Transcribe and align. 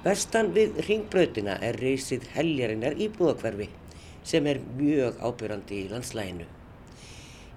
Vestan 0.00 0.54
við 0.56 0.78
ringbrautina 0.86 1.58
er 1.60 1.76
reysið 1.76 2.22
heljarinnar 2.32 2.94
íbúðakverfi 3.04 3.66
sem 4.24 4.46
er 4.48 4.62
mjög 4.78 5.18
ábyrrandi 5.20 5.82
í 5.82 5.90
landslæginu. 5.90 6.46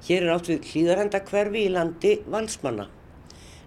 Hér 0.03 0.25
er 0.25 0.31
átt 0.33 0.49
við 0.51 0.67
hlýðarhendakverfi 0.73 1.61
í 1.63 1.69
landi 1.71 2.11
valsmanna. 2.33 2.89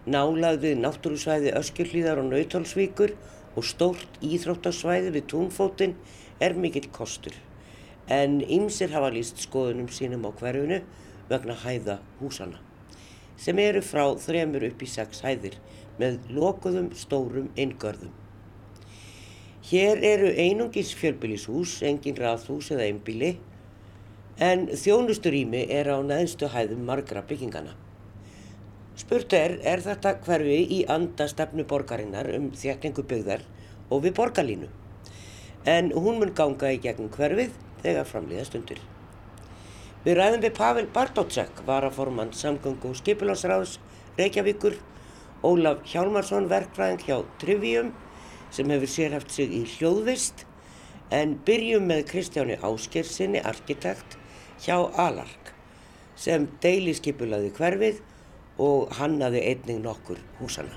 Nálað 0.04 0.58
við 0.66 0.76
náttúrusvæði 0.82 1.54
Öskjurhlýðar 1.56 2.20
og 2.20 2.28
Nautálsvíkur 2.34 3.14
og 3.56 3.64
stórt 3.64 4.20
íþróttasvæði 4.20 5.14
við 5.16 5.26
túnfótinn 5.32 5.96
er 6.44 6.58
mikill 6.60 6.90
kostur. 6.92 7.32
En 8.12 8.42
ymsir 8.44 8.92
hafa 8.92 9.08
líst 9.16 9.40
skoðunum 9.46 9.88
sínum 9.88 10.28
á 10.28 10.36
hverfinu 10.36 10.82
vegna 11.32 11.56
hæða 11.64 11.96
húsana 12.20 12.60
sem 13.40 13.58
eru 13.60 13.80
frá 13.84 14.04
þremur 14.20 14.68
upp 14.68 14.84
í 14.84 14.88
sex 14.88 15.24
hæðir 15.24 15.56
með 15.96 16.20
lokuðum 16.36 16.92
stórum 16.96 17.50
eingörðum. 17.56 18.12
Hér 19.66 19.98
eru 20.04 20.28
einungis 20.30 20.92
fjölbýlishús, 20.94 21.80
engin 21.82 22.14
raðhús 22.14 22.68
eða 22.70 22.84
einbíli 22.86 23.32
en 24.38 24.68
þjónusturými 24.70 25.64
er 25.74 25.90
á 25.90 25.98
neðstu 26.06 26.46
hæðum 26.52 26.84
margra 26.86 27.24
byggingana. 27.26 27.72
Spurt 28.94 29.34
er, 29.34 29.56
er 29.66 29.82
þetta 29.82 30.12
hverfi 30.22 30.60
í 30.70 30.78
andastefnu 30.86 31.66
borgarinnar 31.66 32.30
um 32.36 32.52
þjækningu 32.54 33.08
byggðar 33.10 33.42
og 33.90 34.06
við 34.06 34.14
borgarlínu? 34.20 34.70
En 35.66 35.90
hún 35.98 36.22
mun 36.22 36.34
ganga 36.38 36.70
í 36.70 36.78
gegnum 36.86 37.10
hverfið 37.18 37.58
þegar 37.82 38.06
framlýða 38.06 38.46
stundir. 38.46 38.78
Við 40.06 40.20
ræðum 40.20 40.46
við 40.46 40.58
Pavel 40.62 40.86
Bartótsek, 40.94 41.64
varaformann 41.66 42.30
samgöngu 42.30 42.94
og 42.94 43.00
skipularsráðs 43.02 43.80
Reykjavíkur, 44.14 44.78
Ólaf 45.42 45.82
Hjálmarsson, 45.90 46.46
verkfræðing 46.54 47.02
hjá 47.02 47.24
Trivium 47.42 47.96
sem 48.50 48.70
hefur 48.70 48.90
sérhaft 48.90 49.32
sig 49.34 49.52
í 49.52 49.64
hljóðvist 49.76 50.46
en 51.14 51.36
byrjum 51.46 51.86
með 51.86 52.06
Kristjáni 52.10 52.56
Áskersinni, 52.62 53.42
arkitekt 53.42 54.18
hjá 54.64 54.78
Alark 54.98 55.52
sem 56.16 56.48
deiliskypulaði 56.62 57.52
hverfið 57.56 58.00
og 58.62 58.92
hannaði 58.96 59.42
einning 59.50 59.82
nokkur 59.84 60.20
húsana. 60.40 60.72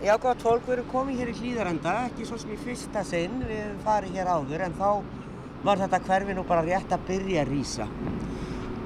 Já, 0.00 0.14
gott 0.16 0.40
fólk, 0.40 0.64
við 0.64 0.78
erum 0.78 0.92
komið 0.92 1.18
hér 1.20 1.30
í 1.30 1.34
Hlýðarenda, 1.36 1.96
ekki 2.08 2.24
svo 2.28 2.38
sem 2.40 2.54
í 2.54 2.60
fyrsta 2.60 3.02
sinn, 3.04 3.42
við 3.44 3.74
farið 3.84 4.14
hér 4.16 4.30
áður 4.32 4.64
en 4.64 4.76
þá 4.78 4.90
var 5.64 5.80
þetta 5.82 6.00
hverfi 6.06 6.36
nú 6.36 6.44
bara 6.48 6.64
rétt 6.64 6.92
að 6.96 7.04
byrja 7.10 7.42
að 7.42 7.50
rýsa 7.52 7.88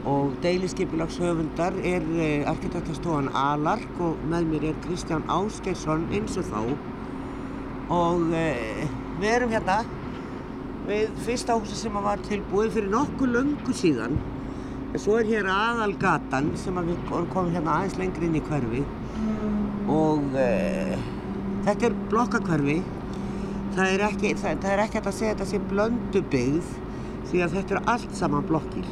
og 0.04 0.34
deiliskypulagshöfundar 0.44 1.76
er 1.80 2.04
eh, 2.20 2.48
arkitektastofan 2.48 3.30
Alark 3.34 4.00
og 4.04 4.20
með 4.28 4.48
mér 4.50 4.66
er 4.70 4.80
Kristján 4.84 5.24
Áskersson 5.32 6.04
eins 6.12 6.36
og 6.40 6.48
þá. 6.50 6.60
Og 7.94 8.34
eh, 8.36 8.84
við 9.20 9.30
erum 9.30 9.54
hérna 9.54 9.78
við 10.84 11.12
fyrsta 11.24 11.56
húsi 11.56 11.78
sem 11.78 11.96
var 12.04 12.20
tilbúið 12.28 12.74
fyrir 12.76 12.92
nokkuð 12.92 13.32
löngu 13.38 13.76
síðan. 13.76 14.18
En 14.92 15.00
svo 15.00 15.16
er 15.18 15.30
hér 15.30 15.48
aðal 15.50 15.96
gatan 16.00 16.52
sem 16.60 16.76
við 16.84 17.00
komum 17.08 17.54
hérna 17.54 17.78
aðeins 17.78 17.96
lengri 18.00 18.28
inn 18.28 18.36
í 18.38 18.44
hverfi. 18.44 18.84
Og 19.90 20.36
eh, 20.40 20.98
þetta 21.64 21.88
er 21.88 21.96
blokkakverfi 22.12 22.82
það 23.74 23.88
er 23.88 24.04
ekki 24.06 24.34
það, 24.38 24.60
það 24.62 24.74
er 24.74 24.84
ekki 24.84 25.00
að 25.00 25.16
segja 25.16 25.32
að 25.32 25.38
þetta 25.38 25.50
sé 25.50 25.62
blöndu 25.70 26.22
byggð 26.34 26.74
því 27.30 27.42
að 27.42 27.56
þetta 27.58 27.74
er 27.74 27.90
allt 27.94 28.14
saman 28.18 28.46
blokkir 28.46 28.86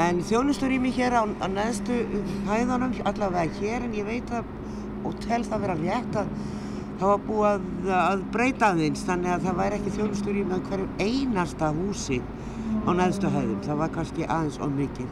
En 0.00 0.22
þjónustur 0.24 0.72
í 0.72 0.78
mig 0.80 0.96
hér 0.96 1.18
á, 1.20 1.22
á 1.28 1.46
neðstu 1.52 1.98
hæðanum, 2.48 2.94
allavega 3.04 3.60
hér, 3.60 3.84
en 3.84 3.96
ég 3.98 4.06
veit 4.08 4.30
að 4.32 4.48
og 5.06 5.16
tel 5.22 5.42
það 5.46 5.64
vera 5.66 5.78
rétt 5.80 6.18
að 6.20 6.30
það 7.00 7.08
var 7.10 7.22
búið 7.26 7.48
að, 7.48 7.64
að 7.98 8.24
breyta 8.34 8.68
aðeins 8.72 9.04
þannig 9.06 9.34
að 9.34 9.46
það 9.46 9.58
væri 9.58 9.78
ekki 9.80 9.94
þjónustur 9.96 10.38
í 10.38 10.44
mig 10.46 10.68
hverju 10.68 10.88
einasta 11.02 11.70
húsi 11.74 12.20
á 12.86 12.90
neðstu 12.94 13.32
hæðum. 13.32 13.60
Það 13.66 13.80
var 13.82 13.92
kannski 13.96 14.28
aðeins 14.28 14.60
of 14.62 14.74
mikið. 14.76 15.10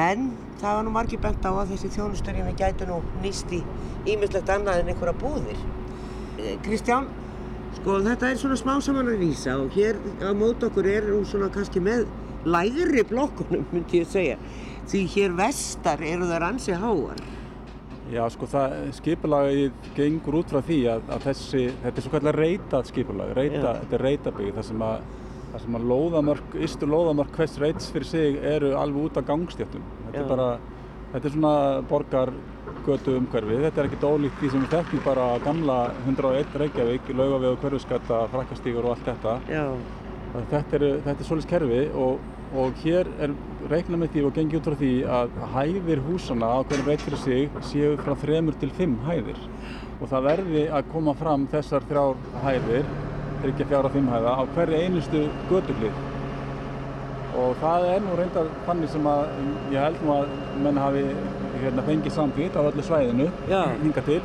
En 0.00 0.30
það 0.60 0.76
var 0.78 0.86
nú 0.86 0.94
margir 0.94 1.22
bent 1.22 1.44
á 1.44 1.50
að 1.50 1.74
þessi 1.74 1.92
þjónustur 1.96 2.38
í 2.40 2.46
mig 2.46 2.58
gæti 2.60 2.88
nú 2.88 3.00
nýst 3.24 3.52
í 3.52 3.60
ímislegt 4.08 4.52
annað 4.54 4.82
en 4.82 4.92
einhverja 4.94 5.16
búðir. 5.20 5.60
Eh, 6.38 6.56
Kristján, 6.64 7.10
sko 7.76 8.00
þetta 8.06 8.30
er 8.30 8.40
svona 8.40 8.58
smá 8.58 8.74
saman 8.80 9.10
að 9.12 9.24
vísa 9.26 9.58
og 9.60 9.74
hér 9.76 10.00
á 10.24 10.32
mót 10.32 10.64
okkur 10.64 10.88
er 10.88 11.10
hún 11.10 11.26
svona 11.28 11.50
kannski 11.52 11.82
með 11.84 12.06
læðri 12.44 13.04
blokkunum 13.10 13.66
myndi 13.72 14.04
ég 14.04 14.08
segja 14.08 14.38
því 14.90 15.04
hér 15.14 15.36
vestar 15.38 16.02
eru 16.02 16.30
það 16.30 16.42
ransi 16.44 16.78
háar 16.80 17.20
Já 18.10 18.24
sko 18.34 18.46
það 18.50 18.72
skipulagið 18.96 19.90
gengur 19.94 20.40
út 20.40 20.50
frá 20.50 20.58
því 20.66 20.78
að, 20.90 21.02
að 21.14 21.26
þessi, 21.28 21.60
þetta 21.84 22.00
er 22.00 22.04
svo 22.04 22.12
kallar 22.16 22.38
reytað 22.40 22.88
skipulag, 22.88 23.30
reyta, 23.38 23.74
þetta 23.84 23.96
er 23.96 24.04
reytabygg 24.06 24.56
þar 24.56 24.66
sem 24.66 24.82
að, 24.82 25.04
þar 25.52 25.62
sem 25.64 25.76
að 25.78 25.86
lóðamörk, 25.92 26.56
ystur 26.66 26.90
lóðamörk 26.90 27.38
hvers 27.38 27.54
reyts 27.62 27.92
fyrir 27.94 28.08
sig 28.10 28.40
eru 28.50 28.72
alveg 28.80 29.06
út 29.06 29.20
af 29.20 29.28
gangstjöftum. 29.30 29.86
Þetta 30.08 30.18
Já. 30.18 30.24
er 30.24 30.32
bara, 30.32 30.48
þetta 31.12 31.30
er 31.30 31.36
svona 31.36 31.54
borgargötu 31.92 33.16
umhverfið, 33.20 33.64
þetta 33.68 33.84
er 33.84 33.90
ekkert 33.92 34.08
ólíkt 34.10 34.42
því 34.42 34.52
sem 34.56 34.66
við 34.66 34.74
þekkjum 34.74 35.06
bara 35.06 35.30
gamla 35.46 35.80
101 36.02 36.60
Reykjavík, 36.64 37.14
laugavegu, 37.14 37.62
hverfuskatta, 37.62 38.24
frakkastíkur 38.34 38.90
og 38.90 38.96
allt 38.96 39.12
þetta. 39.12 39.38
Já. 39.54 39.64
Þetta 40.30 40.76
er, 40.78 40.84
þetta 41.04 41.16
er 41.16 41.26
svolítið 41.26 41.50
kerfi 41.50 41.80
og, 41.98 42.20
og 42.62 42.82
hér 42.84 43.08
er 43.24 43.34
reiknað 43.70 44.02
með 44.02 44.12
því 44.14 44.22
og 44.28 44.36
gengið 44.36 44.60
út 44.60 44.68
frá 44.68 44.76
því 44.80 44.92
að 45.18 45.40
hæðir 45.56 46.04
húsana 46.06 46.52
á 46.54 46.58
hvernig 46.60 46.86
reynd 46.86 47.04
fyrir 47.06 47.22
sig 47.24 47.58
séu 47.72 47.96
frá 48.04 48.14
þremur 48.22 48.58
til 48.62 48.70
fimm 48.78 48.94
hæðir. 49.08 49.42
Og 49.98 50.06
það 50.12 50.28
verði 50.30 50.64
að 50.70 50.88
koma 50.94 51.16
fram 51.18 51.48
þessar 51.50 51.88
þrjár 51.90 52.22
hæðir, 52.44 52.94
þryggja 53.42 53.68
fjára 53.72 53.92
fimm 53.96 54.14
hæða 54.14 54.38
á 54.38 54.42
hverju 54.54 54.80
einustu 54.86 55.26
göduglið 55.50 56.00
og 57.40 57.56
það 57.60 57.86
er 57.94 58.02
nú 58.04 58.16
reyndar 58.18 58.48
þannig 58.66 58.90
sem 58.92 59.06
að 59.06 59.20
ég 59.72 59.84
held 59.84 60.00
nú 60.04 60.14
að 60.16 60.32
menn 60.64 60.80
hafi 60.80 61.04
hérna, 61.60 61.84
fengið 61.86 62.14
samvitt 62.16 62.56
á 62.58 62.62
öllu 62.62 62.84
svæðinu 62.84 63.28
hinga 63.48 64.04
til 64.06 64.20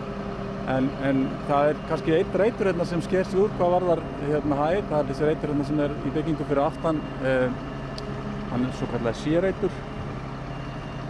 En, 0.72 0.88
en 1.06 1.26
það 1.46 1.68
er 1.70 1.82
kannski 1.90 2.14
eitt 2.16 2.38
reytur 2.42 2.72
hérna 2.72 2.86
sem 2.90 3.02
sker 3.06 3.28
sig 3.30 3.38
úr 3.38 3.52
hvað 3.60 3.74
varðar 3.76 4.00
hérna 4.24 4.60
hæð. 4.64 4.80
Það 4.90 4.96
er 5.00 5.10
þessi 5.12 5.28
reytur 5.30 5.52
hérna 5.52 5.68
sem 5.68 5.82
er 5.86 5.94
í 5.94 6.14
byggingu 6.16 6.48
fyrir 6.50 6.64
aftan. 6.64 7.02
Eh, 7.22 7.60
hann 8.52 8.66
er 8.66 8.80
svo 8.80 8.90
kallega 8.90 9.20
sérreitur. 9.22 9.76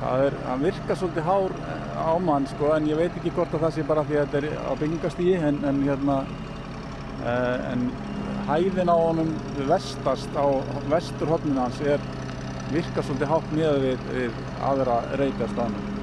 Það 0.01 0.25
er, 0.25 0.35
hann 0.49 0.65
virkar 0.65 0.99
svolítið 0.99 1.29
hár 1.29 1.55
á 1.95 2.11
mann 2.19 2.49
sko 2.51 2.73
en 2.75 2.89
ég 2.89 2.99
veit 2.99 3.15
ekki 3.15 3.31
hvort 3.37 3.55
að 3.55 3.63
það 3.63 3.77
sé 3.77 3.85
bara 3.87 4.03
því 4.09 4.19
að 4.19 4.35
þetta 4.35 4.41
er 4.41 4.67
á 4.67 4.71
byggingastígi 4.81 5.37
en, 5.39 5.61
en 5.71 5.81
hérna 5.87 6.17
eh, 7.23 7.71
en 7.71 7.87
hæðin 8.49 8.91
á 8.91 8.97
honum 8.99 9.31
vestast 9.71 10.35
á 10.35 10.45
vesturhóttinu 10.91 11.63
hans 11.63 11.79
er 11.81 12.03
virkar 12.73 13.07
svolítið 13.07 13.31
hátt 13.31 13.51
niður 13.55 13.83
við, 13.87 14.07
við 14.11 14.39
aðra 14.67 14.99
reytarstanum. 15.21 15.94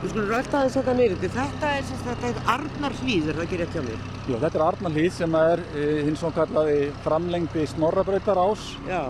Við 0.00 0.14
skulum 0.14 0.30
rætta 0.32 0.56
aðeins 0.56 0.76
þetta 0.78 0.92
neyrundi. 0.96 1.28
Þetta 1.34 1.70
er 1.76 1.88
sagt 1.88 2.38
Arnar 2.48 2.94
hlýð, 3.02 3.26
er 3.28 3.36
það 3.36 3.42
ekki 3.44 3.58
rétt 3.60 3.74
hjá 3.74 3.82
mér? 3.84 4.06
Jú, 4.30 4.38
þetta 4.40 4.56
er 4.56 4.62
Arnar 4.64 4.94
hlýð 4.96 5.10
sem 5.12 5.36
er 5.36 5.62
e, 5.76 5.82
hins 6.06 6.22
svo 6.22 6.30
kallaði 6.32 6.78
framlengdi 7.04 7.64
snorrabrautar 7.74 8.40
ás. 8.40 8.62
Já. 8.88 9.02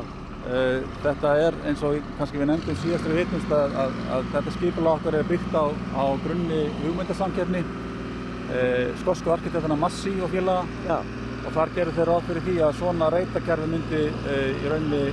E, 0.51 0.65
þetta 1.05 1.37
er 1.45 1.61
eins 1.71 1.87
og 1.87 2.11
kannski 2.19 2.43
við 2.43 2.51
nefndum 2.51 2.81
síðastri 2.83 3.21
vitnumst 3.21 3.55
að, 3.55 3.79
að, 3.85 4.03
að 4.17 4.29
þetta 4.35 4.57
skipula 4.57 4.97
okkar 4.97 5.21
er 5.21 5.31
byggt 5.31 5.55
á, 5.55 5.65
á 5.71 6.05
grunni 6.27 6.61
hugmyndasamkjörni 6.81 7.63
e, 7.63 8.67
skorsku 9.05 9.37
arkitekturna 9.39 9.79
Massi 9.79 10.19
og 10.19 10.35
félaga. 10.35 10.67
Já. 10.91 10.99
Og 11.47 11.51
þar 11.55 11.77
gerur 11.79 12.01
þeir 12.01 12.15
ráð 12.17 12.31
fyrir 12.33 12.49
því 12.51 12.61
að 12.67 12.79
svona 12.83 13.15
reytakerfi 13.15 13.71
myndi 13.71 14.05
í 14.11 14.69
rauninni 14.75 15.07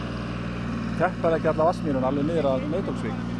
teppar 0.97 1.37
ekki 1.37 1.53
alla 1.53 1.69
vassmýrun 1.69 2.09
alveg 2.09 2.31
niður 2.33 2.55
að 2.55 2.71
Nautalsvík 2.73 3.36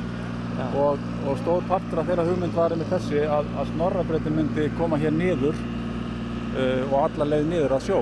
og, 0.57 1.01
og 1.27 1.37
stór 1.41 1.65
partur 1.69 2.01
af 2.01 2.07
þeirra 2.09 2.25
hugmynd 2.27 2.55
var 2.55 2.73
með 2.77 2.93
þessi 2.95 3.25
að, 3.29 3.49
að 3.61 3.73
snorrabreytin 3.73 4.37
myndi 4.37 4.69
koma 4.77 4.97
hér 5.01 5.13
niður 5.13 5.57
uh, 5.57 6.81
og 6.87 6.95
alla 7.03 7.27
leið 7.33 7.51
niður 7.51 7.75
að 7.77 7.85
sjó. 7.89 7.99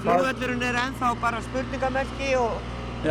Flugvöldurinn 0.00 0.64
er 0.64 0.78
ennþá 0.80 1.10
bara 1.20 1.42
spurningamerki 1.44 2.30
og, 2.40 2.56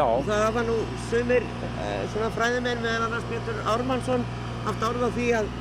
og 0.01 0.25
það 0.29 0.47
var 0.57 0.67
nú 0.69 0.79
sumir 1.09 1.45
uh, 1.67 2.01
svona 2.13 2.31
fræðimenn 2.37 2.81
meðan 2.81 3.07
annars 3.09 3.29
Pétur 3.29 3.61
Ármannsson 3.75 4.25
haft 4.65 4.87
orð 4.89 5.05
á 5.05 5.09
því 5.17 5.27
að, 5.41 5.51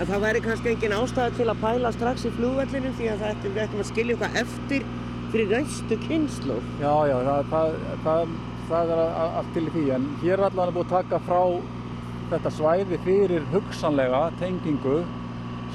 að 0.00 0.12
það 0.12 0.26
væri 0.26 0.44
kannski 0.48 0.74
engin 0.74 0.96
ástæði 0.98 1.38
til 1.38 1.48
að 1.48 1.62
pæla 1.64 1.94
strax 1.96 2.28
í 2.28 2.34
flugvöldinu 2.36 2.92
því 2.98 3.12
að 3.14 3.24
það 3.24 3.36
ættum 3.36 3.56
við 3.56 3.66
ættum 3.66 3.84
að 3.84 3.92
skilja 3.92 4.18
okkar 4.18 4.42
eftir 4.44 4.90
fyrir 5.34 5.54
næstu 5.56 5.96
kynslu. 6.04 6.58
Já, 6.82 6.92
já, 7.08 7.16
það, 7.24 7.48
það, 7.54 7.78
það 8.04 8.34
það 8.68 8.92
er 8.94 9.02
allt 9.24 9.52
til 9.54 9.64
í 9.68 9.72
því 9.74 9.84
en 9.96 10.06
hér 10.22 10.36
er 10.38 10.46
allavega 10.48 10.76
búið 10.78 10.86
að 10.86 10.94
taka 10.98 11.20
frá 11.26 11.40
þetta 12.32 12.52
svæði 12.58 12.98
fyrir 13.04 13.48
hugsanlega 13.52 14.22
tengingu 14.40 15.00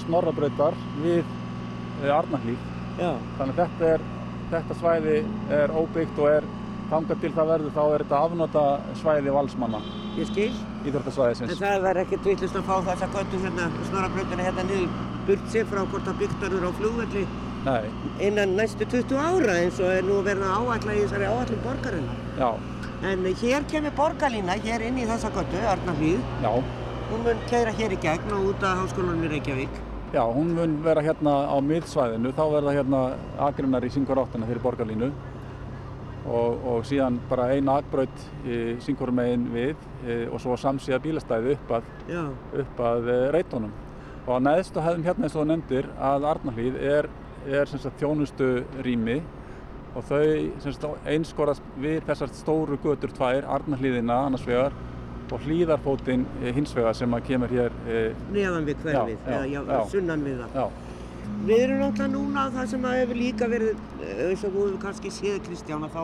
snorrabrautar 0.03 0.77
við 1.03 1.21
eh, 1.23 2.13
Arnarhlíð 2.15 2.65
þannig 2.99 3.53
að 3.53 3.59
þetta, 3.61 3.91
er, 3.95 4.07
þetta 4.53 4.79
svæði 4.81 5.17
er 5.59 5.75
óbyggt 5.79 6.19
og 6.19 6.31
er 6.39 6.47
þangað 6.89 7.21
til 7.21 7.31
það 7.35 7.51
verður 7.53 7.75
þá 7.75 7.83
er 7.85 8.03
þetta 8.03 8.21
afnota 8.27 8.63
svæði 8.99 9.35
valsmanna 9.35 9.81
ég 10.17 10.27
skil. 10.27 10.49
íþróttasvæðisins. 10.89 11.51
En 11.53 11.59
það 11.59 11.83
verður 11.85 12.01
ekkert 12.01 12.25
vittlust 12.27 12.57
að 12.57 12.65
fá 12.67 12.75
þessa 12.89 13.07
göttu 13.13 13.43
hérna, 13.43 13.67
snorabröndina 13.91 14.47
hérna 14.47 14.65
niður 14.67 14.97
burt 15.27 15.45
sér 15.53 15.69
frá 15.69 15.83
hvort 15.83 16.07
það 16.09 16.17
byggtarður 16.23 16.65
á 16.65 16.71
flugvelli 16.79 17.23
Nei, 17.59 17.89
innan 18.23 18.55
næstu 18.55 18.87
20 18.87 19.19
ára 19.19 19.55
eins 19.59 19.79
og 19.83 19.91
er 19.91 20.05
nú 20.07 20.21
verið 20.25 20.45
að 20.47 20.69
áætla 20.73 20.95
í 20.95 21.01
þessari 21.03 21.27
áætlum 21.27 21.63
borgarinn. 21.65 22.09
já, 22.39 22.49
En 23.03 23.23
hér 23.41 23.63
kemur 23.71 23.93
borgarlína, 23.95 24.57
hér 24.63 24.81
inn 24.89 24.97
í 24.99 25.05
þessa 25.07 25.29
göttu, 25.31 25.59
Arnarhlíð. 25.71 26.19
já, 26.43 26.51
Hún 27.09 27.23
mun 27.25 27.39
keira 27.49 27.71
hér 27.71 27.93
í 27.95 27.97
gegn 27.97 28.33
og 28.35 28.49
út 28.51 28.63
af 28.63 28.77
háskólanum 28.83 29.23
í 29.25 29.29
Reykjavík. 29.31 29.69
já, 30.13 30.21
hún 30.25 30.53
mun 30.55 30.83
vera 30.83 31.01
hérna 31.01 31.47
á 31.49 31.57
miðsvæðinu, 31.61 32.33
þá 32.33 32.43
verða 32.51 32.73
hérna 32.73 32.99
agrinnar 33.39 33.83
í 33.85 33.89
syngur 33.89 34.17
áttina 34.19 34.45
fyrir 34.45 34.61
borgarlínu 34.61 35.11
og, 36.27 36.65
og 36.65 36.83
síðan 36.85 37.19
bara 37.29 37.47
eina 37.55 37.77
agbraut 37.79 38.23
í 38.45 38.75
syngur 38.81 39.11
megin 39.11 39.47
við 39.53 39.75
e, 40.05 40.27
og 40.31 40.39
svo 40.41 40.57
samsíða 40.57 40.99
bílastæði 40.99 41.55
upp 41.55 41.71
að, 41.71 41.83
upp 42.59 42.79
að 42.79 43.07
e, 43.09 43.17
reitunum. 43.31 43.71
Og 44.27 44.35
á 44.37 44.39
neðstu 44.43 44.81
hefðum 44.81 45.05
hérna 45.07 45.23
eins 45.25 45.35
og 45.35 45.41
þú 45.45 45.47
nefndir 45.53 45.89
að 45.97 46.25
Arnarhlíð 46.33 46.75
er, 46.83 47.09
er 47.47 47.65
sem 47.65 47.79
sagt, 47.79 47.97
þjónustu 48.01 48.63
rými 48.83 49.21
og 49.97 50.05
þau 50.09 50.21
einskorast 51.09 51.65
við 51.81 52.03
þessar 52.07 52.31
stóru 52.37 52.77
götur 52.83 53.13
tvær, 53.15 53.47
Arnarhlíðina 53.57 54.19
annars 54.27 54.45
vegar 54.47 54.75
og 55.29 55.43
hlýðarfótinn 55.45 56.23
eh, 56.41 56.51
hins 56.55 56.73
vegar 56.73 56.95
sem 56.97 57.13
að 57.13 57.25
kemur 57.27 57.51
hér, 57.53 57.73
eh, 57.89 58.15
neðan 58.33 58.65
við 58.65 58.79
hverfið, 58.85 59.17
Já, 59.29 59.39
já, 59.45 59.59
já, 59.61 59.81
sunnan 59.91 60.23
við 60.25 60.39
það. 60.43 60.55
já, 60.55 60.87
Við 61.45 61.61
erum 61.63 61.77
náttúrulega 61.83 62.13
núna 62.15 62.41
á 62.41 62.47
það 62.55 62.71
sem 62.71 62.85
að 62.89 62.95
hefur 62.99 63.19
líka 63.19 63.47
verið, 63.51 63.83
eh, 64.01 64.23
eins 64.29 64.43
og 64.43 64.55
þú 64.55 64.63
hefur 64.65 64.79
kannski 64.87 65.11
séð 65.13 65.39
Kristján, 65.45 65.85
að 65.85 65.93
þá 65.97 66.03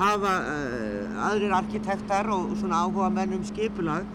hafa 0.00 0.32
uh, 0.46 1.26
aðrir 1.26 1.52
arkitektar 1.52 2.28
og 2.32 2.52
svona 2.60 2.78
áhuga 2.86 3.08
menn 3.12 3.34
um 3.36 3.42
skipulag 3.44 4.06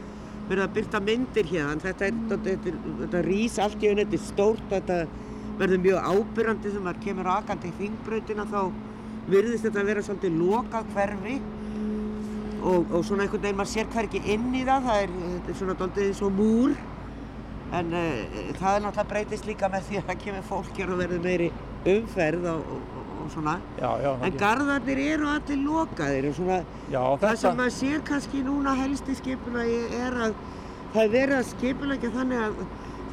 verið 0.48 0.64
að 0.64 0.74
byrta 0.78 1.02
myndir 1.04 1.50
hérna. 1.50 1.76
Þetta, 1.84 2.08
er, 2.08 2.20
þetta, 2.30 2.56
þetta, 2.64 2.94
þetta 3.02 3.22
rís 3.26 3.58
allt 3.62 3.84
í 3.84 3.90
einu, 3.92 4.06
þetta 4.06 4.18
er 4.18 4.24
stórt, 4.24 4.64
þetta 4.72 4.98
verður 5.60 5.84
mjög 5.86 6.10
ábyrrandi 6.10 6.72
þegar 6.72 6.86
maður 6.88 7.04
kemur 7.06 7.30
akandi 7.36 7.69
í 7.69 7.78
þingbrautina 7.80 8.48
þá 8.50 8.60
virðist 9.30 9.68
þetta 9.68 9.81
að 9.81 9.92
vera 9.92 10.04
svolítið 10.06 10.42
lokað 10.42 10.90
hverfi. 10.96 11.38
Og, 12.66 12.92
og 12.98 13.04
svona 13.06 13.25
einhvern 13.25 13.44
veginn 13.44 13.60
maður 13.60 13.72
sér 13.75 13.90
hvergi 13.94 14.22
inn 14.34 14.50
í 14.57 14.63
það, 14.66 14.88
það 14.88 15.02
er, 15.04 15.16
er 15.38 15.57
svona 15.60 15.78
doldið 15.78 16.07
eins 16.10 16.22
og 16.25 16.31
múr. 16.34 16.75
En 17.75 17.94
uh, 17.94 18.42
það 18.57 18.72
er 18.72 18.84
náttúrulega 18.86 19.10
breytist 19.12 19.48
líka 19.50 19.69
með 19.74 19.90
því 19.90 20.00
að 20.00 20.10
það 20.10 20.22
kemur 20.24 20.48
fólk 20.50 20.80
hér 20.80 20.94
og 20.94 21.02
verður 21.02 21.24
meiri 21.25 21.50
umferð 21.96 22.48
og, 22.50 22.72
og, 22.75 23.04
og 23.22 23.31
svona. 23.34 23.56
Já, 23.78 23.90
já, 24.02 24.10
en 24.16 24.28
ekki. 24.30 24.42
garðarnir 24.42 25.02
eru 25.06 25.30
allir 25.30 25.62
lokaðir 25.66 26.30
og 26.30 26.38
svona 26.40 26.60
já 26.90 27.02
það 27.02 27.25
þetta, 27.25 27.42
sem 27.44 27.60
maður 27.60 27.75
sér 27.78 28.04
kannski 28.10 28.44
núna 28.46 28.75
helst 28.80 29.10
í 29.10 29.18
skipulagi 29.19 29.80
er 30.00 30.18
að 30.28 30.40
það 30.96 31.04
er 31.04 31.13
verið 31.18 31.38
að 31.38 31.52
skipulegja 31.52 32.13
þannig 32.16 32.44
að 32.46 32.63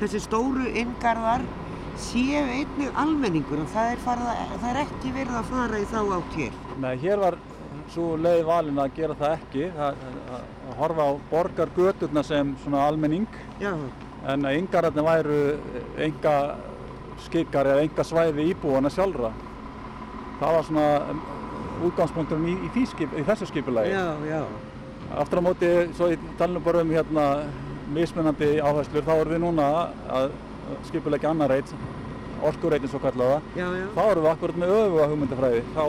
þessi 0.03 0.23
stóru 0.25 0.69
inngarðar 0.83 1.45
séu 2.01 2.43
einnig 2.43 2.93
almenningur 2.99 3.63
og 3.63 3.71
það 3.73 3.93
er, 3.95 4.03
farið 4.05 4.31
að, 4.33 4.55
það 4.63 4.69
er 4.71 4.81
ekki 4.83 5.13
verið 5.17 5.39
að 5.39 5.51
fara 5.53 5.81
í 5.81 5.89
þá 5.91 5.99
átt 6.17 6.39
hér. 6.39 6.57
Nei, 6.83 6.93
hér 7.03 7.23
var 7.23 7.37
svo 7.93 8.07
leið 8.17 8.43
valin 8.49 8.81
að 8.81 8.95
gera 8.97 9.17
það 9.19 9.35
ekki, 9.37 9.69
að, 9.77 10.03
að, 10.33 10.43
að 10.71 10.77
horfa 10.81 11.07
á 11.09 11.13
borgargöturna 11.31 12.25
sem 12.25 12.53
svona 12.63 12.87
almenning 12.89 13.27
Já, 13.61 13.73
en 14.33 14.47
að 14.49 14.59
yngararnir 14.61 15.07
væru 15.07 15.41
enga 16.07 16.37
skikar 17.27 17.69
eða 17.73 17.87
enga 17.87 18.05
svæði 18.07 18.49
íbúana 18.53 18.91
sjálfra. 18.91 19.33
Það 20.41 20.57
var 20.57 20.67
svona 20.67 20.87
um, 21.13 21.25
útgangspunkturinn 21.89 22.49
í, 22.51 22.71
í, 22.71 22.87
skip, 22.91 23.13
í 23.19 23.25
þessu 23.27 23.51
skipulagi. 23.51 23.93
já, 23.95 24.07
já, 24.27 24.43
Aftur 25.21 25.43
á 25.43 25.47
móti, 25.47 25.69
svo 25.93 26.09
ég 26.09 26.23
talum 26.39 26.63
bara 26.65 26.81
um 26.81 26.91
hérna 26.95 27.27
mismunandi 27.93 28.55
áherslur, 28.65 29.05
þá 29.05 29.13
erum 29.19 29.35
við 29.35 29.43
núna 29.43 29.67
að 30.09 30.31
skipulegja 30.89 31.31
annar 31.31 31.53
reit, 31.53 31.75
orkureitin 32.43 32.91
svo 32.91 33.01
kallaða. 33.03 33.41
já, 33.57 33.67
já. 33.81 33.87
Þá 33.97 34.03
erum 34.11 34.25
við 34.25 34.33
akkurat 34.33 34.57
með 34.63 34.75
öfuga 34.79 35.07
hugmyndafræði. 35.13 35.63
Þá 35.77 35.85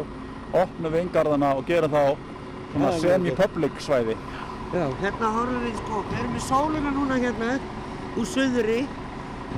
opnum 0.64 0.94
við 0.94 1.02
yngarðana 1.08 1.56
og 1.58 1.66
gerum 1.68 1.92
þá 1.94 2.04
semi-public 3.02 3.82
svæði. 3.82 4.18
Já, 4.74 4.86
hérna 5.02 5.32
horfum 5.36 5.66
við 5.66 5.76
sko, 5.82 6.04
við 6.10 6.20
erum 6.20 6.32
með 6.34 6.46
sólina 6.48 6.94
núna 6.94 7.18
hérna 7.22 7.50
úr 8.18 8.30
söðri 8.30 8.80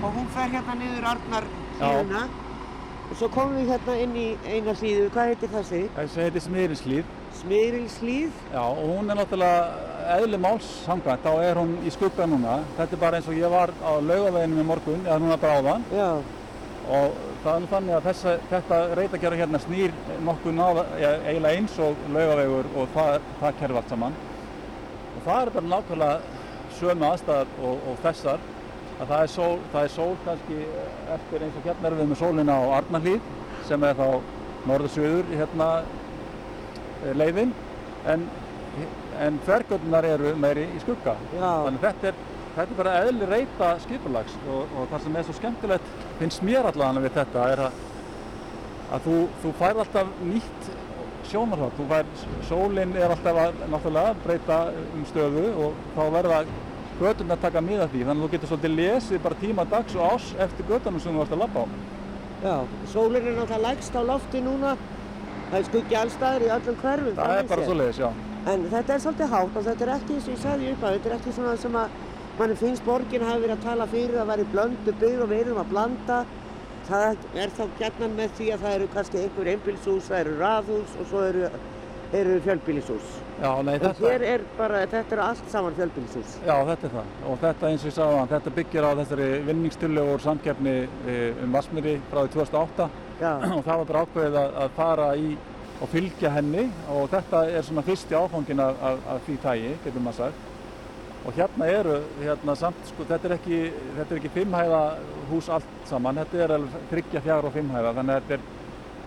og 0.02 0.10
hún 0.16 0.28
fer 0.36 0.50
hérna 0.52 0.76
niður 0.80 1.08
Arnar 1.14 1.48
hlýðuna 1.80 2.24
og 3.06 3.14
svo 3.20 3.30
komum 3.32 3.56
við 3.60 3.72
hérna 3.72 3.96
inn 4.04 4.16
í 4.20 4.26
eina 4.44 4.74
hlýðu, 4.76 5.08
hvað 5.14 5.32
heitir 5.32 5.52
þessi? 5.54 5.82
Þessi 5.96 6.24
heitir 6.26 6.44
Smyrilslíð. 6.44 7.12
Smyrilslíð? 7.40 8.40
Já, 8.52 8.62
og 8.66 8.84
hún 8.90 9.12
er 9.14 9.20
náttúrulega 9.22 9.95
eðli 10.16 10.40
máls 10.42 10.66
samkvæmt, 10.86 11.26
þá 11.26 11.44
er 11.50 11.60
hún 11.60 11.76
í 11.86 11.92
skugga 11.94 12.28
núna. 12.30 12.62
Þetta 12.78 12.98
er 12.98 13.02
bara 13.02 13.20
eins 13.20 13.30
og 13.32 13.38
ég 13.38 13.52
var 13.54 13.74
á 13.82 13.92
laugaveginum 14.00 14.62
í 14.62 14.66
morgun, 14.68 15.06
eða 15.06 15.22
núna 15.24 15.38
bara 15.42 15.60
áðan. 15.62 15.86
Já, 15.96 16.10
Og 16.86 17.16
það 17.42 17.56
er 17.56 17.62
nú 17.64 17.68
þannig 17.72 17.96
að 17.98 18.04
þessa, 18.06 18.32
þetta 18.52 18.80
reitakerfi 19.00 19.40
hérna 19.40 19.62
snýr 19.64 19.94
nokkuð 20.26 20.54
náða, 20.54 20.84
eiginlega 21.02 21.58
eins 21.58 21.78
og 21.82 22.04
laugavegur 22.14 22.68
og 22.78 22.92
það, 22.94 23.16
það 23.40 23.56
kerfi 23.62 23.80
allt 23.80 23.94
saman. 23.94 24.18
Og 25.16 25.24
það 25.26 25.40
er 25.40 25.52
bara 25.56 25.72
nákvæmlega 25.72 26.36
sömu 26.78 27.08
aðstæðar 27.10 27.56
og, 27.66 27.88
og 27.90 27.98
þessar. 28.04 28.46
Að 28.96 29.10
það 29.10 29.24
er 29.24 29.32
sól, 29.34 29.58
það 29.74 29.88
er 29.88 29.94
sól 29.96 30.14
kannski 30.28 30.60
eftir 31.16 31.46
eins 31.48 31.58
og 31.58 31.66
hérna 31.68 31.90
erum 31.90 32.02
við 32.04 32.12
með 32.12 32.22
sólina 32.22 32.60
á 32.62 32.64
Arnarhlíð 32.78 33.32
sem 33.66 33.84
er 33.84 33.98
þá 33.98 34.08
norður-suður 34.70 35.34
hérna 35.34 35.70
eh, 35.82 37.12
leiðin 37.18 37.52
en, 38.14 38.30
en 39.22 39.40
þvergötunar 39.46 40.06
eru 40.06 40.36
meiri 40.40 40.66
í 40.76 40.80
skugga. 40.84 41.16
já, 41.36 41.52
Þannig 41.66 41.82
þetta 41.86 42.08
er, 42.12 42.16
þetta 42.56 42.66
er 42.72 42.78
bara 42.80 42.96
eðli 43.06 43.30
reyta 43.32 43.70
skipulags 43.84 44.36
og, 44.50 44.68
og 44.78 44.88
það 44.92 45.04
sem 45.06 45.16
er 45.16 45.24
svo 45.28 45.36
skemmtilegt 45.40 45.92
finnst 46.20 46.42
mér 46.48 46.70
allavega 46.72 47.04
við 47.06 47.16
þetta 47.20 47.46
er 47.54 47.64
að, 47.68 47.80
að 48.96 49.08
þú, 49.08 49.16
þú 49.44 49.54
fær 49.60 49.82
alltaf 49.84 50.14
nýtt 50.24 50.70
sjónarhótt. 51.26 51.74
Þú 51.80 51.86
fær, 51.90 52.06
sólinn 52.50 52.92
er 53.02 53.10
alltaf 53.16 53.40
að 53.42 53.64
náttúrulega 53.74 54.16
breyta 54.26 54.60
um 54.94 55.06
stöðu 55.10 55.46
og 55.66 55.80
þá 55.96 56.02
verða 56.14 56.42
göturnar 57.00 57.36
að 57.40 57.42
taka 57.48 57.64
miða 57.66 57.88
því. 57.92 58.04
Þannig 58.06 58.22
að 58.22 58.28
þú 58.28 58.32
getur 58.36 58.52
svolítið 58.52 58.76
lesið 58.80 59.24
bara 59.26 59.40
tíma 59.42 59.66
dags 59.72 59.96
og 59.98 60.14
ás 60.14 60.28
eftir 60.46 60.70
götunum 60.70 61.02
sem 61.04 61.16
þú 61.18 61.24
ert 61.26 61.34
að 61.34 61.42
labba 61.44 61.66
á. 61.66 61.68
já. 62.46 62.56
Sólin 62.94 63.26
er 63.26 63.36
náttúrulega 63.40 63.64
lægst 63.66 63.98
á 63.98 64.02
lofti 64.06 64.44
núna. 64.46 64.76
Það 65.50 65.58
er 65.60 65.66
skuggi 65.72 65.96
allstaðar 66.00 66.46
í 66.46 66.54
öllum 66.56 66.78
hverfum. 66.84 67.16
Það 67.18 67.34
er 67.34 67.42
finnst 67.42 67.52
bara 67.56 67.66
svoleiðis, 67.72 68.00
já. 68.06 68.10
En 68.46 68.66
þetta 68.70 68.94
er 68.94 69.02
svolítið 69.02 69.32
hátt 69.34 69.56
og 69.58 69.64
þetta 69.66 69.86
er 69.86 69.92
ekki 69.96 70.16
eins 70.16 70.26
og 70.28 70.34
ég 70.36 70.42
sagði 70.44 70.72
upp 70.76 70.84
að 70.86 70.96
þetta 70.96 71.10
er 71.10 71.16
ekki 71.18 71.32
svona 71.34 71.54
sem 71.58 71.78
að 71.82 71.94
manni 72.40 72.58
finnst 72.60 72.84
borgin 72.86 73.24
hafi 73.26 73.42
verið 73.42 73.56
að 73.56 73.64
tala 73.66 73.88
fyrir 73.90 74.18
að 74.22 74.28
væri 74.32 74.48
blöndu 74.52 74.94
byggð 75.02 75.24
og 75.26 75.32
við 75.32 75.40
erum 75.46 75.62
að 75.64 75.72
blanda. 75.72 76.18
Það 76.86 77.24
er 77.42 77.54
þá 77.58 77.64
gætnan 77.80 78.18
með 78.20 78.36
því 78.38 78.50
að 78.54 78.66
það 78.66 78.76
eru 78.78 78.90
kannski 78.94 79.22
einhver 79.24 79.48
einbílshús, 79.56 80.10
það 80.12 80.20
eru 80.20 80.36
raðhús 80.44 80.92
og 81.02 81.08
svo 81.10 81.24
eru, 81.26 81.50
eru 82.20 82.36
fjölbílishús. 82.46 83.16
Já, 83.42 83.50
nei, 83.66 83.74
þetta, 83.82 84.06
hér 84.06 84.26
er 84.36 84.46
bara, 84.60 84.84
þetta 84.94 85.18
er 85.18 85.24
allt 85.26 85.50
saman 85.52 85.74
fjölbílishús. 85.80 86.38
já, 86.46 86.54
þetta 86.70 86.88
er 86.92 86.94
það. 87.00 87.10
Og 87.32 87.42
þetta 87.42 87.72
eins 87.72 87.82
og 87.82 87.90
ég 87.90 87.98
sagði 87.98 88.22
á 88.22 88.26
þetta 88.36 88.56
byggir 88.60 88.86
á 88.86 88.92
þessari 89.02 89.32
vinningstillögur 89.50 90.24
samkeppni 90.28 90.76
eh, 90.86 91.42
um 91.42 91.58
Vassmýri 91.58 91.98
frá 92.12 92.22
því 92.22 92.36
2008 92.38 92.90
Já, 93.24 93.34
og 93.58 93.66
það 93.66 93.82
var 93.82 93.90
bara 93.90 94.06
ákveðið 94.06 94.40
að, 94.44 94.56
að 94.62 94.78
fara 94.78 95.10
í 95.18 95.34
og 95.82 95.90
fylgja 95.92 96.32
henni 96.32 96.66
og 96.94 97.10
þetta 97.12 97.46
er 97.52 97.66
svona 97.68 97.84
fyrsti 97.86 98.16
áfangin 98.16 98.62
af, 98.64 98.78
af, 98.90 99.00
af 99.16 99.24
því 99.26 99.38
tægi, 99.44 99.72
getur 99.84 100.04
maður 100.06 100.20
sagt. 100.24 100.52
Og 101.26 101.34
hérna 101.34 101.68
eru, 101.74 101.96
hérna 102.22 102.54
samt, 102.56 102.82
sko, 102.92 103.06
þetta 103.10 103.28
er 103.28 103.34
ekki, 103.40 103.60
þetta 103.98 104.14
er 104.14 104.20
ekki 104.20 104.34
fimmhæða 104.36 104.82
hús 105.32 105.48
allt 105.50 105.72
saman, 105.90 106.20
þetta 106.22 106.44
er 106.46 106.54
alveg 106.60 106.84
þryggja, 106.92 107.22
fjár 107.26 107.48
og 107.50 107.56
fimmhæða, 107.56 107.94
þannig 107.98 108.16
að 108.16 108.28
þetta 108.28 108.38
er, 108.38 108.44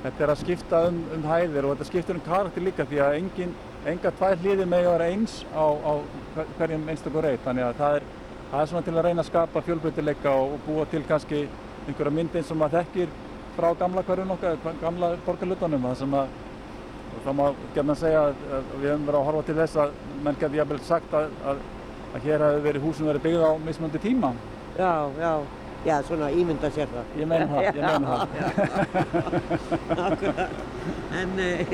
þetta 0.03 0.25
er 0.27 0.33
að 0.33 0.41
skipta 0.43 0.81
um, 0.89 0.99
um 1.15 1.29
hæðir 1.31 1.69
og 1.69 1.77
þetta 1.77 1.87
skiptir 1.93 2.19
um 2.19 2.25
karakter 2.27 2.67
líka 2.67 2.87
því 2.91 3.01
að 3.05 3.19
engin, 3.21 3.55
enga 3.93 4.13
tvær 4.19 4.43
hlýðir 4.43 4.69
með 4.73 4.83
að 4.83 4.91
vera 4.97 5.09
eins 5.15 5.37
á, 5.55 5.65
á 5.65 5.93
hver- 6.35 6.51
hverjum 6.59 6.91
einstakur 6.91 7.29
reit, 7.29 7.41
þannig 7.47 7.69
að 7.69 7.81
það 7.85 8.01
er, 8.01 8.11
það 8.51 8.61
er 8.65 8.73
svona 8.73 8.87
til 8.89 8.97
að 8.97 9.07
reyna 9.07 9.23
að 9.23 9.31
skapa 9.31 9.65
fjölbreytileika 9.71 10.35
og, 10.35 10.59
og 10.59 10.67
búa 10.67 10.91
til 10.91 11.05
kannski 11.07 11.45
einhverja 11.87 12.17
mynd 12.19 12.35
eins 12.35 12.51
og 12.51 12.59
maður 12.61 12.83
þekkir 12.83 13.15
frá 13.55 13.71
gamla 13.79 14.03
hverjum 14.11 14.35
okkar, 14.35 14.59
gamla 14.83 15.15
borgarlutunum, 15.27 15.87
það 15.87 15.99
sem 16.03 16.19
að 16.19 16.37
og 17.19 17.27
það 17.27 17.37
má 17.41 17.45
gerna 17.77 17.99
segja 17.99 18.25
að, 18.31 18.41
við 18.79 18.89
höfum 18.93 19.07
verið 19.11 19.21
að 19.21 19.29
horfa 19.29 19.45
til 19.51 19.59
þess 19.61 19.81
að 19.85 19.95
menn 20.25 20.41
geti 20.41 20.61
jafnvel 20.63 20.81
sagt 20.89 21.15
að, 21.21 21.31
að, 21.53 21.63
að 22.15 22.27
hér 22.29 22.45
hefur 22.49 22.67
verið 22.71 22.85
hús 22.89 23.01
sem 23.01 23.09
verið 23.11 23.27
byggð 23.29 23.47
á 23.47 23.53
mismunandi 23.69 24.05
tíma. 24.09 24.33
já, 24.79 24.93
já. 25.21 25.33
Já, 25.87 26.01
svona 26.03 26.27
ímynda 26.35 26.69
sér 26.75 26.89
það. 26.91 27.11
Ég 27.21 27.29
meina 27.31 27.47
það, 27.47 27.67
ég 27.69 27.85
meina 27.87 28.09
það. 28.11 29.29
Akkurat. 30.09 30.51
En, 31.21 31.39
eh, 31.39 31.71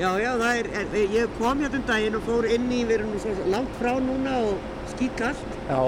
já, 0.00 0.10
já, 0.20 0.30
það 0.42 0.58
er, 0.60 0.68
er, 0.82 0.98
ég 1.14 1.32
kom 1.38 1.62
hérna 1.64 1.80
um 1.80 1.86
daginn 1.88 2.18
og 2.18 2.26
fór 2.28 2.48
inn 2.52 2.68
í, 2.68 2.82
við 2.84 2.98
erum 2.98 3.16
svo 3.22 3.32
langt 3.54 3.72
frá 3.80 3.94
núna 4.04 4.36
og 4.50 4.68
skýtkast, 4.92 5.56
Já, 5.70 5.80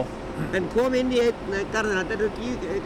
en 0.56 0.68
kom 0.72 0.96
inn 0.96 1.12
í 1.12 1.20
einn 1.26 1.54
garðina, 1.74 2.06
þetta 2.08 2.16
eru 2.16 2.30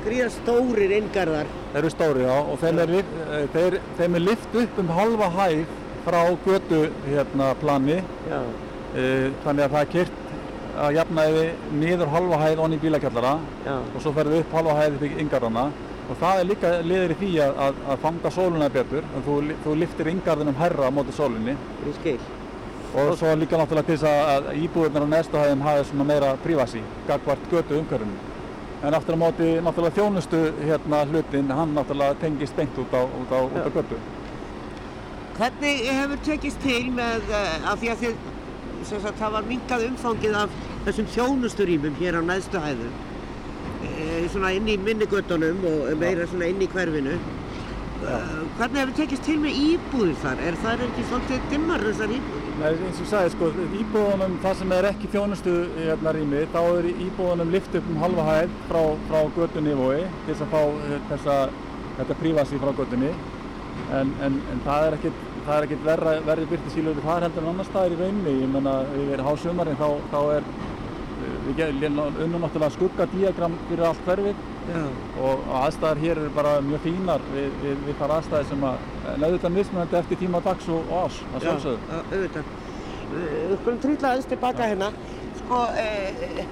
gríða 0.05 0.29
stórir 0.35 0.97
inngarðar. 0.99 1.47
þeir 1.73 1.81
eru 1.85 1.95
stóri 1.95 2.27
já, 2.27 2.37
og 2.43 2.59
þeim 2.65 2.83
er, 2.83 2.95
eh, 2.99 3.81
þeim 4.01 4.19
er 4.19 4.27
lyft 4.27 4.61
upp 4.65 4.79
um 4.83 4.91
halva 4.99 5.31
hæð 5.39 5.67
frá 6.07 6.23
götu 6.47 6.87
hérna 7.09 7.51
plani. 7.61 7.99
Já, 8.31 8.41
e, 8.95 9.33
þannig 9.45 9.67
að 9.67 9.75
það 9.75 9.83
er 9.83 9.93
kyrt 9.97 10.23
að 10.77 10.97
jafnaði 10.99 11.45
niður 11.81 12.13
halva 12.13 12.39
hæð 12.43 12.63
onni 12.65 12.79
í 12.79 12.83
bílakjallara 12.85 13.35
Já. 13.65 13.75
og 13.81 14.01
svo 14.05 14.13
ferðu 14.17 14.41
upp 14.43 14.57
halva 14.59 14.75
hæð 14.77 14.99
upp 14.99 15.05
í 15.07 15.13
yngarðana 15.25 15.67
og 16.07 16.19
það 16.21 16.41
er 16.41 16.49
líka 16.51 16.73
liður 16.87 17.15
í 17.15 17.19
því 17.23 17.31
að, 17.47 17.61
að, 17.67 17.79
að 17.93 18.03
fanga 18.05 18.33
sóluna 18.35 18.69
betur 18.75 19.07
en 19.09 19.25
þú, 19.27 19.37
þú 19.65 19.77
liftir 19.83 20.11
yngarðinum 20.13 20.59
herra 20.61 20.91
á 20.93 20.95
móti 20.95 21.17
sólinni. 21.17 21.57
Ég 21.87 21.97
skil. 22.01 22.19
og 22.97 23.17
svo 23.19 23.33
líka 23.37 23.59
náttúrulega 23.59 23.89
til 23.91 23.97
þess 23.99 24.07
að, 24.09 24.47
íbúðurnar 24.65 25.05
á 25.05 25.13
neðstu 25.15 25.41
hæðum 25.41 25.65
hafi 25.67 25.89
svona 25.89 26.07
meira 26.09 26.31
prívasi 26.45 26.81
gagvart 27.09 27.51
götu 27.51 27.81
umhverfinu. 27.81 28.15
En 28.85 28.95
aftur 28.95 29.19
á 29.19 29.25
móti 29.25 29.49
náttúrulega 29.65 29.97
þjónustu 29.99 30.43
hérna 30.63 31.03
hlutin 31.11 31.51
hann 31.51 31.75
náttúrulega 31.77 32.21
tengist 32.23 32.57
beint 32.57 32.79
út 32.79 32.95
á, 32.95 33.03
út 33.05 33.35
á, 33.35 33.39
út 33.43 33.59
á 33.67 33.71
götu 33.75 33.99
Hvernig 35.37 35.81
hefur 35.93 36.21
tekist 36.25 36.63
til 36.65 36.87
með, 36.97 37.27
uh, 37.29 37.67
af 37.69 37.83
því 37.83 37.91
að 37.93 38.03
þið, 38.03 38.21
sem 38.89 39.03
sagt, 39.05 39.19
það 39.21 39.35
var 39.35 39.49
minkað 39.51 39.83
umfangið 39.91 40.39
af 40.41 40.55
þessum 40.87 41.11
þjónusturýmum 41.13 41.99
hér 41.99 42.17
á 42.17 42.23
næðstu 42.25 42.63
hæðum, 42.63 42.95
e, 43.85 44.07
svona 44.33 44.55
inn 44.57 44.71
í 44.71 44.79
minnigötunum 44.81 45.61
og 45.69 45.91
meira 46.01 46.25
svona 46.31 46.49
inn 46.49 46.65
í 46.65 46.71
hverfinu. 46.73 47.19
Uh, 47.97 48.33
hvernig 48.57 48.81
hefur 48.81 48.97
tekist 49.03 49.29
til 49.29 49.37
með 49.43 49.61
íbúðir 49.67 50.17
þar? 50.25 50.41
Er 50.49 50.59
það 50.65 50.87
ekki 50.89 51.07
svolítið 51.11 51.47
dimmar 51.53 51.85
þessar 51.85 52.17
íbúðir? 52.17 52.51
Nei, 52.57 52.67
eins 52.73 52.97
og 52.97 53.05
ég 53.05 53.13
sagði, 53.13 53.37
sko, 53.37 53.53
íbúðunum, 53.83 54.41
það 54.41 54.59
sem 54.63 54.77
er 54.79 54.91
ekki 54.95 55.13
þjónustu 55.13 55.57
hérna 55.77 56.17
rými, 56.17 56.45
þá 56.57 56.61
er 56.65 56.93
íbúðunum 56.95 57.53
lift 57.53 57.77
upp 57.77 57.89
um 57.93 58.05
halva 58.07 58.29
hæð 58.31 58.61
frá, 58.71 58.83
frá 59.11 59.19
götunni 59.37 59.77
í 59.77 59.81
vói 59.85 59.99
til 60.01 60.31
þess 60.31 60.45
að 60.47 60.55
fá 60.57 60.63
eh, 60.65 61.01
þessa, 61.13 61.41
þetta 61.99 62.23
prívasi 62.25 62.65
frá 62.65 62.73
götunni. 62.81 63.17
En, 63.95 64.11
en, 64.27 64.41
en 64.51 64.63
það 64.65 64.89
er 64.89 64.97
ekkit, 64.97 65.19
það 65.47 65.57
er 65.57 65.67
ekkit 65.69 65.85
verra, 65.87 66.15
verri 66.27 66.47
byrti 66.51 66.73
sílur 66.75 66.99
þar 67.05 67.29
heldur 67.29 67.45
en 67.45 67.53
annar 67.53 67.69
staðar 67.69 67.95
í 67.95 68.01
rauninni. 68.01 68.35
Ég 68.43 68.51
menna, 68.51 68.75
yfir 68.99 69.23
hásumarinn 69.29 69.79
þá, 69.79 69.89
þá 70.11 70.19
er, 70.39 70.51
eh, 71.23 71.39
við 71.47 71.87
unnum 71.87 72.43
náttúrulega 72.43 72.75
skuggadiagram 72.75 73.59
fyrir 73.71 73.89
allt 73.91 74.05
hverfið 74.09 74.45
og 75.23 75.43
aðstæðar 75.61 76.01
hér 76.03 76.21
eru 76.21 76.31
bara 76.35 76.55
mjög 76.67 76.83
fínar 76.83 77.25
við, 77.31 77.51
við, 77.63 77.83
við 77.87 77.99
þar 78.01 78.15
aðstæðir 78.17 78.49
sem 78.51 78.65
að 78.67 78.87
auðvitað 79.23 79.55
mismunandi 79.55 79.99
eftir 80.01 80.21
tíma 80.23 80.41
dags 80.43 80.69
og 80.69 80.91
og 80.91 81.05
ás, 81.07 81.21
að 81.35 81.47
sjálfsögðu. 81.47 81.79
Já, 81.91 81.99
auðvitað. 82.13 82.55
Við 83.13 83.55
skulum 83.61 83.83
trýtla 83.85 84.11
aðeins 84.11 84.31
tilbaka 84.33 84.71
hérna. 84.73 84.89
Sko, 85.39 85.61
e, 85.79 86.47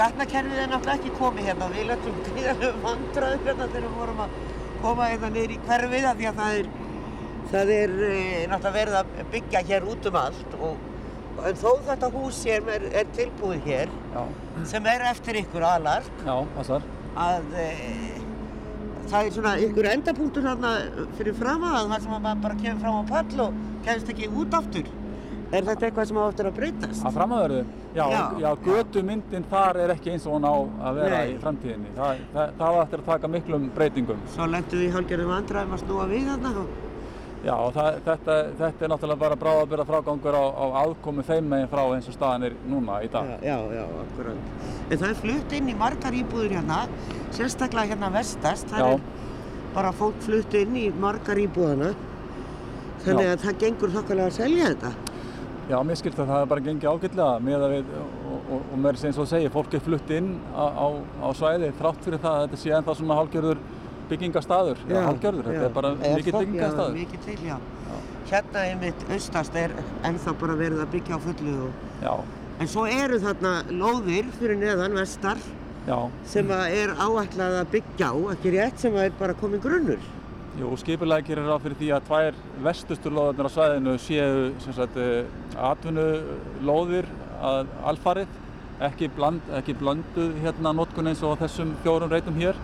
gatnakerfið 0.00 0.60
er 0.60 0.72
náttúrulega 0.74 0.98
ekki 0.98 1.14
komið 1.20 1.48
hérna. 1.48 1.70
Við 1.72 1.88
lögum 1.90 2.20
gríðarlega 2.28 2.82
vandraður 2.84 3.48
hérna 3.48 3.70
þegar 3.72 3.86
við 3.88 3.96
vorum 4.02 4.22
að 4.26 4.36
koma 4.84 5.10
hérna 5.10 5.30
niður 5.32 5.54
í 5.54 5.60
hverfið 5.66 6.08
af 6.10 6.18
því 6.18 6.30
að 6.30 6.40
það 6.40 6.58
er, 6.58 6.72
það 7.52 7.72
er 7.76 7.94
e, 8.08 8.18
náttúrulega 8.50 8.74
verið 8.78 8.98
að 9.00 9.30
byggja 9.34 9.62
hér 9.70 9.88
út 9.94 10.10
um 10.10 10.18
allt 10.20 10.58
og 10.58 11.46
en 11.48 11.56
þó 11.58 11.70
þetta 11.88 12.10
hús 12.14 12.40
er, 12.46 12.68
er 12.94 13.08
tilbúið 13.16 13.64
hér 13.68 13.94
Já, 14.14 14.20
sem 14.70 14.90
er 14.92 15.06
eftir 15.10 15.40
ykkur 15.42 15.66
aðlar 15.66 16.06
já, 16.24 16.34
passar. 16.54 16.84
að 17.24 17.56
e, 17.58 17.68
það 19.10 19.20
er 19.20 19.34
svona 19.38 19.54
ykkur 19.64 19.88
endapunktur 19.90 20.46
hérna 20.48 20.74
fyrir 21.18 21.36
fram 21.38 21.64
að 21.68 21.80
það 21.94 22.04
sem 22.06 22.16
að 22.18 22.26
maður 22.28 22.44
bara 22.46 22.60
kemur 22.62 22.84
fram 22.84 23.00
á 23.00 23.04
pall 23.10 23.46
og 23.46 23.58
kemst 23.84 24.12
ekki 24.14 24.30
út 24.32 24.56
aftur. 24.60 24.92
Er 25.52 25.66
þetta 25.66 25.86
eitthvað 25.88 26.08
sem 26.08 26.18
á 26.18 26.24
eftir 26.24 26.48
að 26.48 26.56
breytast? 26.58 27.04
Að 27.04 27.18
framöðurðu? 27.18 27.60
Já, 27.94 28.04
Já. 28.10 28.22
já, 28.42 28.48
götumyndin 28.64 29.44
þar 29.50 29.80
er 29.84 29.92
ekki 29.94 30.14
eins 30.14 30.24
og 30.26 30.38
hún 30.38 30.48
á 30.48 30.54
að 30.88 31.02
vera 31.02 31.20
Nei. 31.20 31.34
í 31.34 31.36
framtíðinni. 31.42 31.92
Það, 31.98 32.24
það, 32.32 32.56
það 32.62 32.80
eftir 32.84 33.02
að 33.04 33.12
taka 33.12 33.30
miklum 33.36 33.68
breytingum. 33.76 34.24
Svo 34.34 34.48
lendum 34.50 34.80
við 34.80 34.88
í 34.88 34.94
hálfgerðum 34.96 35.34
vandræðum 35.34 35.76
að 35.76 35.84
snúa 35.84 36.08
við 36.10 36.26
þarna 36.32 36.66
Já, 37.44 37.54
það, 37.74 37.96
þetta, 38.06 38.34
þetta 38.56 38.84
er 38.86 38.90
náttúrulega 38.90 39.20
bara 39.20 39.36
bráðabyrða 39.36 39.84
frágangur 39.84 40.36
á, 40.40 40.44
á 40.48 40.64
aðkomu 40.80 41.24
þeim 41.28 41.50
meginn 41.52 41.68
frá 41.68 41.82
eins 41.92 42.06
og 42.08 42.16
staðan 42.16 42.46
er 42.48 42.54
núna 42.70 43.02
í 43.04 43.10
dag. 43.12 43.34
Já, 43.44 43.52
já, 43.52 43.74
já, 43.76 43.82
akkurat. 44.00 44.54
En 44.88 45.02
það 45.02 45.08
er 45.10 45.18
flutt 45.20 45.52
inn 45.58 45.68
í 45.68 45.74
margar 45.76 46.16
íbúður 46.16 46.54
hérna, 46.56 46.78
sérstaklega 47.36 47.92
hérna 47.92 48.10
vestast. 48.14 48.72
Það 48.72 48.86
Já. 48.86 48.94
er 48.94 49.68
bara 49.76 49.92
fólk 49.92 50.24
flutt 50.24 50.56
inn 50.56 50.78
í 50.80 50.86
margar 51.04 51.40
íbúðana. 51.42 51.92
Þannig 53.04 53.32
að 53.34 53.44
það 53.44 53.60
gengur 53.66 53.92
þokkalega 53.98 54.30
að 54.32 54.38
selja 54.38 54.70
þetta. 54.72 55.13
Já, 55.64 55.78
mér 55.80 55.96
skilst 55.96 56.18
að 56.20 56.28
það 56.28 56.42
er 56.44 56.48
bara 56.50 56.62
gengið 56.66 56.90
ágætlega 56.92 57.38
með 57.40 57.62
að 57.64 57.72
við, 57.74 57.92
og, 57.96 58.34
og, 58.52 58.64
og 58.74 58.80
mér 58.84 58.98
sem 59.00 59.14
svo 59.16 59.24
segir, 59.28 59.52
fólk 59.54 59.72
er 59.78 59.80
flutt 59.84 60.10
inn 60.12 60.34
á, 60.52 60.64
á, 60.76 60.86
á 61.24 61.28
svæði 61.38 61.70
þrátt 61.78 62.02
fyrir 62.04 62.20
það 62.20 62.34
að 62.36 62.44
þetta 62.44 62.60
sé 62.60 62.74
ennþá 62.78 62.96
svona 62.98 63.16
hálgjörður 63.20 63.62
byggingastaður. 64.10 64.82
Já, 64.90 64.98
hálgjörður, 65.06 65.48
þetta 65.48 65.68
er 65.70 65.74
bara 65.78 65.92
svo- 65.96 66.42
byggingastaður. 66.42 66.90
Já, 66.90 66.98
mikill 67.00 67.22
til, 67.24 67.38
já. 67.48 67.56
Hérna 68.28 68.64
einmitt 68.68 69.06
austast 69.16 69.56
er 69.56 69.72
ennþá 70.08 70.34
bara 70.40 70.56
verið 70.60 70.82
að 70.84 70.92
byggja 70.98 71.16
á 71.16 71.20
fullu. 71.24 71.54
Og... 71.68 71.84
Já, 72.04 72.14
En 72.62 72.68
svo 72.70 72.84
eru 72.86 73.16
þarna 73.18 73.54
lóðir 73.74 74.28
fyrir 74.38 74.60
neðan 74.60 74.92
vestar 74.94 75.40
já. 75.88 75.96
sem 76.30 76.52
að 76.54 76.76
er 76.84 76.92
áætlað 77.02 77.56
að 77.64 77.72
byggja 77.72 78.12
á, 78.12 78.16
ekki 78.36 78.52
rétt, 78.54 78.76
sem 78.84 78.94
að 78.94 79.08
er 79.08 79.16
bara 79.18 79.34
komin 79.40 79.64
grunnur. 79.64 80.04
Jú, 80.54 80.68
skipulega 80.78 81.26
gerir 81.26 81.48
ráð 81.48 81.64
fyrir 81.64 81.78
því 81.80 81.86
að 81.96 82.04
tvær 82.06 82.36
vestustu 82.62 83.10
lóðarnir 83.10 83.48
á 83.50 83.54
svæðinu 83.56 83.94
séu 83.98 84.52
sagt 84.62 84.98
atvinnulóðir 85.58 87.08
að 87.42 87.72
alfarið, 87.90 88.36
ekki, 88.86 89.08
bland, 89.16 89.48
ekki 89.58 89.74
blönduð 89.80 90.36
hérna 90.44 90.70
notkun 90.78 91.10
eins 91.10 91.24
og 91.26 91.40
þessum 91.42 91.74
fjórum 91.82 92.14
reytum 92.14 92.38
hér. 92.38 92.60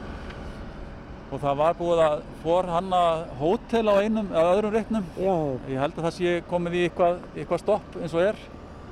Og 1.30 1.42
það 1.42 1.58
var 1.64 1.76
búið 1.80 2.04
að 2.04 2.22
forhanna 2.44 3.02
hótel 3.42 3.90
á 3.90 3.94
einum 3.98 4.30
eða 4.30 4.54
öðrum 4.54 4.76
reitnum. 4.78 5.10
Já. 5.18 5.34
Ég 5.74 5.82
held 5.82 5.98
að 5.98 6.06
það 6.06 6.16
sé 6.20 6.38
komið 6.50 6.78
í 6.78 6.86
eitthvað, 6.86 7.20
eitthvað 7.34 7.64
stopp 7.64 7.98
eins 7.98 8.14
og 8.14 8.26
er. 8.28 8.40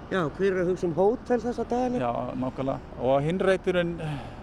Já, 0.08 0.22
hver 0.38 0.54
er 0.54 0.62
að 0.62 0.70
hugsa 0.70 0.86
um 0.88 0.94
hótel 0.96 1.42
þessa 1.42 1.64
dagina? 1.68 1.98
Já, 2.00 2.30
nákvæmlega. 2.40 2.94
Og 3.04 3.18
hinn 3.26 3.40
reyturinn, 3.44 3.90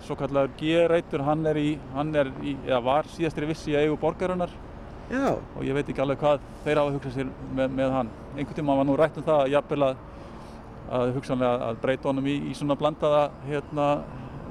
svo 0.06 0.18
kallar 0.20 0.52
G-reytur, 0.60 1.24
hann 1.26 1.42
er 1.50 1.58
í, 1.58 1.72
hann 1.96 2.12
er 2.14 2.30
í, 2.46 2.54
eða 2.68 2.84
var 2.86 3.10
síðastri 3.10 3.50
vissi 3.50 3.74
í 3.74 3.80
eigu 3.80 3.98
borgarinnar. 3.98 4.54
Já. 5.06 5.38
og 5.38 5.62
ég 5.62 5.76
veit 5.78 5.90
ekki 5.90 6.02
alveg 6.02 6.18
hvað 6.18 6.46
þeir 6.66 6.80
hafa 6.82 6.94
hugsað 6.96 7.12
sér 7.14 7.28
með, 7.54 7.74
með 7.78 7.92
hann. 7.94 8.08
Einhvern 8.36 8.58
tíma 8.58 8.78
var 8.80 8.88
nú 8.90 8.96
rætt 8.98 9.18
um 9.22 9.26
það 9.26 9.42
að 9.44 9.52
jafnvel 9.54 9.86
að, 9.86 10.00
að 10.98 11.12
hugsanlega 11.18 11.68
að 11.68 11.82
breyta 11.84 12.10
honum 12.10 12.30
í, 12.30 12.36
í 12.50 12.54
svona 12.58 12.78
blandaða 12.80 13.24
hérna 13.46 13.88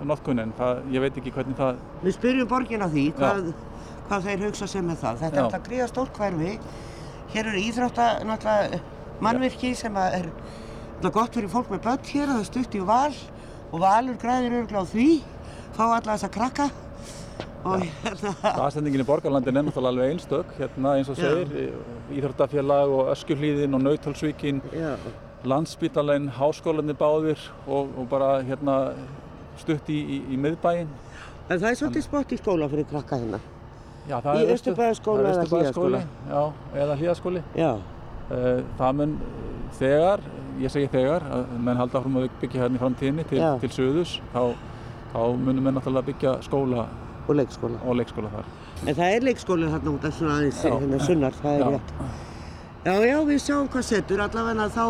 notkunin. 0.07 0.55
Það, 0.59 0.83
ég 0.95 1.05
veit 1.05 1.19
ekki 1.19 1.33
hvernig 1.35 1.59
það, 1.59 1.81
Við 2.05 2.17
spyrjum 2.19 2.51
borgin 2.51 2.87
á 2.87 2.89
því 2.91 3.05
hvað, 3.19 3.51
hvað 4.09 4.29
þeir 4.29 4.47
hugsa 4.47 4.71
sem 4.71 4.87
með 4.87 5.03
það. 5.03 5.21
Þetta 5.25 5.35
Já. 5.35 5.41
er 5.41 5.49
alltaf 5.49 5.67
gríða 5.67 5.89
stórt 5.91 6.21
hverfi. 6.23 6.55
Hér 7.35 7.51
eru 7.51 7.65
íþrótta, 7.65 8.09
náttúrulega 8.31 8.83
mannvirki 9.25 9.75
sem 9.79 9.99
að 11.01 11.09
er 11.11 11.15
gott 11.19 11.37
fyrir 11.37 11.51
fólk 11.53 11.71
með 11.73 11.83
börn 11.85 12.07
hér, 12.11 12.31
það 12.31 12.41
er 12.41 12.49
stutt 12.49 12.75
í 12.79 12.83
val 12.87 13.13
og 13.75 13.81
valur 13.83 14.17
græðir 14.23 14.57
örgulega 14.61 14.85
á 14.87 14.93
því, 14.93 15.09
fá 15.75 15.85
alla 15.89 16.15
þessa 16.15 16.31
krakka 16.33 16.67
og 17.65 17.83
hérna, 18.05 18.33
aðsendingin 18.67 19.03
í 19.03 19.07
borgarlandin 19.09 19.57
er 19.57 19.65
náttúrulega 19.67 19.93
alveg 19.95 20.15
einstök. 20.15 20.51
Hérna 20.59 20.95
eins 20.99 21.09
og 21.13 21.17
segir, 21.17 21.73
Íþróttafélag 22.13 22.93
og 22.93 23.09
Öskjuhlíðin 23.15 23.77
og 23.79 23.83
Nauthólsvíkin, 23.87 24.61
já, 24.77 24.93
landsbítalinn, 25.49 26.29
háskólanir 26.39 26.97
báðir 27.01 27.41
og, 27.67 27.91
og 27.99 28.07
bara 28.13 28.39
hérna 28.45 28.77
stutt 29.61 29.89
í, 29.93 29.97
í, 29.97 30.21
í 30.35 30.39
miðbæinn. 30.41 30.89
en 31.49 31.59
það 31.59 31.69
er 31.71 31.81
svolítið 31.81 32.07
spott 32.07 32.33
í 32.33 32.39
skóla 32.41 32.69
fyrir 32.73 32.87
krakka 32.93 33.19
hérna. 33.21 33.41
Já, 34.05 34.19
það 34.21 34.29
er 34.29 34.37
það 34.37 34.41
er 34.45 34.57
eða 35.33 35.45
Hlíðaskóla? 35.51 36.01
Já, 36.29 36.41
eða 36.85 36.97
hlíðaskóli. 37.01 37.45
Já, 37.57 37.73
Eh, 38.33 38.61
Það 38.79 38.93
mun 38.97 39.11
eh, 39.21 39.55
þegar, 39.79 40.23
ég 40.63 40.73
segi 40.73 40.91
þegar, 40.93 41.25
að 41.37 41.55
menn 41.67 41.81
halda 41.81 42.01
áfram 42.01 42.21
að 42.21 42.29
byggja 42.43 42.63
hérna 42.65 42.79
í 42.79 42.83
framtíðinni 42.83 43.25
til, 43.31 43.41
til 43.63 43.73
söðus, 43.75 44.19
þá, 44.35 44.43
þá 45.15 45.19
munum 45.41 45.67
menn 45.67 45.79
náttúrulega 45.79 46.09
byggja 46.11 46.37
skóla 46.47 46.87
og 47.25 47.35
leikskóla. 47.39 47.81
og 47.85 47.99
leikskóla 48.01 48.31
þar. 48.35 48.53
En 48.85 48.95
það 48.99 49.17
er 49.17 49.27
leikskóli 49.31 49.73
þarna 49.73 49.95
út 49.97 50.07
af 50.07 50.17
svona 50.19 50.39
aðeins, 50.39 50.63
hérna 50.65 51.01
sunnar, 51.01 51.37
það 51.41 51.55
er 51.55 51.65
Já. 51.65 51.69
rétt. 51.75 51.93
Já, 52.85 52.95
já, 53.09 53.19
við 53.25 53.39
sjáum 53.41 53.69
hvað 53.73 53.87
setur, 53.89 54.21
allavega 54.21 54.67
þá, 54.75 54.87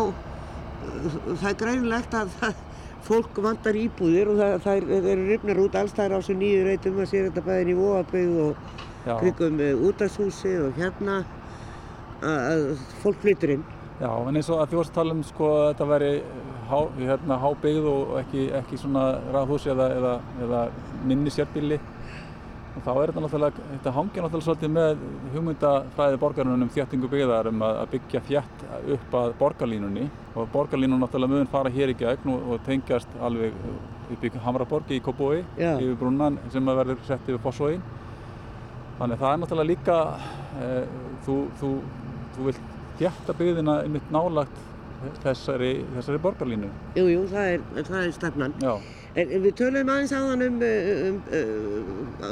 það 1.39 1.49
er 1.51 1.59
greinilegt 1.61 2.17
að 2.19 2.33
það, 2.41 2.63
fólk 3.05 3.37
vantar 3.45 3.77
íbúðir 3.77 4.31
og 4.31 4.39
það, 4.41 4.55
það 4.65 4.79
er, 4.79 5.07
eru 5.13 5.27
rifnar 5.29 5.61
út 5.61 5.77
allstæðar 5.79 6.17
á 6.17 6.19
þessu 6.19 6.35
nýju 6.39 6.65
reytum 6.65 6.99
að 7.03 7.09
sér 7.11 7.27
þetta 7.29 7.43
bæðin 7.45 7.71
í 7.71 7.77
Vóabögð 7.77 8.39
og 8.45 8.63
krigum 9.05 9.59
útashúsið 9.89 10.63
og 10.65 10.79
hérna 10.79 11.19
að, 12.25 12.39
að 12.39 12.63
fólk 13.03 13.21
flyttur 13.21 13.55
inn. 13.57 13.65
Já, 14.01 14.09
en 14.11 14.35
eins 14.35 14.49
og 14.51 14.61
að 14.61 14.71
því 14.71 14.79
varst 14.81 14.93
að 14.93 14.99
tala 14.99 15.15
um 15.15 15.23
sko 15.25 15.49
að 15.55 15.65
þetta 15.69 15.89
væri 15.91 16.11
há, 16.69 16.77
hérna, 16.99 17.39
hábyggð 17.41 17.89
og 17.91 18.15
ekki, 18.21 18.45
ekki 18.61 18.79
svona 18.81 19.05
ráðhús 19.33 19.67
eða, 19.71 19.89
eða, 19.99 20.15
eða 20.45 20.63
minni 21.07 21.33
sérbíli. 21.33 21.79
Og 22.75 22.83
þá 22.83 22.89
er 22.91 23.11
þetta 23.11 23.21
náttúrulega, 23.23 23.65
þetta 23.69 23.91
hangir 23.95 24.25
náttúrulega 24.25 24.45
svolítið 24.49 24.71
með 24.75 25.03
hugmyndafræði 25.31 26.17
borgarunum 26.19 26.65
um 26.65 26.71
þéttingu 26.75 27.09
byggðar 27.13 27.47
um 27.53 27.61
að, 27.63 27.77
að 27.81 27.91
byggja 27.93 28.21
þétt 28.27 28.65
upp 28.97 29.15
að 29.21 29.35
borgarlínunni 29.39 30.07
og 30.35 30.49
borgarlínun 30.51 30.99
náttúrulega 30.99 31.37
mun 31.37 31.51
fara 31.53 31.71
hér 31.71 31.93
í 31.93 31.97
gegn 32.01 32.33
og, 32.33 32.49
og 32.51 32.65
tengjast 32.67 33.15
alveg 33.23 33.55
upp 34.11 34.25
í 34.27 34.33
Hamraborgi 34.43 34.99
í 34.99 35.03
Kópói 35.05 35.39
Já. 35.55 35.77
yfir 35.77 35.95
brúnnan 36.01 36.41
sem 36.51 36.67
að 36.67 36.81
verður 36.81 37.07
sett 37.07 37.29
yfir 37.31 37.41
Fossvogin. 37.47 37.85
Þannig 38.99 39.15
að 39.15 39.23
það 39.23 39.31
er 39.31 39.41
náttúrulega 39.41 39.71
líka, 39.71 39.97
e, 40.59 40.67
þú, 41.25 41.37
þú, 41.61 41.71
þú 42.35 42.49
vilt 42.49 42.74
þétta 42.99 43.35
byggðina 43.39 43.79
einmitt 43.83 44.11
nálagt 44.13 44.63
þessari, 45.23 45.71
þessari 45.95 46.21
borgarlínu. 46.23 46.69
Jú, 46.97 47.05
jú, 47.11 47.23
það 47.31 47.49
er, 47.53 47.65
það 47.77 47.97
er 48.01 48.13
stefnan. 48.15 48.55
Já. 48.63 48.73
En 49.15 49.31
við 49.45 49.53
töluðum 49.61 49.91
aðeins 49.93 50.13
áðan 50.15 50.45
um, 50.45 50.61
um, 50.67 51.19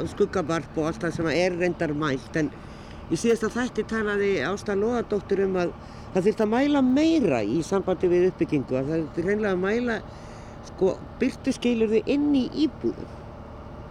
um 0.00 0.08
skuggavarp 0.12 0.78
og 0.80 0.90
allt 0.90 1.04
það 1.04 1.14
sem 1.16 1.30
er 1.32 1.56
reyndar 1.56 1.94
mælt 1.96 2.36
en 2.40 2.50
í 3.08 3.18
síðasta 3.20 3.48
þætti 3.52 3.86
talaði 3.88 4.34
Ásta 4.44 4.76
Lóðardóttir 4.76 5.44
um 5.46 5.56
að 5.62 5.72
það 6.14 6.28
þurft 6.28 6.44
að 6.44 6.52
mæla 6.52 6.84
meira 6.84 7.40
í 7.44 7.62
sambandi 7.64 8.10
við 8.12 8.28
uppbyggingu 8.30 8.78
að 8.78 8.92
það 8.92 9.02
þurft 9.02 9.20
reynilega 9.28 9.54
að 9.54 9.64
mæla 9.64 9.98
sko 10.68 10.94
byrtu 11.20 11.54
skilur 11.56 11.92
þið 11.92 12.12
inn 12.16 12.30
í 12.36 12.44
íbúðum. 12.66 13.23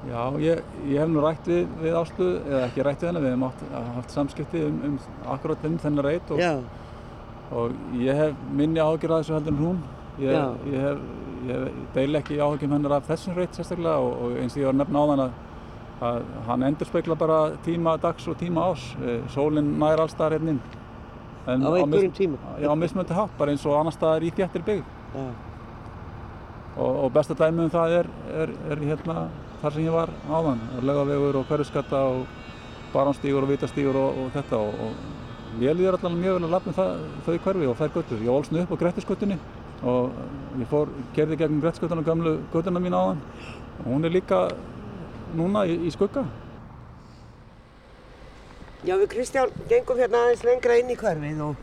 Já, 0.03 0.21
ég, 0.43 0.63
ég 0.89 0.99
hef 0.99 1.11
nú 1.11 1.23
rætt 1.23 1.47
við, 1.47 1.67
við 1.79 1.93
Ástu, 1.95 2.29
eða 2.43 2.63
ekki 2.67 2.83
rætt 2.83 3.03
við 3.03 3.09
hennar, 3.09 3.23
við 3.23 3.31
hefum 3.31 3.45
haft, 3.47 3.61
haft 3.95 4.15
samskipti 4.17 4.63
um, 4.67 4.79
um 4.89 4.97
akkurat 5.31 5.67
um 5.69 5.77
þennar 5.79 6.09
reyt 6.09 6.33
og, 6.35 6.41
og 7.55 7.99
ég 8.01 8.19
hef 8.19 8.41
minni 8.51 8.83
ágjur 8.83 9.15
að 9.15 9.23
þessu 9.23 9.37
heldur 9.37 9.55
en 9.55 9.61
hún. 9.61 9.83
Ég, 10.21 10.57
ég 10.73 10.83
hef 10.83 11.05
ég 11.47 11.79
deil 11.95 12.19
ekki 12.19 12.37
áhugjum 12.39 12.75
hennar 12.77 12.97
af 12.97 13.07
þessum 13.09 13.35
reyt 13.37 13.55
sérstaklega 13.57 13.95
og, 14.03 14.13
og 14.25 14.37
eins 14.41 14.55
og 14.55 14.63
ég 14.63 14.69
var 14.69 14.77
nefn 14.79 14.99
á 14.99 15.03
þann 15.11 15.23
að, 15.23 15.39
að 16.09 16.19
hann 16.49 16.65
endur 16.69 16.89
speikla 16.89 17.17
bara 17.19 17.39
tíma 17.65 17.95
dags 18.01 18.27
og 18.31 18.37
tíma 18.39 18.67
ás 18.71 18.85
e, 18.99 19.17
sólinn 19.33 19.73
nær 19.79 20.03
allstaðar 20.03 20.37
hérna 20.37 20.55
inn. 20.55 20.61
En 21.47 21.65
á 21.67 21.69
einhverjum 21.75 22.13
tíma? 22.15 22.53
Já, 22.63 22.69
á 22.71 22.75
mismöndi 22.79 23.15
hátt, 23.17 23.33
bara 23.39 23.51
eins 23.51 23.65
og 23.67 23.75
annar 23.79 23.95
staðar 23.95 24.23
í 24.23 24.31
þjættir 24.35 24.63
byggð. 24.67 24.93
Og, 26.73 26.93
og 27.05 27.09
besta 27.13 27.35
dæmi 27.37 27.67
um 27.67 27.73
það 27.73 27.97
er, 27.99 28.11
er, 28.33 28.53
er 28.73 28.85
hérna 28.87 29.17
þar 29.63 29.75
sem 29.77 29.85
ég 29.85 29.95
var 29.95 30.09
áðan 30.27 30.61
lögavegur 30.83 31.37
og 31.39 31.47
hverjuskatta 31.47 31.99
og 32.11 32.23
baránstígur 32.91 33.45
og 33.45 33.51
vitastígur 33.53 33.95
og, 33.95 34.17
og 34.19 34.31
þetta 34.33 34.59
og 34.59 35.61
ég 35.63 35.77
líður 35.77 35.95
allavega 35.95 36.19
mjög 36.19 36.35
vel 36.35 36.47
að 36.49 36.55
lafna 36.57 36.73
þau 37.23 37.37
hverfi 37.45 37.69
og 37.69 37.77
þær 37.79 37.93
göttur. 37.93 38.23
Ég 38.25 38.33
ólsnu 38.33 38.63
upp 38.63 38.73
á 38.75 38.81
Grettisgötunni 38.81 39.37
og 39.87 40.11
ég 40.59 40.67
fór, 40.71 40.91
gerði 41.15 41.37
gegn 41.39 41.61
Grettskuttunum 41.63 42.07
gamlu 42.07 42.37
göttuna 42.51 42.83
mín 42.83 42.95
á 42.95 43.03
þann 43.07 43.23
og 43.83 43.87
hún 43.87 44.07
er 44.07 44.15
líka 44.15 44.41
núna 45.35 45.63
í, 45.63 45.79
í 45.87 45.93
skugga. 45.95 46.25
Já 48.83 48.97
við 48.99 49.13
Kristján 49.15 49.55
gengum 49.71 49.99
hérna 49.99 50.25
aðeins 50.25 50.43
lengra 50.43 50.75
inn 50.81 50.91
í 50.91 50.99
hverfið 50.99 51.41
og 51.47 51.55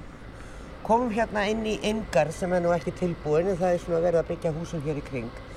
komum 0.88 1.12
hérna 1.12 1.44
inn 1.52 1.66
í 1.68 1.76
yngar 1.84 2.32
sem 2.32 2.52
er 2.56 2.64
nú 2.64 2.72
ekki 2.72 2.96
tilbúin 2.96 3.52
en 3.52 3.60
það 3.60 3.76
er 3.76 3.84
svona 3.84 4.04
verið 4.08 4.22
að 4.22 4.30
byggja 4.32 4.56
húsum 4.56 4.84
hér 4.88 5.00
í 5.00 5.04
kring 5.04 5.49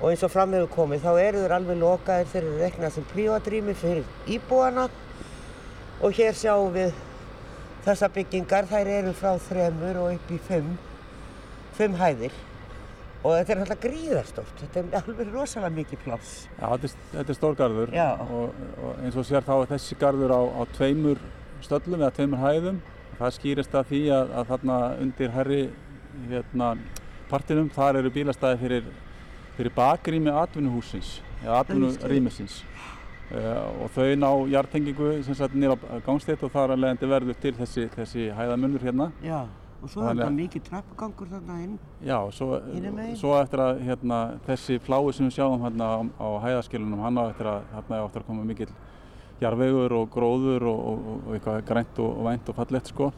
og 0.00 0.10
eins 0.10 0.24
og 0.26 0.32
fram 0.32 0.52
hefur 0.52 0.72
komið 0.74 1.04
þá 1.06 1.12
eru 1.22 1.42
þeir 1.44 1.56
alveg 1.56 1.78
lokaðir 1.80 2.32
þeir 2.32 2.42
eru 2.42 2.56
reknað 2.60 2.96
sem 2.96 3.06
prívatrými 3.12 3.76
fyrir 3.76 4.32
íbúana. 4.36 4.88
Og 6.04 6.12
hér 6.12 6.36
sjáum 6.36 6.74
við 6.74 6.92
þessa 7.86 8.10
byggingar. 8.12 8.68
Þær 8.68 8.90
eru 8.98 9.14
frá 9.16 9.38
þremur 9.40 10.02
og 10.02 10.18
upp 10.18 10.34
í 10.34 10.40
fimm 10.48 10.74
fimm 11.76 11.96
hæðir. 12.00 12.34
Og 13.26 13.32
þetta 13.34 13.52
er 13.52 13.60
alltaf 13.62 13.80
gríðarstórt, 13.82 14.60
þetta 14.60 14.82
er 14.82 14.98
alveg 15.00 15.30
rosalega 15.32 15.74
mikið 15.80 16.02
pláss. 16.04 16.34
Já, 16.52 16.66
þetta 16.66 16.88
er, 16.88 16.92
þetta 17.14 17.32
er 17.32 17.38
stór 17.38 17.56
garður. 17.58 17.94
Og, 18.26 18.60
og 18.84 19.00
eins 19.02 19.16
og 19.18 19.26
sér 19.26 19.46
þá 19.46 19.54
er 19.56 19.72
þessi 19.72 19.98
garður 19.98 20.36
á, 20.36 20.40
á 20.46 20.62
tveimur 20.76 21.24
stöllum 21.64 22.04
eða 22.04 22.12
tveimur 22.20 22.44
hæðum. 22.44 22.78
Það 23.16 23.34
skýrist 23.38 23.74
að 23.74 23.90
því 23.90 24.02
að, 24.14 24.32
að 24.36 24.52
þarna 24.52 24.78
undir 25.02 25.34
herri 25.34 25.60
hérna, 26.28 26.70
partinum 27.30 27.72
þar 27.74 28.02
eru 28.02 28.12
bílastæði 28.14 28.60
fyrir, 28.62 28.90
fyrir 29.56 29.74
bakrými 29.76 30.32
atvinnuhúsins 30.32 31.18
eða 31.42 31.60
atvinnurýmisins 31.62 32.62
uh, 33.32 33.84
og 33.84 33.92
þau 33.94 34.08
ná 34.20 34.30
hjartengingu 34.52 35.12
nýra 35.54 35.76
gangstétt 36.06 36.42
og 36.46 36.52
þar 36.54 36.74
að 36.74 36.82
leiðandi 36.84 37.12
verður 37.12 37.38
til 37.42 37.54
þessi, 37.60 37.86
þessi 37.94 38.28
hæðamunur 38.36 38.84
hérna. 38.86 39.12
Já. 39.24 39.46
Og 39.82 39.90
svo 39.92 40.02
er 40.02 40.16
þetta 40.16 40.32
mikið 40.32 40.62
trappugangur 40.66 41.28
þarna 41.30 41.56
inn. 41.62 41.74
Já, 42.02 42.16
svo, 42.34 42.56
svo 43.20 43.34
eftir 43.38 43.60
að 43.62 43.82
hérna, 43.86 44.20
þessi 44.46 44.78
flái 44.82 45.12
sem 45.14 45.28
við 45.28 45.36
sjáum 45.36 45.62
hérna 45.62 45.90
á, 45.92 45.98
á 46.16 46.28
hæðaskilunum, 46.46 47.02
hann 47.04 47.20
á 47.20 47.24
eftir 47.28 47.50
að, 47.52 47.66
hérna, 47.74 48.00
eftir 48.06 48.24
að 48.24 48.30
koma 48.30 48.46
mikill 48.48 48.70
jarvegur 49.42 49.92
og 49.98 50.08
gróður 50.14 50.64
og, 50.70 50.80
og, 50.90 50.98
og 51.26 51.36
eitthvað 51.36 51.60
grænt 51.68 52.00
og, 52.00 52.08
og 52.08 52.28
vænt 52.30 52.50
og 52.50 52.56
fallett 52.56 52.90
sko. 52.90 53.10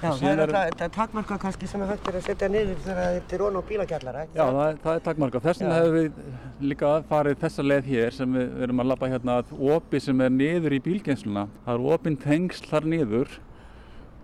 Já, 0.00 0.14
það 0.16 0.30
er 0.30 0.52
þetta 0.54 0.86
er 0.86 0.92
takmarka 0.94 1.36
kannski 1.42 1.68
sem 1.68 1.82
er 1.84 1.90
hægt 1.92 2.06
að 2.08 2.22
setja 2.24 2.48
niður 2.48 2.78
þegar 2.86 3.10
þetta 3.18 3.36
er 3.36 3.42
ón 3.44 3.58
á 3.60 3.62
bílakjallara. 3.68 4.22
Já, 4.32 4.40
það 4.46 4.62
er, 4.64 4.78
það 4.84 4.94
er 4.94 5.04
takmarka. 5.08 5.42
Þess 5.44 5.60
vegna 5.60 5.76
hefur 5.76 5.96
við 5.98 6.70
líka 6.70 6.92
farið 7.10 7.36
þessa 7.42 7.66
leið 7.66 7.90
hér 7.90 8.16
sem 8.16 8.38
við 8.38 8.64
erum 8.64 8.80
að 8.80 8.90
lappa 8.94 9.10
hérna 9.12 9.36
að 9.42 9.52
opi 9.76 10.00
sem 10.00 10.24
er 10.24 10.32
niður 10.32 10.76
í 10.78 10.80
bílgensluna. 10.86 11.44
Það 11.66 11.76
er 11.76 11.94
opinn 11.98 12.18
tengsl 12.24 12.70
þar 12.70 12.88
niður 12.94 13.36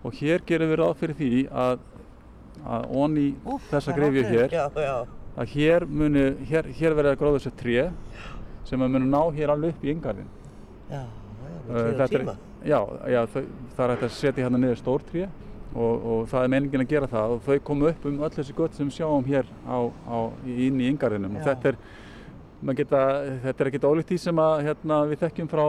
og 0.06 0.16
hér 0.22 0.44
gerum 0.48 0.72
við 0.72 0.80
ráð 0.80 0.96
fyrir 1.02 1.18
því 1.20 1.30
að, 1.66 1.86
að 2.64 2.90
onni 3.02 3.28
þessa 3.70 3.94
grefju 3.96 4.26
hér 4.30 4.56
já, 4.56 4.64
já. 4.80 4.96
að 5.36 5.54
hér 5.56 5.86
muni, 5.90 6.26
hér, 6.50 6.68
hér 6.78 6.96
verður 6.96 7.12
að 7.12 7.22
gróða 7.22 7.40
þessu 7.40 7.54
tré 7.60 7.86
sem 8.66 8.82
að 8.82 8.94
muni 8.96 9.10
ná 9.10 9.20
hér 9.36 9.54
alveg 9.54 9.74
upp 9.74 9.86
í 9.86 9.92
yngarðin 9.94 10.28
Já, 10.86 11.02
já, 11.02 11.56
með 11.66 12.04
tíu 12.04 12.20
tíma 12.20 12.36
Já, 12.66 12.78
já 13.06 13.20
það, 13.30 13.50
það 13.76 13.84
er 13.84 13.92
hægt 13.92 14.06
að 14.06 14.14
setja 14.16 14.46
hérna 14.46 14.62
niður 14.62 14.80
stór 14.80 15.04
tré 15.10 15.26
og, 15.74 16.06
og 16.06 16.24
það 16.30 16.46
er 16.46 16.52
meiningin 16.54 16.84
að 16.86 16.94
gera 16.94 17.10
það 17.10 17.36
og 17.36 17.44
þau 17.46 17.58
komu 17.66 17.90
upp 17.90 18.08
um 18.08 18.22
öll 18.24 18.32
þessi 18.38 18.56
gött 18.56 18.78
sem 18.78 18.90
sjáum 18.92 19.26
hér 19.26 19.48
á, 19.68 19.78
á, 20.08 20.18
inn 20.46 20.80
í 20.80 20.90
yngarðinum 20.92 21.38
og 21.38 21.46
þetta 21.46 21.74
er 21.74 21.80
Geta, 22.76 23.00
þetta 23.44 23.62
er 23.62 23.68
ekkert 23.68 23.84
ólíkt 23.84 24.08
því 24.10 24.16
sem 24.18 24.38
að, 24.40 24.54
hérna, 24.66 24.96
við 25.06 25.20
þekkjum 25.20 25.48
frá 25.52 25.64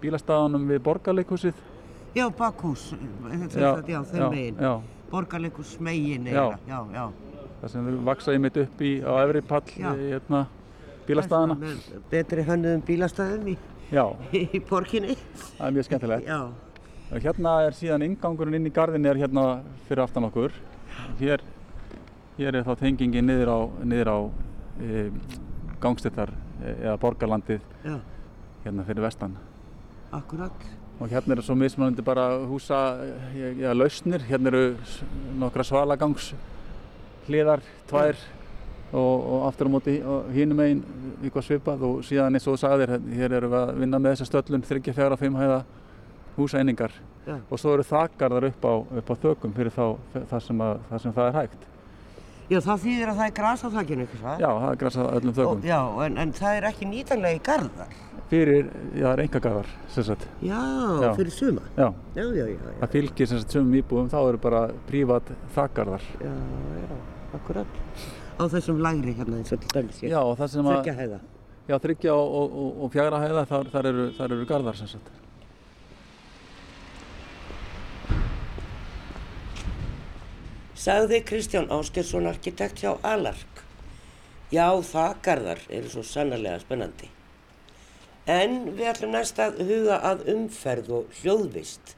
bílastæðanum 0.00 0.64
við 0.72 0.80
borgarleikúsið 0.86 1.60
Já, 2.14 2.28
bakhús, 2.30 2.92
já, 3.58 3.70
já 3.90 4.00
þeim 4.06 4.24
megin, 4.30 4.58
borgarleikus 5.10 5.72
megin 5.82 6.28
eða, 6.30 6.58
já, 6.68 6.76
já. 6.94 7.06
Það 7.60 7.72
sem 7.72 7.88
við 7.88 7.96
vaksaði 8.06 8.42
mitt 8.44 8.60
upp 8.62 8.84
í 8.86 8.92
á 9.02 9.12
efri 9.24 9.42
pall 9.48 9.64
í 9.74 9.82
hérna, 10.12 10.44
bílastæðana. 11.08 11.72
Betri 12.12 12.44
hönnuðum 12.46 12.84
bílastæðum 12.86 13.50
í, 13.50 13.56
í 14.44 14.62
borginni. 14.68 15.18
Það 15.56 15.66
er 15.66 15.74
mjög 15.78 15.88
skemmtilegt. 15.88 16.30
Já. 16.30 16.63
Hérna 17.14 17.60
er 17.62 17.74
síðan 17.78 18.02
ingangurinn 18.08 18.56
inn 18.58 18.66
í 18.66 18.72
gardin 18.74 19.04
er 19.06 19.18
hérna 19.20 19.60
fyrir 19.86 20.02
aftan 20.02 20.24
okkur. 20.26 20.54
Hér, 21.20 21.42
hér 22.40 22.56
er 22.58 22.64
þá 22.66 22.72
tengingin 22.80 23.28
niður 23.28 23.52
á, 23.54 23.58
niður 23.86 24.10
á 24.10 24.18
e, 24.82 25.02
gangstillar 25.82 26.32
e, 26.58 26.72
eða 26.72 26.96
borgarlandið 27.04 27.60
hérna 28.64 28.86
fyrir 28.88 29.06
vestan. 29.06 29.36
Akkurat. 30.10 30.66
Og 30.98 31.12
hérna 31.12 31.36
eru 31.36 31.44
svo 31.46 31.54
mismunandi 31.58 32.02
bara 32.02 32.26
húsa 32.50 32.80
ja, 33.34 33.76
lausnir, 33.76 34.26
hérna 34.26 34.50
eru 34.50 34.64
nokkra 35.38 35.66
svalagangs 35.66 36.32
hliðar, 37.28 37.62
tvær 37.90 38.18
og, 38.90 38.98
og 38.98 39.46
aftur 39.52 39.70
á 39.70 39.74
móti 39.76 39.96
hínum 40.34 40.66
einn 40.66 40.82
eitthvað 41.20 41.46
svipað. 41.46 41.86
Og 41.86 42.02
síðan 42.10 42.34
eins 42.34 42.50
og 42.50 42.58
þú 42.58 42.64
sagðir 42.66 42.96
hér 43.14 43.38
eru 43.38 43.54
við 43.54 43.58
að 43.62 43.74
vinna 43.84 44.02
með 44.02 44.16
þessa 44.16 44.30
stöllum 44.32 44.66
34-5 44.66 45.42
hæða 45.44 45.62
húsæningar 46.38 46.96
ja. 47.26 47.38
og 47.48 47.60
svo 47.60 47.76
eru 47.76 47.86
þakkarðar 47.86 48.48
upp 48.50 48.66
á, 48.66 48.74
upp 49.00 49.12
á 49.12 49.14
þökum 49.26 49.54
fyrir 49.56 49.74
þá, 49.74 49.86
það, 50.16 50.40
sem 50.48 50.66
að, 50.66 50.82
það 50.90 51.04
sem 51.04 51.16
það 51.18 51.30
er 51.30 51.40
hægt 51.42 51.70
Já, 52.44 52.58
það 52.60 52.82
þýðir 52.82 53.10
að 53.10 53.18
það 53.18 53.26
er 53.26 53.36
græs 53.38 53.62
á 53.64 53.68
þakkinu, 53.72 54.04
ekki 54.04 54.18
það? 54.20 54.42
Já, 54.42 54.48
það 54.48 54.66
er 54.68 54.80
græs 54.82 54.96
á 55.00 55.04
öllum 55.04 55.36
þökum. 55.38 55.62
Og, 55.62 55.68
já, 55.70 55.78
en, 56.04 56.18
en 56.20 56.34
það 56.36 56.56
er 56.58 56.66
ekki 56.68 56.88
nýtanlega 56.90 57.38
í 57.38 57.40
gardar? 57.46 57.94
Fyrir, 58.28 58.68
já, 58.92 59.04
það 59.06 59.12
er 59.14 59.22
enga 59.24 59.40
gardar, 59.46 59.70
sem 59.94 60.06
sagt. 60.10 60.26
Já, 60.44 60.60
já, 61.00 61.08
fyrir 61.16 61.32
suma? 61.32 61.64
Já. 61.78 61.86
Já, 62.18 62.22
já, 62.26 62.42
já. 62.42 62.58
já. 62.58 62.74
Það 62.82 62.92
fylgir 62.98 63.30
sem 63.30 63.40
sagt 63.40 63.56
sumum 63.56 63.78
íbúðum, 63.80 64.12
þá 64.12 64.18
eru 64.20 64.42
bara 64.44 64.62
prívat 64.90 65.32
þakkardar. 65.56 66.04
Já, 66.20 66.34
já, 66.82 67.00
akkurat. 67.40 67.80
Á 68.36 68.44
þessum 68.52 68.84
lagri 68.84 69.16
hérna 69.16 69.40
eins 69.40 69.56
og 69.56 69.64
til 69.64 69.72
dæmis 69.72 70.04
hér. 70.04 70.12
Já, 70.12 70.20
og 70.20 70.36
það 70.42 70.54
sem 70.58 70.68
að... 70.68 70.76
Þryggja 70.76 70.96
hæða. 71.00 71.20
Já, 71.64 71.78
þryggja 71.80 72.20
og, 72.20 72.40
og, 72.44 72.70
og 72.84 72.92
fjagra 72.92 73.24
hæða, 73.24 73.48
þar, 73.48 73.72
þar 73.72 73.92
eru, 73.94 74.08
þar 74.18 74.36
eru 74.36 74.48
gardar, 74.52 74.82
sem 74.82 74.92
sagt. 74.92 75.12
Sagði 80.84 81.22
Kristján 81.24 81.70
Áskjörsson 81.72 82.26
arkitekt 82.28 82.82
hjá 82.82 82.90
Alark. 83.08 83.60
Já, 84.52 84.66
þakkarðar 84.84 85.62
eru 85.72 85.88
svo 85.88 86.02
sannarlega 86.04 86.58
spennandi. 86.60 87.06
En 88.28 88.74
við 88.76 88.90
ætlum 88.90 89.14
næst 89.14 89.40
að 89.40 89.62
huga 89.64 89.96
að 90.04 90.26
umferð 90.34 90.90
og 90.98 91.14
hljóðvist. 91.22 91.94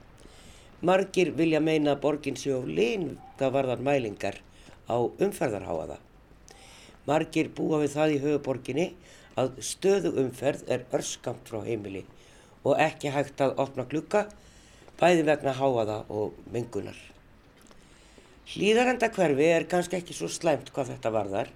Margir 0.87 1.33
vilja 1.35 1.59
meina 1.59 1.97
að 1.97 2.05
borgin 2.05 2.39
séu 2.39 2.61
á 2.63 2.71
linga 2.79 3.49
varðar 3.57 3.83
mælingar 3.89 4.39
á 4.87 5.03
umferðarháaða. 5.03 5.99
Margir 7.11 7.51
búa 7.59 7.83
við 7.83 7.97
það 7.97 8.15
í 8.15 8.23
höfuborginni 8.29 8.87
að 9.35 9.59
stöðu 9.73 10.15
umferð 10.23 10.63
er 10.71 10.87
örskamt 10.95 11.51
frá 11.51 11.59
heimili 11.67 12.07
og 12.63 12.79
ekki 12.87 13.11
hægt 13.19 13.43
að 13.43 13.59
opna 13.67 13.91
klukka 13.91 14.29
bæði 15.03 15.27
vegna 15.33 15.59
háaða 15.59 16.05
og 16.07 16.39
mengunar. 16.55 17.16
Hlýðarenda 18.47 19.09
hverfi 19.11 19.47
er 19.51 19.65
kannski 19.67 19.97
ekki 19.99 20.15
svo 20.15 20.29
slæmt 20.31 20.69
hvað 20.71 20.93
þetta 20.93 21.11
varðar 21.11 21.49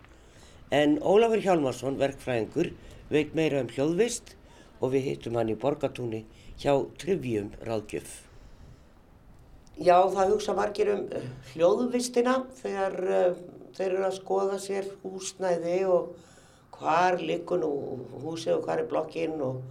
en 0.74 0.96
Ólafur 1.06 1.38
Hjálmarsson, 1.44 2.00
verkfræðingur, 2.00 2.72
veit 3.14 3.36
meira 3.38 3.60
um 3.62 3.70
hljóðvist 3.70 4.32
og 4.80 4.96
við 4.96 5.06
hittum 5.12 5.38
hann 5.38 5.52
í 5.52 5.56
borgatúni 5.58 6.24
hjá 6.58 6.74
Trivium 6.98 7.52
ráðgjöf. 7.62 8.10
Já, 9.78 9.94
það 10.02 10.34
hugsa 10.34 10.56
margir 10.58 10.90
um 10.96 11.06
eh, 11.14 11.30
hljóðvistina 11.52 12.36
þegar 12.58 12.98
uh, 13.06 13.40
þeir 13.78 13.88
eru 13.92 14.04
að 14.08 14.18
skoða 14.18 14.58
sér 14.66 14.90
húsnæði 15.04 15.78
og 15.94 16.12
hvar 16.74 17.22
liggur 17.22 17.62
nú 17.62 17.70
húsið 18.24 18.56
og 18.58 18.66
hvar 18.66 18.82
er 18.82 18.90
blokkinn 18.90 19.38
og 19.38 19.62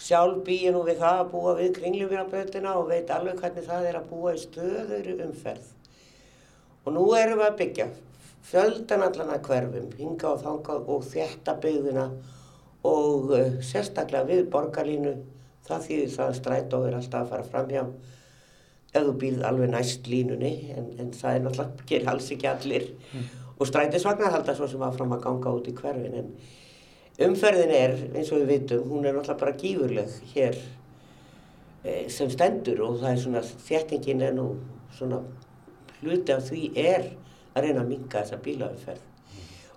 sjálf 0.00 0.40
býja 0.48 0.72
nú 0.72 0.80
við 0.88 1.04
það 1.04 1.26
að 1.26 1.34
búa 1.36 1.58
við 1.60 1.74
kringlumirabröðina 1.76 2.78
og 2.80 2.88
veit 2.94 3.12
alveg 3.12 3.44
hvernig 3.44 3.68
það 3.68 3.90
er 3.92 4.00
að 4.00 4.14
búa 4.14 4.32
í 4.32 4.46
stöður 4.48 5.12
umferð. 5.28 5.74
Og 6.88 6.94
nú 6.96 7.06
erum 7.18 7.42
við 7.42 7.50
að 7.50 7.58
byggja 7.62 7.88
fjöldan 8.48 9.04
allan 9.04 9.32
að 9.34 9.42
hverfum, 9.48 9.88
hinga 9.98 10.30
og 10.30 10.44
þanga 10.44 10.76
og 10.94 11.08
þjætta 11.08 11.56
byggðina 11.62 12.04
og 12.88 13.32
uh, 13.34 13.58
sérstaklega 13.64 14.28
við 14.28 14.46
borgarlínu, 14.52 15.16
það 15.68 15.88
þýðir 15.88 16.14
það 16.14 16.30
að 16.30 16.38
strætó 16.38 16.80
er 16.86 16.96
alltaf 16.96 17.26
að 17.26 17.34
fara 17.34 17.48
fram 17.50 17.74
hjá 17.74 17.82
ef 18.94 19.04
þú 19.04 19.12
býrð 19.20 19.44
alveg 19.44 19.72
næst 19.72 20.08
línunni 20.08 20.52
en, 20.72 20.86
en 21.02 21.10
það 21.12 21.34
er 21.34 21.44
náttúrulega, 21.44 21.88
gerir 21.90 22.08
alls 22.14 22.30
ekki 22.32 22.48
allir. 22.48 22.88
Mm. 23.12 23.26
og 23.58 23.66
strætisvagnar 23.66 24.30
halda 24.30 24.54
svo 24.54 24.68
sem 24.70 24.82
aðfram 24.86 25.12
að 25.16 25.24
ganga 25.26 25.52
út 25.58 25.68
í 25.68 25.74
hverfin 25.74 26.14
en 26.20 26.28
umferðin 27.26 27.72
er, 27.74 27.94
eins 28.14 28.30
og 28.30 28.44
við 28.44 28.52
vitum, 28.52 28.84
hún 28.86 29.04
er 29.04 29.16
náttúrulega 29.16 29.40
bara 29.42 29.56
gífurleg 29.58 30.12
hér 30.32 30.58
e, 31.82 32.06
sem 32.14 32.30
stendur 32.30 32.84
og 32.86 33.00
það 33.02 33.10
er 33.10 33.22
svona 33.24 33.42
þjettingin 33.66 34.24
en 34.28 34.38
nú 34.38 34.46
svona 34.94 35.20
hluti 36.02 36.34
af 36.34 36.44
því 36.48 36.62
er 36.78 37.08
að 37.54 37.64
reyna 37.64 37.82
að 37.84 37.90
minga 37.92 38.22
þessa 38.22 38.40
bílaumferð. 38.44 39.04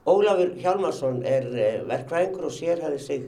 Ólafur 0.01 0.53
Hjálmarsson 0.57 1.23
er 1.29 1.47
e, 1.53 1.71
verkvæðingur 1.89 2.47
og 2.49 2.53
sérhæði 2.55 3.01
sig 3.01 3.25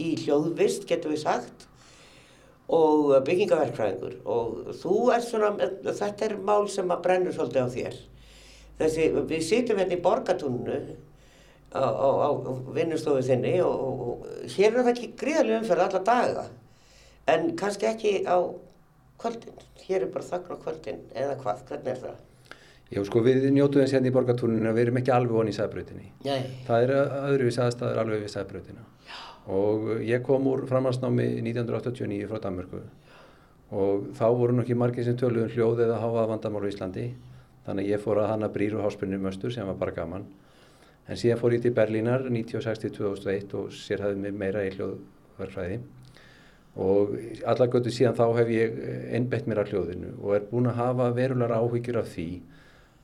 í 0.00 0.12
hljóðvist, 0.22 0.86
getur 0.88 1.12
við 1.12 1.24
sagt 1.24 1.66
og 2.72 3.12
byggingaverkfræðingur 3.26 4.16
og 4.26 4.70
þú 4.80 4.94
er 5.14 5.22
svona, 5.22 5.52
þetta 5.86 6.26
er 6.26 6.36
mál 6.42 6.66
sem 6.72 6.88
að 6.90 7.02
brennur 7.04 7.36
svolítið 7.36 7.68
á 7.68 7.68
þér. 7.76 7.98
Þessi, 8.80 9.04
við 9.30 9.44
sitjum 9.46 9.78
hérna 9.80 9.96
í 9.96 10.02
borgatúnnu 10.04 10.78
á, 11.72 11.84
á, 11.84 12.08
á 12.26 12.30
vinnustofu 12.76 13.22
þinni 13.24 13.54
og, 13.64 13.76
og, 13.86 14.00
og 14.08 14.52
hér 14.56 14.72
er 14.72 14.82
það 14.82 14.92
ekki 14.94 15.12
gríðarlega 15.20 15.62
umferð 15.62 15.86
alla 15.86 16.02
daga 16.10 16.46
en 17.32 17.52
kannski 17.58 17.88
ekki 17.88 18.14
á 18.26 18.36
kvöldin. 19.20 19.62
Hér 19.86 20.06
er 20.06 20.12
bara 20.12 20.26
þakna 20.26 20.58
kvöldin 20.64 21.04
eða 21.14 21.38
hvað, 21.40 21.62
hvernig 21.70 21.92
er 21.94 22.02
það? 22.02 22.25
Já 22.86 23.00
sko 23.02 23.18
við 23.24 23.48
njótuðum 23.50 23.82
þess 23.82 23.96
hérna 23.96 24.10
í 24.12 24.14
borgatúninu 24.14 24.68
að 24.70 24.76
við 24.76 24.84
erum 24.84 24.98
ekki 25.00 25.10
alveg 25.10 25.40
onni 25.40 25.50
í 25.50 25.56
sæðbröðinni. 25.56 26.10
Það 26.68 26.84
er 26.84 26.92
öðruvís 27.32 27.58
aðstæður 27.64 28.02
alveg 28.02 28.22
við 28.22 28.30
sæðbröðina 28.36 28.84
og 29.46 30.00
ég 30.02 30.22
kom 30.26 30.46
úr 30.50 30.64
framhansnámi 30.66 31.26
1989 31.42 32.30
frá 32.30 32.40
Danmörku. 32.42 32.80
Og 33.74 34.08
þá 34.14 34.26
voru 34.38 34.56
nokkið 34.56 34.78
margir 34.78 35.06
sem 35.06 35.18
töluðum 35.18 35.48
um 35.48 35.54
hljóð 35.54 35.82
eða 35.86 36.00
háað 36.02 36.30
vandamál 36.32 36.62
á 36.66 36.70
Íslandi. 36.70 37.06
Þannig 37.66 37.86
að 37.86 37.90
ég 37.90 38.02
fór 38.02 38.22
að 38.22 38.30
hanna 38.30 38.50
brýru 38.54 38.82
háspunni 38.82 39.18
möstur 39.18 39.54
sem 39.54 39.66
var 39.66 39.78
bara 39.78 39.94
gaman. 39.94 40.26
En 41.06 41.18
síðan 41.18 41.38
fór 41.38 41.54
ég 41.54 41.62
til 41.62 41.74
Berlínar 41.74 42.26
1960-2001 42.30 43.54
og 43.58 43.70
sér 43.74 44.02
hafði 44.02 44.22
mig 44.22 44.34
meira 44.38 44.62
í 44.66 44.72
hljóðverkfræði. 44.74 45.80
Og 46.82 47.14
allar 47.46 47.70
götu 47.72 47.90
síðan 47.94 48.18
þá 48.18 48.26
hef 48.38 48.50
ég 48.54 48.78
einbett 49.14 49.46
mér 49.46 49.62
að 49.62 49.72
hljóðinu 49.72 50.12
og 50.20 50.34
er 50.36 50.46
búin 50.50 50.70
að 50.70 50.80
hafa 50.82 51.10
verulegar 51.16 51.58
áhyggjur 51.58 52.02
af 52.02 52.10
því 52.12 52.28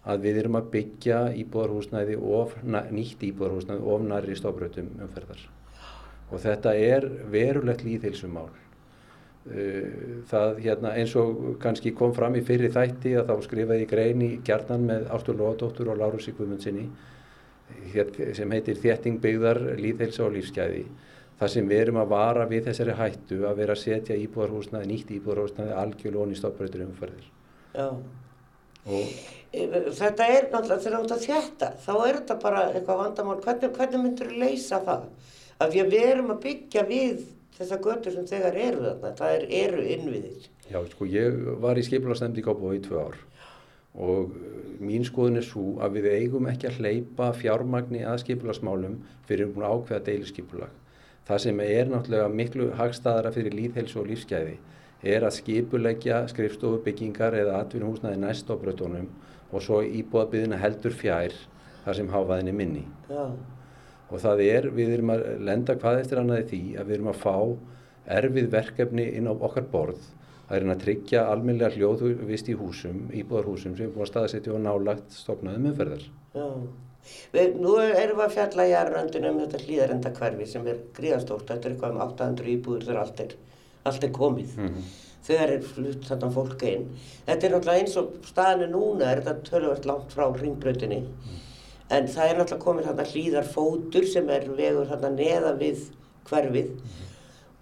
að 0.02 0.24
við 0.26 0.40
erum 0.42 0.58
að 0.58 0.70
byggja 0.72 1.18
íbúðarhúsnæði 1.44 2.16
of, 2.38 2.56
nýtt 2.64 3.22
íbúðarhúsnæði 3.28 3.92
of 3.94 4.06
nærri 4.08 4.38
stofbrötum 4.38 4.90
umferðar 5.04 5.44
og 6.32 6.40
þetta 6.40 6.74
er 6.80 7.06
verulegt 7.30 7.84
líðheilsumál. 7.84 8.48
Uh, 9.42 10.22
það 10.30 10.60
hérna, 10.62 10.92
eins 10.96 11.12
og 11.18 11.56
kannski 11.62 11.90
kom 11.98 12.12
fram 12.14 12.36
í 12.38 12.44
fyrri 12.46 12.70
þætti 12.72 13.16
að 13.18 13.32
þá 13.32 13.46
skrifaði 13.48 13.88
grein 13.90 14.22
í 14.22 14.30
kjarnan 14.46 14.86
með 14.86 15.08
Ástur 15.12 15.38
Lóadóttur 15.40 15.90
og 15.90 15.98
Lárus 15.98 16.28
Sigvumundsinni 16.28 16.86
sem 18.36 18.52
heitir 18.54 18.78
Þjettingbyggðar, 18.78 19.58
líðheilsa 19.80 20.26
og 20.26 20.36
lífsgæði. 20.36 20.84
Það 21.40 21.52
sem 21.56 21.68
við 21.68 21.82
erum 21.82 21.98
að 22.02 22.10
vara 22.12 22.46
við 22.46 22.68
þessari 22.68 22.96
hættu 22.96 23.40
að 23.48 23.58
vera 23.58 23.74
að 23.74 23.82
setja 23.82 24.18
íbúðarhúsnaði, 24.22 24.90
nýtt 24.92 25.14
íbúðarhúsnaði 25.16 25.76
algjörlóni 25.82 26.38
stofbröytur 26.38 26.84
umferðir. 26.86 27.30
Já. 27.74 27.88
Og 28.86 29.41
þetta 29.52 30.26
er 30.32 30.48
náttúrulega 30.48 30.82
þegar 30.82 30.96
þú 30.96 31.04
ert 31.04 31.14
að 31.16 31.26
þjætta, 31.26 31.70
þá 31.84 31.92
er 31.96 32.18
þetta 32.18 32.38
bara 32.42 32.64
eitthvað 32.72 33.02
vandamál. 33.02 33.38
Hvernig, 33.44 33.76
hvernig 33.76 34.04
myndur 34.06 34.32
þú 34.32 34.42
leysa 34.42 34.80
það? 34.86 35.06
af 35.62 35.70
því 35.72 35.82
að 35.82 35.92
við 35.94 36.08
erum 36.10 36.32
að 36.34 36.42
byggja 36.46 36.84
við 36.88 37.26
þessa 37.56 37.78
götur 37.84 38.16
sem 38.16 38.28
þegar 38.30 38.58
eru 38.58 38.84
þarna, 38.86 39.12
það 39.18 39.34
er, 39.36 39.44
eru 39.62 39.84
innviðir. 39.94 40.48
Já, 40.70 40.78
sko, 40.94 41.08
ég 41.10 41.38
var 41.62 41.78
í 41.78 41.84
skipularsnefndi 41.86 42.42
í 42.42 42.46
Kópavói 42.46 42.78
í 42.78 42.82
tvö 42.86 43.06
ár 43.06 43.20
og 43.92 44.30
mín 44.80 45.02
skoðun 45.04 45.36
er 45.36 45.44
svo 45.44 45.74
að 45.84 45.98
við 45.98 46.06
eigum 46.14 46.46
ekki 46.48 46.70
að 46.70 46.78
hleypa 46.80 47.26
fjármagni 47.36 48.06
að 48.08 48.22
skipularsmálum 48.22 48.94
fyrir 49.28 49.50
að 49.52 49.66
ákveða 49.68 50.06
deilisskipulag. 50.06 50.70
Það 51.28 51.42
sem 51.44 51.60
er 51.60 51.90
náttúrulega 51.90 52.30
miklu 52.32 52.70
hagstaðara 52.78 53.34
fyrir 53.34 53.52
líðhelsu 53.52 54.00
og 54.00 54.08
lífsgæði 54.08 54.54
er 55.12 55.26
að 55.26 55.36
skipulegja 55.36 56.22
skrifstofubyggingar 56.32 57.36
eða 57.36 57.60
atvinnhúsnaði 57.60 58.22
næst 58.22 58.48
á 58.48 58.56
brötunum 58.56 59.10
og 59.52 59.62
svo 59.62 59.82
íbúðabiðina 59.84 60.58
heldur 60.60 60.94
fjær 60.96 61.34
þar 61.84 61.98
sem 61.98 62.08
háfaðinni 62.08 62.56
minni. 62.56 62.86
Já 63.10 63.26
og 64.12 64.20
það 64.20 64.42
er, 64.44 64.66
við 64.76 64.90
erum 64.98 65.14
að 65.14 65.22
lenda 65.40 65.76
hvað 65.80 66.02
eftir 66.02 66.20
annaði 66.20 66.48
því 66.50 66.62
að 66.76 66.88
við 66.88 66.96
erum 66.98 67.12
að 67.12 67.20
fá 67.22 67.36
erfið 68.18 68.48
verkefni 68.52 69.06
inn 69.16 69.30
á 69.30 69.32
okkar 69.32 69.68
borð 69.72 70.02
það 70.48 70.56
er 70.58 70.72
að 70.74 70.80
tryggja 70.82 71.20
almennilega 71.32 71.76
hljóðvist 71.78 72.50
í 72.52 72.56
húsum, 72.60 73.04
íbúðarhúsum 73.16 73.76
sem 73.76 73.86
er 73.86 73.92
búin 73.94 74.04
að 74.04 74.10
staðsetja 74.10 74.52
og 74.52 74.60
nálagt 74.60 75.14
stofnaðum 75.16 75.70
umferðar. 75.70 76.02
Já, 76.34 76.48
við, 77.32 77.54
nú 77.62 77.76
erum 77.80 78.18
við 78.18 78.24
að 78.26 78.34
fjalla 78.34 78.66
í 78.68 78.74
aðröndinu 78.76 79.30
um 79.30 79.40
þetta 79.40 79.62
hlýðarenda 79.62 80.12
hverfi 80.18 80.48
sem 80.50 80.68
er 80.68 80.82
gríðastórt, 80.98 81.46
þetta 81.48 81.70
er 81.70 81.76
eitthvað 81.76 81.96
um 81.96 82.02
800 82.04 82.52
íbúður 82.52 82.84
þegar 82.88 83.00
allt 83.06 83.24
er, 83.24 83.34
allt 83.88 84.04
er 84.04 84.12
komið. 84.18 84.58
Mm 84.58 84.68
-hmm. 84.68 84.92
Þegar 85.22 85.54
er 85.54 85.66
flutt 85.66 86.08
þetta 86.08 86.32
fólk 86.34 86.64
einn. 86.66 86.88
Þetta 87.28 87.46
er 87.46 87.54
náttúrulega 87.54 87.84
eins 87.84 87.98
og 88.00 88.16
staðinu 88.26 88.72
núna 88.72 89.12
er 89.12 89.22
þetta 89.22 89.50
tölvöld 89.50 89.86
langt 89.86 90.16
frá 90.16 90.24
ringbröðinni. 90.34 90.98
Mm. 91.06 91.38
En 91.94 92.10
það 92.10 92.28
er 92.28 92.40
náttúrulega 92.40 92.64
komið 92.64 92.88
þarna 92.90 93.08
hlýðar 93.12 93.48
fótur 93.54 94.08
sem 94.10 94.34
er 94.34 94.48
vegur 94.50 94.90
þarna 94.90 95.12
neða 95.14 95.54
við 95.60 95.86
hverfið 96.26 96.74
mm 96.74 97.08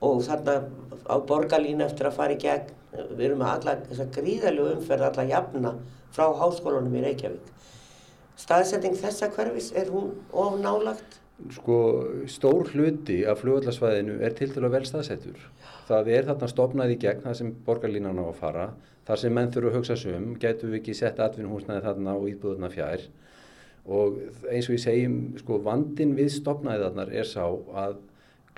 og 0.00 0.22
þarna 0.24 0.56
á 1.04 1.16
borgarlínu 1.28 1.84
eftir 1.84 2.08
að 2.08 2.18
fara 2.18 2.36
í 2.36 2.40
gegn, 2.40 2.74
við 3.12 3.24
erum 3.28 3.42
með 3.42 3.54
alla 3.54 3.76
þessa 3.88 4.06
gríðalegu 4.16 4.74
umferð, 4.76 5.06
alla 5.08 5.26
jafna 5.28 5.72
frá 6.14 6.26
háskólanum 6.40 6.96
í 6.96 7.04
Reykjavík. 7.04 7.50
Staðsetting 8.40 8.96
þessa 8.98 9.28
hverfis, 9.34 9.70
er 9.76 9.90
hún 9.92 10.14
of 10.32 10.56
nálagt? 10.62 11.18
Sko, 11.56 11.76
stór 12.28 12.68
hluti 12.72 13.20
af 13.28 13.40
fljóðallarsvæðinu 13.44 14.18
er 14.24 14.34
til 14.36 14.50
dælu 14.52 14.72
vel 14.72 14.82
staðsettur. 14.88 15.36
Það 15.90 16.12
er 16.16 16.28
þarna 16.28 16.48
stopnað 16.52 16.94
í 16.94 17.00
gegn 17.02 17.24
það 17.24 17.38
sem 17.40 17.54
borgarlínan 17.66 18.22
á 18.22 18.24
að 18.28 18.38
fara. 18.38 18.68
Þar 19.08 19.22
sem 19.24 19.34
menn 19.34 19.50
þurfu 19.50 19.72
að 19.72 19.76
hugsa 19.80 19.96
sum, 19.98 20.28
getur 20.38 20.70
við 20.70 20.80
ekki 20.80 20.94
sett 20.94 21.18
atvinnuhúsnaði 21.22 21.82
þarna 21.88 22.14
og 22.20 22.28
íbúðuna 22.30 22.70
fjær 22.70 23.08
og 23.90 24.20
eins 24.50 24.68
og 24.68 24.76
ég 24.76 24.82
segjum 24.84 25.16
sko 25.40 25.58
vandin 25.64 26.14
við 26.18 26.30
stopnaðiðarnar 26.36 27.12
er 27.16 27.26
sá 27.26 27.44
að 27.48 27.98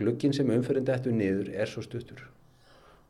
glugginn 0.01 0.35
sem 0.37 0.51
umferðin 0.51 0.89
dettur 0.89 1.15
niður 1.17 1.53
er 1.55 1.71
svo 1.71 1.85
stuttur 1.85 2.25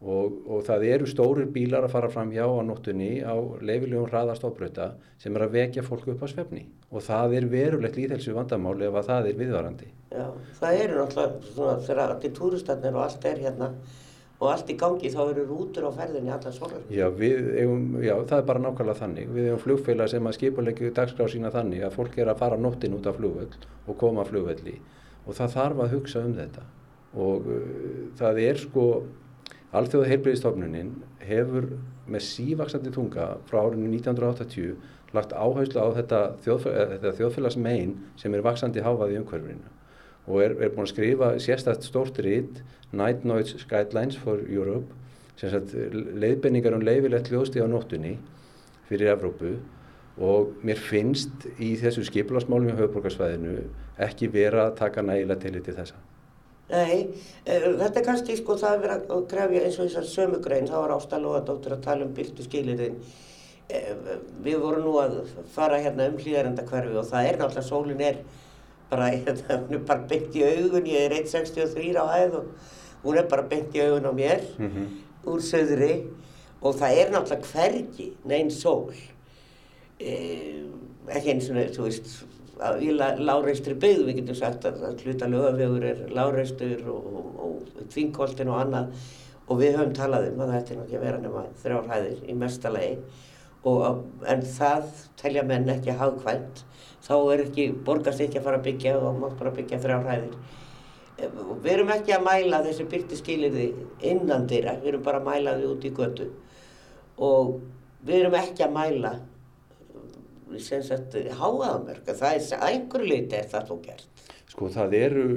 og, 0.03 0.35
og 0.51 0.65
það 0.67 0.87
eru 0.91 1.09
stórir 1.09 1.49
bílar 1.55 1.87
að 1.87 1.95
fara 1.95 2.11
fram 2.13 2.33
hjá 2.35 2.45
á 2.45 2.63
nóttunni 2.67 3.23
á 3.23 3.35
leifilegum 3.63 4.09
hraðastofbröta 4.11 4.93
sem 5.23 5.35
er 5.37 5.47
að 5.47 5.57
vekja 5.57 5.87
fólk 5.87 6.09
upp 6.13 6.25
á 6.27 6.29
svefni 6.33 6.67
og 6.91 7.05
það 7.07 7.37
er 7.39 7.51
verulegt 7.53 7.99
líðhelsu 8.01 8.35
vandamáli 8.37 8.89
ef 8.89 8.99
að 8.99 9.11
það 9.11 9.29
er 9.31 9.39
viðvarandi. 9.43 9.91
Já, 10.13 10.27
það 10.59 10.81
eru 10.85 10.99
náttúrulega 10.99 11.53
svona 11.53 11.77
þegar 11.87 12.17
allir 12.17 12.35
túristatnir 12.39 12.99
og 12.99 13.05
allt 13.07 13.29
er 13.31 13.45
hérna 13.47 13.71
og 14.43 14.49
allt 14.51 14.71
í 14.75 14.77
gangi 14.79 15.11
þá 15.13 15.21
eru 15.23 15.45
rútur 15.47 15.87
á 15.87 15.91
ferðinni 15.95 16.33
allar 16.35 16.55
svolur. 16.57 16.83
Já, 16.91 17.07
já, 17.15 18.15
það 18.27 18.37
er 18.41 18.47
bara 18.49 18.63
nákvæmlega 18.65 18.99
þannig. 18.99 19.29
Við 19.31 19.49
hefum 19.49 19.63
flugfélag 19.63 20.11
sem 20.11 20.27
að 20.27 20.37
skipulegju 20.39 20.91
dagskrá 20.97 21.29
sína 21.31 21.53
þannig 21.55 21.87
að 21.87 21.95
fólk 21.95 22.19
er 22.19 22.33
að 22.33 22.41
fara 22.43 22.59
nóttin 22.59 22.97
út 22.99 23.07
af 23.07 23.21
flugvöld 23.21 23.69
og 23.87 23.99
koma 24.03 24.27
flugvöldi 24.27 24.81
og 25.23 25.37
það 25.39 25.55
þarf 25.55 25.83
að 25.85 25.93
hugsa 25.97 26.25
um 26.27 26.35
þetta 26.35 26.65
og 27.23 27.47
uh, 27.47 27.61
það 28.19 28.41
er 28.43 28.59
sko 28.59 28.87
Alþjóða 29.73 30.09
heilbreyðistofnunin 30.11 30.89
hefur 31.25 31.71
með 32.13 32.25
sívaksandi 32.27 32.91
tunga 32.93 33.29
frá 33.49 33.63
árinu 33.63 33.87
1980 33.89 34.75
lagt 35.17 35.33
áherslu 35.33 35.81
á 35.81 35.89
þetta, 35.97 36.21
þjóðfélags, 36.45 36.91
þetta 36.97 37.13
þjóðfélagsmein 37.21 37.95
sem 38.21 38.35
er 38.37 38.45
vaksandi 38.45 38.85
háfað 38.85 39.15
í 39.15 39.21
umhverfinu 39.23 39.73
og 40.27 40.43
er, 40.45 40.57
er 40.59 40.73
búin 40.75 40.87
að 40.87 40.93
skrifa 40.95 41.31
sérstætt 41.43 41.87
stórt 41.87 42.19
rít 42.23 42.63
Night 42.93 43.25
Noise 43.25 43.59
Guidelines 43.69 44.19
for 44.21 44.43
Europe 44.47 44.93
sagt 45.41 45.75
leiðbenningar 46.23 46.77
um 46.77 46.85
leifilegt 46.85 47.31
hljóðstíð 47.33 47.67
á 47.67 47.69
nóttunni 47.73 48.17
fyrir 48.87 49.15
Evrópu 49.15 49.57
og 50.23 50.53
mér 50.67 50.79
finnst 50.79 51.47
í 51.57 51.73
þessu 51.81 52.05
skiplasmálum 52.07 52.71
í 52.71 52.77
höfuborgarsvæðinu 52.77 53.57
ekki 54.07 54.29
vera 54.33 54.69
að 54.69 54.79
taka 54.83 55.05
nægilega 55.05 55.41
til 55.41 55.63
til 55.63 55.77
þessa. 55.79 55.99
Nei, 56.73 57.09
uh, 57.45 57.67
þetta 57.81 58.01
er 58.01 58.07
kannski 58.07 58.37
sko 58.39 58.57
það 58.61 58.77
að 58.77 58.85
vera 58.85 58.99
að 59.17 59.27
grefja 59.33 59.65
eins 59.65 59.79
og 59.79 59.89
þessar 59.89 60.09
sömugrein, 60.09 60.69
þá 60.69 60.77
var 60.79 60.95
Ásta 60.95 61.19
Lóadóttir 61.21 61.75
að 61.75 61.85
tala 61.85 62.07
um 62.07 62.15
byrtu 62.17 62.47
skilirinn. 62.47 63.01
Uh, 63.73 64.15
við 64.45 64.61
vorum 64.63 64.87
nú 64.87 64.95
að 65.01 65.19
fara 65.53 65.81
hérna 65.83 66.09
um 66.13 66.21
hlýðarenda 66.21 66.65
hverfi 66.69 66.97
og 67.01 67.09
það 67.11 67.29
er 67.29 67.41
náttúrulega, 67.41 67.69
sólinn 67.69 68.07
er 68.07 68.23
bara, 68.93 69.09
hérna, 69.25 69.59
hún 69.65 69.79
er 69.79 69.87
bara 69.89 70.07
byggt 70.11 70.37
í 70.39 70.45
augun, 70.47 70.91
ég 70.93 71.09
er 71.09 71.17
1.63 71.23 71.97
á 71.99 72.05
hæð 72.13 72.37
og 72.41 72.53
hún 73.07 73.19
er 73.19 73.31
bara 73.31 73.47
byggt 73.51 73.79
í 73.79 73.87
augun 73.87 74.11
á 74.11 74.13
mér 74.13 74.45
mm 74.59 74.69
-hmm. 74.69 74.93
úr 75.33 75.41
söðri 75.41 75.95
og 76.63 76.77
það 76.79 76.99
er 77.01 77.11
náttúrulega 77.11 77.49
hvergi 77.53 78.13
neinn 78.25 78.51
sól. 78.51 78.93
Uh, 80.03 80.63
ekki 81.09 81.31
eins 81.31 81.51
og 81.51 81.57
þú 81.75 81.83
veist, 81.89 82.07
í 82.81 82.93
láreistri 82.95 83.75
byggð, 83.75 84.07
við 84.07 84.17
getum 84.21 84.35
sagt 84.39 84.65
að, 84.65 84.83
að 84.87 85.03
hluta 85.03 85.27
lögafjögur 85.27 85.85
er 85.85 86.07
láreistur 86.15 86.89
og, 86.89 87.07
og, 87.17 87.27
og 87.45 87.91
þvingkoltin 87.91 88.49
og 88.49 88.61
annað 88.61 88.87
og 89.49 89.59
við 89.59 89.77
höfum 89.77 89.95
talað 89.97 90.29
um 90.31 90.43
að 90.45 90.55
þetta 90.55 90.73
er 90.73 90.79
náttúrulega 90.79 91.05
vera 91.05 91.23
nema 91.23 91.45
þrjárhæðir 91.63 92.21
í 92.29 92.37
mestalegi 92.39 92.99
en 94.33 94.45
það 94.57 94.87
telja 95.21 95.43
menn 95.47 95.71
ekki 95.71 95.95
hagkvæmt 95.99 96.65
þá 97.03 97.15
er 97.35 97.47
ekki, 97.47 97.71
borgast 97.87 98.21
ekki 98.23 98.39
að 98.41 98.49
fara 98.49 98.61
að 98.61 98.69
byggja 98.71 98.99
og 98.99 99.23
mátt 99.23 99.39
bara 99.39 99.55
byggja 99.57 99.81
þrjárhæðir 99.83 100.37
við 101.19 101.73
erum 101.75 101.93
ekki 101.93 102.15
að 102.17 102.25
mæla 102.27 102.63
þessi 102.65 102.87
byrti 102.91 103.19
skilirði 103.19 103.67
innan 104.09 104.47
dýra 104.51 104.79
við 104.81 104.93
erum 104.93 105.05
bara 105.07 105.21
að 105.21 105.29
mæla 105.29 105.59
þið 105.59 105.75
út 105.75 105.85
í 105.85 105.93
götu. 105.97 106.29
Og 107.23 107.53
við 108.07 108.23
erum 108.23 108.39
ekki 108.41 108.67
að 108.67 108.75
mæla 108.79 109.13
háaðamörk 110.53 112.09
það 112.09 112.27
er 112.29 112.43
að 112.59 112.65
einhverju 112.69 113.09
leiti 113.09 113.39
er 113.39 113.47
það 113.53 113.69
þó 113.71 113.77
gert. 113.87 114.25
Sko 114.53 114.69
það 114.73 114.97
eru 114.99 115.29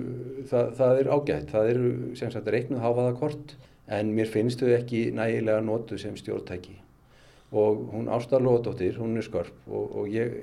það, 0.50 0.72
það 0.80 0.98
er 1.00 1.12
ágætt, 1.16 1.54
það 1.54 1.70
eru 1.74 1.92
sem 2.20 2.34
sagt 2.34 2.50
reiknuð 2.52 2.84
háaðakort 2.84 3.54
en 3.96 4.12
mér 4.18 4.28
finnst 4.32 4.60
þau 4.60 4.74
ekki 4.76 5.06
nægilega 5.16 5.64
nótu 5.64 6.00
sem 6.02 6.18
stjórntæki. 6.20 6.82
Og 7.56 7.86
hún 7.94 8.10
Ásta 8.12 8.42
Lóðdóttir, 8.42 8.98
hún 9.00 9.16
er 9.16 9.24
skörp 9.24 9.70
og, 9.70 10.02
og 10.02 10.12
ég 10.12 10.34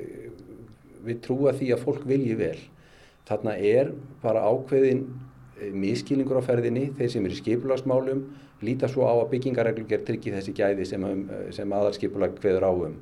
við 1.07 1.21
trúa 1.27 1.53
því 1.57 1.73
að 1.75 1.85
fólk 1.87 2.07
vilji 2.09 2.37
vel. 2.39 2.59
Þarna 3.29 3.57
er 3.59 3.93
bara 4.23 4.45
ákveðin 4.49 5.05
eh, 5.61 5.71
miskýlingur 5.71 6.43
á 6.43 6.49
ferðinni 6.49 6.91
þeir 6.99 7.13
sem 7.15 7.27
eru 7.27 7.39
í 7.39 7.43
skipulagsmálum 7.43 8.25
líta 8.63 8.91
svo 8.91 9.07
á 9.07 9.15
að 9.15 9.31
byggingareglum 9.35 9.89
ger 9.91 10.05
tryggi 10.07 10.35
þessi 10.35 10.55
gæði 10.55 10.87
sem, 10.87 11.05
um, 11.07 11.25
sem 11.55 11.73
aðalskipulag 11.75 12.37
hveður 12.43 12.69
áum 12.71 13.01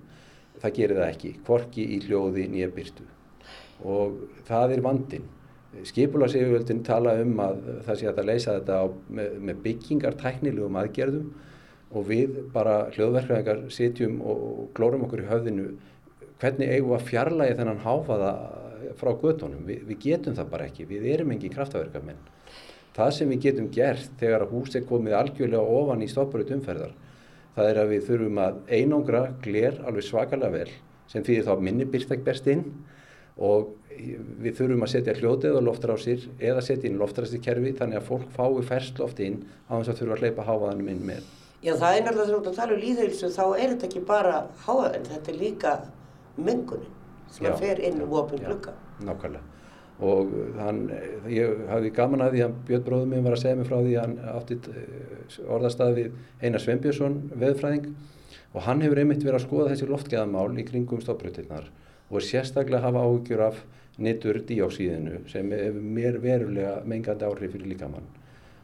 það 0.60 0.76
gerir 0.76 1.00
það 1.00 1.10
ekki, 1.10 1.34
hvorki 1.46 1.84
í 1.96 1.98
hljóði 2.04 2.46
nýja 2.52 2.70
byrtu 2.74 3.06
og 3.80 4.16
það 4.48 4.74
er 4.74 4.82
vandin. 4.84 5.28
Skipularsefjöldin 5.86 6.82
tala 6.84 7.14
um 7.22 7.38
að 7.40 7.60
það 7.86 7.98
sé 8.00 8.08
að 8.10 8.16
það 8.18 8.26
leysa 8.28 8.54
þetta 8.56 8.80
á, 8.82 8.84
með, 9.16 9.36
með 9.46 9.60
byggingar 9.66 10.16
tæknilegum 10.18 10.78
aðgerðum 10.80 11.28
og 11.90 12.08
við 12.08 12.40
bara 12.54 12.74
hljóðverkvæðingar 12.94 13.62
sitjum 13.72 14.18
og 14.26 14.66
glórum 14.76 15.06
okkur 15.06 15.22
í 15.22 15.28
höfðinu 15.30 15.68
hvernig 16.40 16.72
eigum 16.72 16.92
við 16.92 16.98
að 16.98 17.06
fjarlægi 17.10 17.58
þennan 17.60 17.84
háfaða 17.84 18.32
frá 19.00 19.10
göttunum. 19.20 19.62
Vi, 19.68 19.76
við 19.86 20.02
getum 20.06 20.36
það 20.38 20.50
bara 20.54 20.66
ekki, 20.70 20.88
við 20.88 21.06
erum 21.14 21.34
engin 21.34 21.52
kraftverkamenn. 21.54 22.20
Það 22.96 23.12
sem 23.16 23.30
við 23.30 23.44
getum 23.46 23.70
gert 23.72 24.10
þegar 24.20 24.48
hús 24.50 24.74
er 24.76 24.88
komið 24.88 25.16
algjörlega 25.20 25.78
ofan 25.80 26.02
í 26.04 26.10
stopparut 26.10 26.50
umferðar 26.56 26.96
það 27.56 27.70
er 27.70 27.80
að 27.82 27.92
við 27.94 28.06
þurfum 28.08 28.40
að 28.44 28.62
einangra 28.70 29.20
gler 29.44 29.76
alveg 29.86 30.06
svakalega 30.06 30.54
vel 30.54 30.72
sem 31.10 31.26
þýðir 31.26 31.46
þá 31.48 31.64
minni 31.66 31.86
byrstæk 31.90 32.24
berst 32.26 32.48
inn 32.50 32.64
og 33.40 33.74
við 33.90 34.56
þurfum 34.58 34.84
að 34.86 34.92
setja 34.94 35.16
hljótið 35.18 35.58
og 35.58 35.66
loftrásir 35.66 36.26
eða 36.38 36.62
setja 36.64 36.88
inn 36.88 36.98
loftræstikerfi 37.00 37.74
þannig 37.80 38.00
að 38.00 38.08
fólk 38.08 38.28
fái 38.36 38.62
ferskt 38.68 39.00
loft 39.02 39.20
inn 39.24 39.40
á 39.66 39.76
þess 39.80 39.92
að 39.92 40.02
þurfa 40.02 40.16
að 40.16 40.24
hleypa 40.24 40.46
háaðanum 40.46 40.92
inn 40.92 41.06
með. 41.10 41.24
Já 41.60 41.74
það 41.76 41.96
er 41.96 42.04
náttúrulega 42.06 42.26
þegar 42.26 42.30
þú 42.30 42.38
ert 42.40 42.50
að 42.50 42.60
tala 42.60 42.76
um 42.76 42.84
líðhilsu 42.84 43.32
þá 43.34 43.42
er 43.48 43.72
þetta 43.72 43.88
ekki 43.90 44.04
bara 44.08 44.36
háaðan, 44.64 45.08
þetta 45.10 45.32
er 45.32 45.40
líka 45.40 45.72
mengunin 46.44 46.92
sem 47.30 47.46
já, 47.46 47.54
fer 47.58 47.80
inn 47.86 48.02
um 48.04 48.12
opin 48.18 48.42
glukka. 48.44 48.74
Nákvæmlega. 49.06 49.42
Og 50.00 50.30
hann, 50.56 50.86
ég 51.28 51.66
hafði 51.68 51.90
gaman 51.96 52.24
að 52.24 52.36
því 52.36 52.44
að 52.46 52.54
Björn 52.68 52.84
bróðum 52.86 53.10
minn 53.12 53.26
var 53.26 53.36
að 53.36 53.42
segja 53.42 53.58
mig 53.58 53.68
frá 53.68 53.76
því 53.76 53.96
að 53.96 54.06
hann 54.06 54.14
átti 54.32 54.56
eh, 54.72 55.34
orðastað 55.56 55.98
við 55.98 56.14
Einar 56.40 56.64
Sveinbjörnsson 56.64 57.18
veðfræðing 57.42 57.90
og 58.54 58.64
hann 58.64 58.80
hefur 58.84 59.02
einmitt 59.02 59.26
verið 59.26 59.38
að 59.38 59.44
skoða 59.44 59.74
þessi 59.74 59.90
loftgeðamál 59.90 60.56
í 60.56 60.64
kringum 60.70 61.02
stofbrutinnar 61.04 61.68
og 62.08 62.24
sérstaklega 62.24 62.86
hafa 62.86 63.02
áhugjur 63.04 63.44
af 63.44 63.60
nittur 64.00 64.40
díóksíðinu 64.48 65.20
sem 65.28 65.52
hefur 65.52 65.84
mér 65.98 66.16
verulega 66.22 66.78
mengandi 66.88 67.28
áhrif 67.28 67.52
fyrir 67.52 67.68
líkamann. 67.74 68.08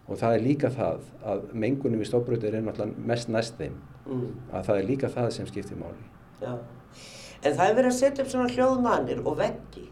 Og 0.08 0.16
það 0.16 0.38
er 0.38 0.46
líka 0.46 0.70
það 0.72 1.04
að 1.26 1.44
mengunum 1.52 2.00
í 2.00 2.08
stofbrutir 2.08 2.56
er 2.56 2.64
náttúrulega 2.64 3.06
mest 3.12 3.28
næst 3.28 3.60
þeim. 3.60 3.76
Mm. 4.06 4.26
að 4.54 4.66
það 4.68 4.80
er 4.80 4.86
líka 4.86 5.08
það 5.10 5.28
sem 5.34 5.46
skiptir 5.50 5.78
máli. 5.80 6.04
Já, 6.38 6.52
en 7.46 7.58
það 7.58 7.68
er 7.68 7.76
verið 7.80 7.92
að 7.92 7.98
setja 8.00 8.24
upp 8.24 8.32
svona 8.32 8.54
hljóðmannir 8.54 9.22
og 9.24 9.38
veggi 9.40 9.86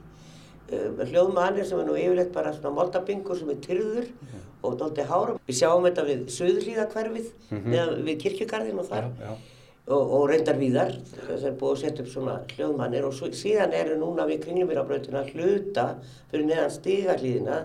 Um, 0.73 1.01
hljóðmannir 1.11 1.67
sem 1.69 1.81
er 1.81 1.85
nú 1.85 1.95
yfirleitt 1.99 2.31
bara 2.33 2.55
svona 2.55 2.71
moldabingur 2.73 3.37
sem 3.37 3.51
er 3.53 3.59
tyrður 3.61 4.07
-hmm. 4.09 4.45
og 4.63 4.79
doldið 4.81 5.11
hárum. 5.11 5.41
Við 5.47 5.57
sjáum 5.59 5.85
þetta 5.85 6.05
við 6.05 6.21
Suðurhlíðakverfið, 6.37 7.27
mm 7.51 7.59
-hmm. 7.59 8.05
við 8.07 8.21
Kirkjugarðin 8.23 8.79
og 8.79 8.87
þar 8.87 9.05
já, 9.05 9.11
já. 9.21 9.35
Og, 9.87 10.13
og 10.13 10.29
reyndar 10.31 10.57
viðar, 10.57 10.93
það 11.29 11.45
er 11.45 11.53
búið 11.61 11.73
að 11.73 11.81
setja 11.81 12.03
upp 12.05 12.09
svona 12.09 12.41
hljóðmannir 12.57 13.05
og 13.05 13.13
svo, 13.13 13.27
síðan 13.27 13.73
eru 13.73 13.99
núna 13.99 14.27
við 14.27 14.41
kringlumýrabröðuna 14.45 15.25
hluta 15.33 15.99
fyrir 16.31 16.47
neðan 16.47 16.71
stígarhlíðina, 16.71 17.65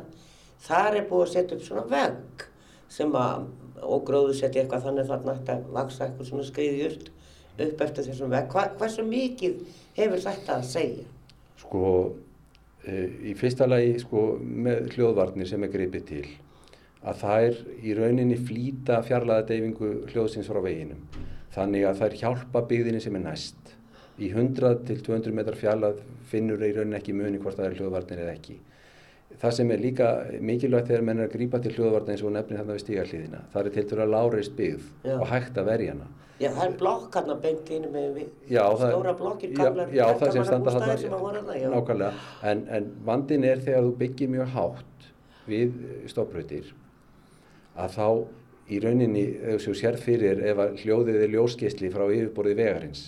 þar 0.60 0.95
er 0.95 1.08
búið 1.10 1.21
að 1.28 1.34
setja 1.34 1.56
upp 1.56 1.63
svona 1.63 1.86
vegg 1.88 2.43
sem 2.89 3.12
að, 3.15 3.47
og 3.82 4.04
gróðu 4.06 4.34
setja 4.34 4.62
eitthvað 4.62 4.84
þannig 4.84 5.08
þarna 5.08 5.32
að 5.47 5.63
vaksa 5.71 6.06
eitthvað 6.06 6.28
svona 6.28 6.43
skriðjurt 6.43 7.10
upp 7.67 7.86
eftir 7.86 8.08
þessum 8.08 8.34
vegg. 8.34 8.50
Hva, 8.54 8.69
hversu 8.80 9.06
mikið 9.08 9.62
hefur 10.00 10.26
þetta 10.26 10.58
að 10.58 10.67
segja? 10.72 11.06
Sko 11.60 11.86
Eh, 12.88 13.10
í 13.28 13.34
fyrsta 13.36 13.65
lagi 13.67 13.98
sko, 14.00 14.38
með 14.39 14.93
hljóðvarnir 14.93 15.48
sem 15.50 15.63
er 15.65 15.72
greipið 15.74 16.04
til 16.08 16.22
að 17.10 17.17
er 17.50 17.58
í 17.84 17.95
rauninni 17.98 18.38
flýta 18.39 19.02
fjarlæða 19.04 19.48
deyfingu 19.50 19.89
hljóðsins 20.13 20.48
frá 20.48 20.62
veginum 20.63 21.02
þannig 21.52 21.86
að 21.89 22.00
er 22.08 22.15
hjálpa 22.22 22.62
byggðinni 22.69 23.02
sem 23.04 23.17
er 23.19 23.24
næst 23.26 23.74
í 24.15 24.30
100 24.32 24.80
til 24.88 24.98
200 25.04 25.36
metrar 25.36 25.60
fjarlæð 25.60 26.00
finnur 26.32 26.63
í 26.63 26.72
rauninni 26.78 27.00
ekki 27.02 27.17
muni 27.19 27.41
hvort 27.43 27.60
það 27.60 27.67
er 27.67 27.78
hljóðvarnir 27.82 28.24
eða 28.24 28.38
ekki 28.38 28.58
það 29.43 29.56
sem 29.60 29.76
er 29.76 29.84
líka 29.84 30.10
mikilvægt 30.39 30.91
þegar 30.93 31.08
menn 31.10 31.19
er 31.19 31.28
að 31.28 31.36
grípa 31.36 31.62
til 31.63 31.76
hljóðvarnir 31.76 32.15
eins 32.15 32.24
og 32.24 32.36
nefnir 32.38 32.62
þannig 32.62 32.80
við 32.80 32.84
stígarliðina 32.86 33.43
það 33.52 33.65
er 33.65 33.76
til 33.76 33.88
dæru 33.91 34.06
að 34.06 34.13
láreist 34.15 34.56
byggð 34.56 34.89
Já. 35.04 35.17
og 35.19 35.28
hægt 35.36 35.60
að 35.60 35.72
verja 35.74 35.98
hana 35.98 36.10
Já, 36.39 36.49
það 36.56 36.65
er 36.65 36.75
blokk 36.80 37.15
hérna 37.17 37.36
beint 37.43 37.69
inn 37.75 37.86
með 37.91 38.12
við, 38.15 38.28
já, 38.47 38.62
stóra 38.80 39.13
blokkir, 39.19 39.52
gamlar, 39.58 39.89
já, 39.91 40.06
það 40.21 40.36
sem 40.38 40.45
standa 40.47 40.73
þarna, 40.75 40.93
sem 41.02 41.15
að 41.17 41.23
voru 41.25 41.41
það, 41.49 41.65
nákvæmlega, 41.73 42.28
en, 42.52 42.62
en 42.78 42.88
vandin 43.10 43.47
er 43.49 43.63
þegar 43.65 43.88
þú 43.88 43.91
byggir 43.99 44.32
mjög 44.36 44.54
hátt 44.54 45.10
við 45.49 45.75
stoppröytir, 46.13 46.69
að 47.75 47.97
þá 47.97 48.08
í 48.69 48.80
rauninni, 48.86 49.25
þegar 49.41 49.65
þú 49.65 49.75
sér 49.82 49.99
fyrir 49.99 50.45
ef 50.54 50.63
að 50.63 50.80
hljóðið 50.86 51.19
er 51.25 51.36
ljóskeisli 51.36 51.91
frá 51.91 52.06
yfirborði 52.08 52.56
vegarins, 52.62 53.04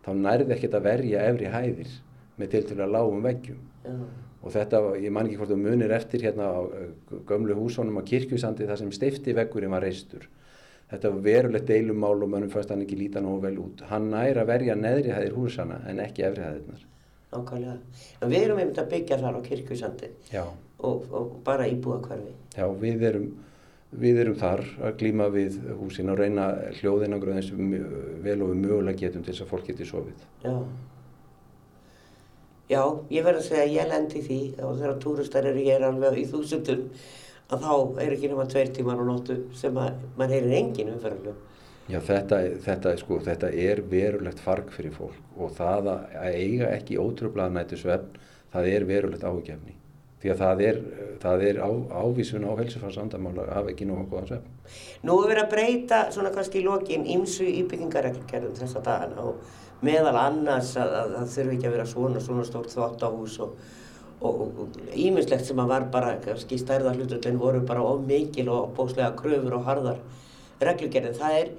þá 0.00 0.10
nærði 0.16 0.56
ekkert 0.56 0.80
að 0.80 0.88
verja 0.88 1.28
efri 1.28 1.52
hæðir 1.52 1.94
með 2.40 2.52
til 2.54 2.66
til 2.70 2.80
að 2.80 2.96
lágum 2.96 3.24
veggjum. 3.28 3.62
Já. 3.84 3.96
Og 4.40 4.52
þetta, 4.54 4.78
ég 4.96 5.12
man 5.12 5.28
ekki 5.28 5.36
hvort 5.36 5.52
þú 5.52 5.56
munir 5.60 5.92
eftir 5.92 6.22
hérna 6.24 6.46
á 6.48 6.60
gömlu 7.28 7.52
húsónum 7.58 8.00
á 8.00 8.08
kirkjusandi 8.08 8.64
þar 8.70 8.80
sem 8.80 8.92
steifti 8.96 9.34
veggurinn 9.36 9.74
var 9.74 9.84
reistur 9.84 10.24
þetta 10.90 11.12
var 11.14 11.20
verulegt 11.24 11.68
deilumál 11.70 12.22
og 12.22 12.30
mönnum 12.30 12.50
fannst 12.52 12.72
hann 12.72 12.82
ekki 12.84 12.98
líta 12.98 13.22
nógu 13.22 13.44
vel 13.44 13.58
út. 13.62 13.84
Hann 13.90 14.10
næri 14.12 14.40
að 14.42 14.50
verja 14.50 14.76
neðri 14.78 15.12
hæðir 15.14 15.36
húsana 15.36 15.80
en 15.90 16.02
ekki 16.02 16.26
efri 16.26 16.46
hæðirnar. 16.46 16.86
Nákvæmlega. 17.30 17.76
En 18.20 18.32
við 18.32 18.46
erum 18.48 18.58
einmitt 18.58 18.82
að 18.82 18.90
byggja 18.90 19.20
þar 19.20 19.38
á 19.38 19.40
kirkjusandi 19.46 20.10
og, 20.40 21.06
og 21.14 21.30
bara 21.46 21.68
íbúa 21.70 22.00
hverfi. 22.02 22.34
Já, 22.56 22.66
við 22.82 23.06
erum, 23.06 23.26
við 24.02 24.22
erum 24.24 24.38
þar 24.40 24.64
að 24.88 24.96
glíma 25.02 25.28
við 25.30 25.60
húsin 25.78 26.10
og 26.10 26.18
reyna 26.18 26.50
hljóðinangröð 26.80 27.38
eins 27.38 27.52
og 27.54 27.60
vel 28.24 28.38
og 28.42 28.50
við 28.50 28.62
mögulega 28.64 29.04
getum 29.04 29.26
til 29.26 29.34
þess 29.34 29.46
að 29.46 29.52
fólk 29.54 29.70
geti 29.70 29.86
sofið. 29.86 30.26
Já. 30.42 30.56
Já, 32.70 32.82
ég 33.10 33.24
verði 33.26 33.40
að 33.40 33.46
segja 33.48 33.62
að 33.64 33.72
ég 33.74 33.88
lendi 33.90 34.20
því 34.22 34.40
og 34.62 34.76
þegar 34.78 34.98
túristar 35.02 35.46
eru 35.50 35.62
hér 35.64 35.86
alveg 35.88 36.20
í 36.20 36.26
þúsundum 36.30 36.84
að 37.50 37.64
þá 37.66 38.02
er 38.04 38.14
ekki 38.14 38.30
náma 38.30 38.46
tveir 38.50 38.72
tíman 38.74 39.00
á 39.02 39.04
nóttu 39.06 39.36
sem 39.58 39.78
að 39.80 40.02
mann 40.18 40.34
heyrir 40.34 40.56
engin 40.60 40.92
umferðarlög. 40.94 41.46
Já 41.90 41.98
þetta, 42.06 42.38
þetta, 42.62 42.94
sko, 43.00 43.18
þetta 43.26 43.50
er 43.50 43.82
verulegt 43.90 44.40
farg 44.44 44.70
fyrir 44.70 44.94
fólk 44.94 45.38
og 45.40 45.54
það 45.56 45.90
að 45.90 46.36
eiga 46.38 46.70
ekki 46.76 47.00
ótrúblaða 47.02 47.56
nættu 47.56 47.80
svefn, 47.80 48.18
það 48.52 48.68
er 48.74 48.86
verulegt 48.86 49.26
áhugjefni. 49.26 49.74
Því 50.20 50.30
að 50.34 50.42
það 50.42 50.62
er, 50.66 50.78
það 51.22 51.42
er 51.48 51.58
á, 51.64 51.70
ávísun 52.04 52.44
á 52.44 52.52
helsufarsandamála 52.60 53.46
að 53.46 53.54
hafa 53.56 53.72
ekki 53.72 53.88
nógu 53.88 54.04
góðan 54.10 54.28
svefn. 54.28 54.54
Nú 55.08 55.16
er 55.22 55.30
verið 55.32 55.42
að 55.46 55.52
breyta 55.54 56.00
svona 56.12 56.32
kannski 56.34 56.60
í 56.60 56.66
lokin 56.66 57.06
ímsu 57.08 57.48
íbyggingareglgerðum 57.48 58.58
þessa 58.58 58.84
dagana 58.84 59.24
og 59.30 59.40
meðal 59.86 60.18
annars 60.20 60.74
að 60.76 61.14
það 61.16 61.30
þurfi 61.34 61.56
ekki 61.56 61.70
að 61.70 61.76
vera 61.78 61.88
svona 61.88 62.22
svona 62.22 62.44
stórt 62.46 62.74
þvóttahús 62.74 63.38
og 63.46 63.54
og 64.20 64.76
íminnslegt 64.92 65.46
sem 65.48 65.60
að 65.62 65.70
var 65.72 65.86
bara, 65.92 66.14
kannski 66.24 66.58
stærða 66.60 66.92
hlutullin 66.96 67.40
voru 67.40 67.62
bara 67.66 67.84
of 67.88 68.02
mikil 68.04 68.50
og 68.52 68.74
bóslega 68.76 69.14
kröfur 69.16 69.56
og 69.56 69.64
harðar 69.68 70.02
reglugerðin. 70.60 71.16
Það 71.16 71.36
er, 71.38 71.52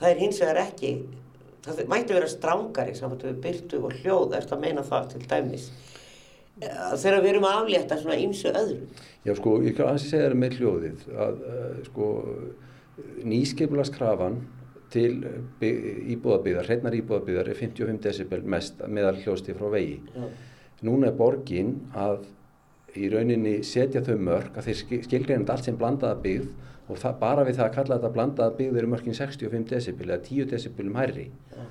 það 0.00 0.10
er 0.10 0.22
hins 0.24 0.40
vegar 0.42 0.60
ekki, 0.64 0.92
það 1.66 1.84
mætti 1.92 2.16
vera 2.16 2.32
strángari 2.32 2.96
saman 2.98 3.22
við 3.22 3.38
byrtu 3.44 3.82
og 3.84 3.94
hljóð, 4.00 4.36
eftir 4.40 4.58
að 4.58 4.66
meina 4.66 4.86
það 4.86 5.08
til 5.14 5.22
dæmis. 5.30 5.70
Þegar 6.60 7.22
við 7.22 7.30
erum 7.30 7.46
að 7.48 7.60
aflétta 7.60 8.00
svona 8.00 8.18
ymsu 8.20 8.50
öðru. 8.50 8.80
Já 9.24 9.36
sko, 9.38 9.54
ég 9.64 9.76
kan 9.76 9.92
aðeins 9.92 10.10
segja 10.10 10.26
það 10.26 10.40
með 10.42 10.58
hljóðið 10.58 11.06
að 11.14 11.44
uh, 11.46 11.70
sko 11.86 12.08
nýskeiplarskrafan 13.30 14.42
til 14.90 15.22
íbúðabíðar, 15.62 16.66
hreinar 16.66 16.96
íbúðabíðar 16.98 17.52
er 17.52 17.56
55 17.56 18.00
decibel 18.02 18.40
mest 18.42 18.82
meðal 18.90 19.14
hljósti 19.22 19.54
frá 19.54 19.68
vegi. 19.70 20.00
Já 20.10 20.26
núna 20.86 21.10
er 21.10 21.16
borgin 21.18 21.74
að 21.96 22.24
í 22.98 23.10
rauninni 23.12 23.60
setja 23.66 24.02
þau 24.06 24.16
mörg 24.18 24.56
að 24.58 24.70
þeir 24.70 25.04
skilgreinandi 25.06 25.54
allt 25.54 25.68
sem 25.68 25.78
blandaða 25.78 26.18
byggð 26.24 26.48
og 26.90 26.98
það, 26.98 27.18
bara 27.20 27.44
við 27.46 27.58
það 27.58 27.66
að 27.66 27.76
kalla 27.76 27.98
þetta 27.98 28.14
blandaða 28.16 28.56
byggð 28.58 28.80
eru 28.80 28.90
mörgin 28.90 29.18
65 29.18 29.68
decibel 29.70 30.08
eða 30.08 30.24
10 30.26 30.50
decibelum 30.50 30.98
hærri. 30.98 31.28
Ja. 31.54 31.68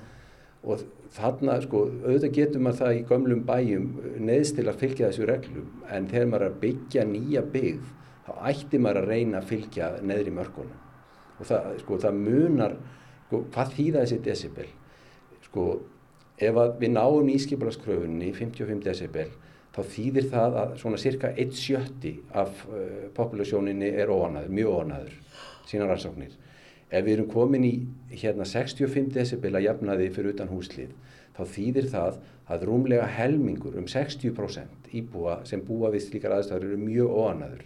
og 0.60 0.82
þarna 1.16 1.54
sko 1.64 1.86
auðvitað 1.88 2.34
getur 2.36 2.60
maður 2.60 2.80
það 2.82 2.98
í 2.98 3.04
gömlum 3.08 3.44
bæjum 3.48 3.86
neðst 4.26 4.58
til 4.58 4.66
að 4.68 4.82
fylgja 4.82 5.08
þessu 5.08 5.28
reglum 5.30 5.70
en 5.88 6.08
þegar 6.10 6.28
maður 6.28 6.44
er 6.44 6.50
að 6.50 6.58
byggja 6.64 7.04
nýja 7.08 7.42
byggð 7.54 7.86
þá 8.26 8.32
ætti 8.50 8.80
maður 8.84 9.00
að 9.00 9.08
reyna 9.14 9.40
að 9.40 9.48
fylgja 9.54 9.88
neðri 10.04 10.34
mörgunum 10.36 11.40
og 11.40 11.48
það, 11.48 11.70
sko, 11.80 11.98
það 12.04 12.20
munar 12.26 12.76
sko, 13.24 13.40
hvað 13.54 13.72
þýða 13.78 14.04
þessi 14.04 14.20
decibel 14.26 14.68
sko 15.46 15.64
ef 16.40 16.58
við 16.80 16.92
náum 16.94 17.26
nýskipulaskröfunni 17.28 18.30
í 18.30 18.36
55 18.36 18.84
decibel 18.86 19.28
þá 19.74 19.80
þýðir 19.92 20.28
það 20.32 20.56
að 20.62 20.76
svona 20.80 21.00
cirka 21.00 21.30
1,70 21.36 22.22
af 22.42 22.64
uh, 22.66 23.08
populasjóninni 23.16 23.92
er 23.92 24.10
óanaður, 24.10 24.54
mjög 24.56 24.78
óanaður 24.78 25.18
sína 25.68 25.86
rannsóknir. 25.86 26.32
Ef 26.90 27.04
við 27.06 27.14
erum 27.14 27.30
komin 27.30 27.66
í 27.68 27.74
hérna 28.10 28.46
65 28.48 29.12
decibel 29.14 29.54
að 29.54 29.68
jafnaði 29.68 30.08
fyrir 30.14 30.34
utan 30.34 30.50
húslið 30.50 30.94
þá 31.36 31.42
þýðir 31.54 31.90
það 31.92 32.16
að 32.50 32.64
rúmlega 32.66 33.06
helmingur 33.14 33.76
um 33.78 33.86
60% 33.86 34.90
íbúa 34.98 35.38
sem 35.46 35.62
búa 35.62 35.92
við 35.94 36.08
slíkar 36.08 36.34
aðstæður 36.34 36.66
eru 36.72 36.80
mjög 36.82 37.12
óanaður. 37.14 37.62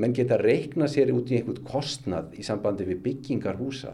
Menn 0.00 0.16
geta 0.16 0.38
reikna 0.40 0.88
sér 0.90 1.12
út 1.14 1.28
í 1.30 1.36
einhvern 1.38 1.60
kostnað 1.68 2.32
í 2.40 2.46
sambandi 2.46 2.86
við 2.88 3.02
byggingar 3.04 3.60
húsa 3.60 3.92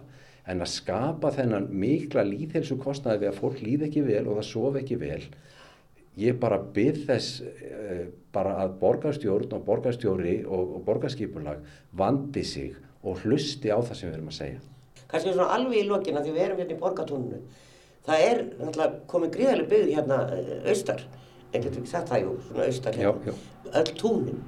en 0.50 0.64
að 0.64 0.72
skapa 0.72 1.30
þennan 1.34 1.68
mikla 1.70 2.24
líðhelsu 2.26 2.78
kostnaði 2.80 3.24
við 3.24 3.30
að 3.30 3.40
fólk 3.40 3.62
líð 3.64 3.86
ekki 3.88 4.04
vel 4.06 4.24
og 4.26 4.40
það 4.40 4.48
sofi 4.50 4.82
ekki 4.82 4.98
vel 5.00 5.22
ég 6.20 6.38
bara 6.42 6.58
byrð 6.74 7.06
þess 7.08 7.40
uh, 7.46 8.04
bara 8.34 8.56
að 8.64 8.76
borgarstjórn 8.82 9.56
og 9.56 9.64
borgarstjóri 9.66 10.36
og, 10.44 10.76
og 10.76 10.84
borgarskipulag 10.86 11.62
vandi 11.96 12.44
sig 12.44 12.76
og 13.06 13.22
hlusti 13.24 13.70
á 13.72 13.78
það 13.78 13.96
sem 13.96 14.10
við 14.10 14.16
erum 14.18 14.30
að 14.30 14.36
segja. 14.36 14.60
Kanski 15.10 15.32
svona 15.32 15.54
alveg 15.54 15.80
í 15.80 15.88
lokina 15.88 16.22
því 16.22 16.34
við 16.34 16.44
erum 16.44 16.60
hérna 16.60 16.76
í 16.76 16.80
borgartónunu 16.82 17.40
það 18.06 18.26
er 18.26 18.42
náttúrulega 18.58 19.00
komið 19.10 19.32
gríðarlega 19.36 19.70
byggð 19.72 19.94
hérna 19.96 20.20
eh, 20.34 20.52
austar. 20.72 21.06
En 21.50 21.64
getur 21.64 21.80
ekki 21.80 21.90
sagt 21.90 22.12
það? 22.12 22.20
Jú, 22.24 22.34
svona 22.46 22.66
austar 22.70 22.98
hérna, 22.98 23.32
öll 23.80 23.94
túnin, 23.98 24.42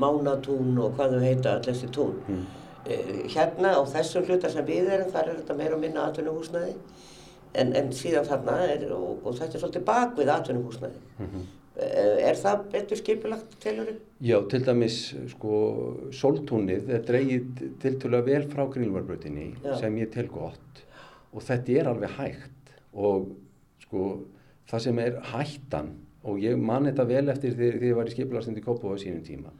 mánatún 0.00 0.78
og 0.80 0.94
hvað 0.96 1.16
þau 1.16 1.24
heita, 1.26 1.56
öll 1.58 1.66
þessi 1.66 1.90
tún. 1.92 2.14
Mm. 2.30 2.46
Eh, 2.86 3.26
hérna 3.32 3.74
á 3.74 3.82
þessum 3.90 4.26
hlutar 4.28 4.52
sem 4.52 4.66
við 4.66 4.90
erum 4.94 5.10
þar 5.10 5.30
er 5.30 5.38
þetta 5.40 5.54
meira 5.58 5.74
og 5.74 5.82
minna 5.82 6.06
atvinnuhúsnaði 6.06 6.74
en, 7.58 7.72
en 7.74 7.92
síðan 7.94 8.26
þarna 8.28 8.56
er, 8.66 8.84
og, 8.94 9.24
og 9.26 9.38
þetta 9.38 9.56
er 9.56 9.62
svolítið 9.62 9.86
bak 9.88 10.12
við 10.18 10.30
atvinnuhúsnaði 10.34 11.00
mm 11.16 11.30
-hmm. 11.32 11.46
er 12.28 12.38
það 12.42 12.62
betur 12.74 13.00
skipilagt 13.00 13.56
tilhöru? 13.64 13.96
Já, 14.20 14.38
til 14.50 14.62
dæmis 14.66 14.98
sko 15.32 15.56
soltúnið 16.12 16.92
er 16.94 17.02
dreigið 17.08 17.64
til 17.82 18.12
að 18.12 18.28
vel 18.30 18.44
frá 18.52 18.62
grílvarbröðinni 18.70 19.48
sem 19.80 19.98
ég 19.98 20.12
tel 20.12 20.28
gott. 20.28 20.84
Og 21.32 21.42
þetta 21.42 21.72
er 21.72 21.88
alveg 21.88 22.10
hægt. 22.10 22.74
Og 22.94 23.26
sko 23.82 24.20
það 24.70 24.80
sem 24.80 24.98
er 24.98 25.18
hættan 25.32 25.90
og 26.22 26.38
ég 26.38 26.56
man 26.56 26.86
þetta 26.86 27.04
vel 27.04 27.28
eftir 27.28 27.54
því 27.54 27.72
að 27.72 27.82
ég 27.82 27.96
var 27.96 28.06
í 28.06 28.62
Kópavá 28.62 28.94
í 28.94 29.02
sínum 29.02 29.24
tíma. 29.26 29.50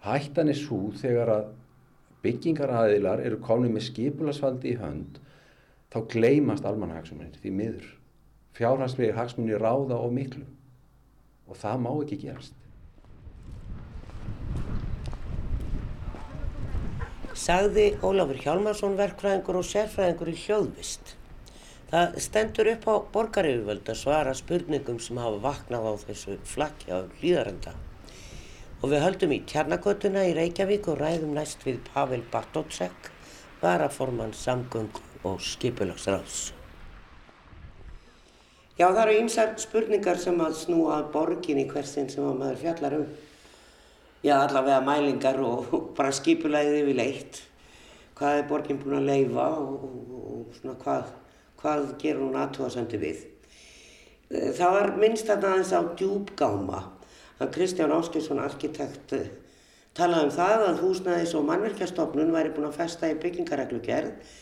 Hættan 0.00 0.48
er 0.48 0.58
svo 0.58 0.90
þegar 0.96 1.28
að 1.28 1.44
byggingaraðilar 2.24 3.22
eru 3.24 3.38
konið 3.44 3.76
með 3.76 3.86
skipulasvaldi 3.90 4.72
í 4.72 4.80
hönd 4.80 5.20
þá 5.92 5.98
gleymast 6.10 6.66
almanhagsmunir 6.66 7.36
því 7.42 7.54
miður. 7.58 7.86
Fjárhanslegir 8.54 9.16
hagsmunir 9.18 9.62
ráða 9.62 9.98
og 10.00 10.14
miklu 10.14 10.44
og 11.44 11.58
það 11.60 11.82
má 11.84 11.90
ekki 11.92 12.20
gerast. 12.24 12.60
Sagði 17.34 17.88
Ólafur 18.06 18.38
Hjálmarsson 18.40 18.94
verkfræðingur 18.96 19.58
og 19.58 19.66
sérfræðingur 19.66 20.30
í 20.30 20.36
hljóðvist. 20.38 21.16
Það 21.90 22.20
stendur 22.24 22.70
upp 22.72 22.86
á 22.88 22.94
borgaryfirvöld 23.14 23.90
að 23.90 23.98
svara 24.00 24.36
spurningum 24.38 25.00
sem 25.02 25.18
hafa 25.20 25.42
vaknað 25.42 25.90
á 25.90 25.94
þessu 26.06 26.38
flakja 26.48 27.02
af 27.02 27.18
hlýðarenda 27.20 27.74
og 28.84 28.90
við 28.92 29.00
höldum 29.00 29.30
í 29.32 29.38
Tjarnagötuna 29.48 30.26
í 30.28 30.34
Reykjavík 30.36 30.90
og 30.92 30.98
ræðum 31.00 31.30
næst 31.32 31.62
við 31.64 31.78
Pavel 31.86 32.20
Bartótsek, 32.28 33.06
varaformann 33.62 34.34
samgöng 34.36 34.90
og 35.24 35.38
skipulagsráðs. 35.40 36.50
Já 38.76 38.90
það 38.90 39.00
eru 39.06 39.14
einsar 39.22 39.54
spurningar 39.62 40.20
sem 40.20 40.36
að 40.36 40.58
snúa 40.58 40.98
borgin 41.14 41.62
í 41.62 41.64
hversin 41.70 42.10
sem 42.12 42.26
að 42.28 42.42
maður 42.42 42.60
fjallar 42.60 42.96
um. 42.98 43.06
Já 44.20 44.34
allavega 44.42 44.82
mælingar 44.84 45.40
og 45.40 45.72
bara 45.96 46.12
skipulaðið 46.12 46.82
yfir 46.82 46.98
leitt. 47.00 47.40
Hvað 48.18 48.42
er 48.42 48.48
borgin 48.50 48.82
búin 48.82 48.98
að 48.98 49.08
leifa 49.08 49.46
og, 49.62 49.86
og, 49.88 50.18
og 50.34 50.58
svona 50.58 50.76
hvað, 50.82 51.08
hvað 51.62 51.88
gerur 52.04 52.26
hún 52.26 52.36
aðtóðasendi 52.42 53.00
við. 53.00 53.24
Það 54.28 54.76
var 54.76 54.92
minnst 55.00 55.32
að 55.32 55.48
aðeins 55.54 55.72
á 55.72 55.80
djúbgáma 55.96 56.82
að 57.42 57.52
Kristján 57.56 57.94
Áskilsson 57.94 58.42
arkitekt 58.42 59.14
eh, 59.16 59.28
talaði 59.96 60.28
um 60.28 60.34
það 60.34 60.64
að 60.68 60.80
húsnæðis 60.84 61.34
og 61.38 61.46
mannverkjastofnun 61.48 62.34
væri 62.34 62.52
búin 62.54 62.68
að 62.70 62.78
festa 62.78 63.10
í 63.10 63.18
byggingareglugerð 63.22 64.34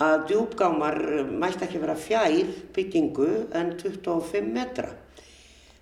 að 0.00 0.26
djúbgámar 0.30 0.98
mætti 1.28 1.66
ekki 1.66 1.82
vera 1.82 1.96
fjær 1.98 2.52
byggingu 2.74 3.28
en 3.56 3.74
25 3.78 4.48
metra. 4.54 4.88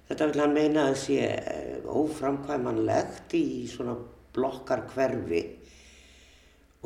Þetta 0.08 0.26
vil 0.30 0.42
hann 0.42 0.56
meina 0.56 0.88
að 0.88 0.96
sé 1.04 1.18
eh, 1.28 1.74
óframkvæmanlegt 1.84 3.34
í 3.36 3.68
svona 3.70 3.94
blokkar 4.34 4.86
hverfi 4.94 5.42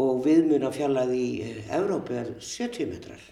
og 0.03 0.25
viðmuna 0.25 0.73
fjallaði 0.75 1.21
í 1.23 1.31
eh, 1.47 1.71
Evrópu 1.79 2.19
er 2.19 2.35
70 2.39 2.91
metrar. 2.91 3.23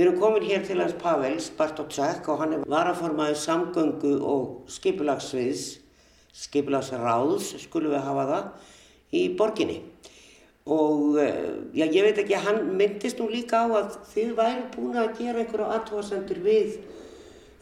Við 0.00 0.06
erum 0.06 0.20
komin 0.22 0.44
hér 0.48 0.62
til 0.64 0.78
hans 0.80 0.94
Pavels 0.96 1.50
Bartótsek 1.58 2.28
og 2.32 2.38
hann 2.40 2.54
er 2.56 2.62
varaformaður 2.72 3.34
samgöngu 3.36 4.12
og 4.24 4.70
skipulagsviðs, 4.72 5.64
skipulagsráðs 6.46 7.50
skulum 7.66 7.92
við 7.92 8.06
hafa 8.06 8.24
það, 8.30 8.46
í 9.12 9.22
borginni. 9.36 9.76
Og 10.72 11.20
eh, 11.20 11.52
já, 11.76 11.84
ég 11.84 12.00
veit 12.06 12.22
ekki, 12.24 12.38
hann 12.46 12.62
myndist 12.78 13.20
nú 13.20 13.28
líka 13.28 13.60
á 13.60 13.68
að 13.68 14.00
þið 14.14 14.32
væri 14.40 14.64
búin 14.72 14.96
að 15.02 15.12
gera 15.20 15.44
einhverju 15.44 15.68
aðtóðasendur 15.68 16.40
við 16.48 16.78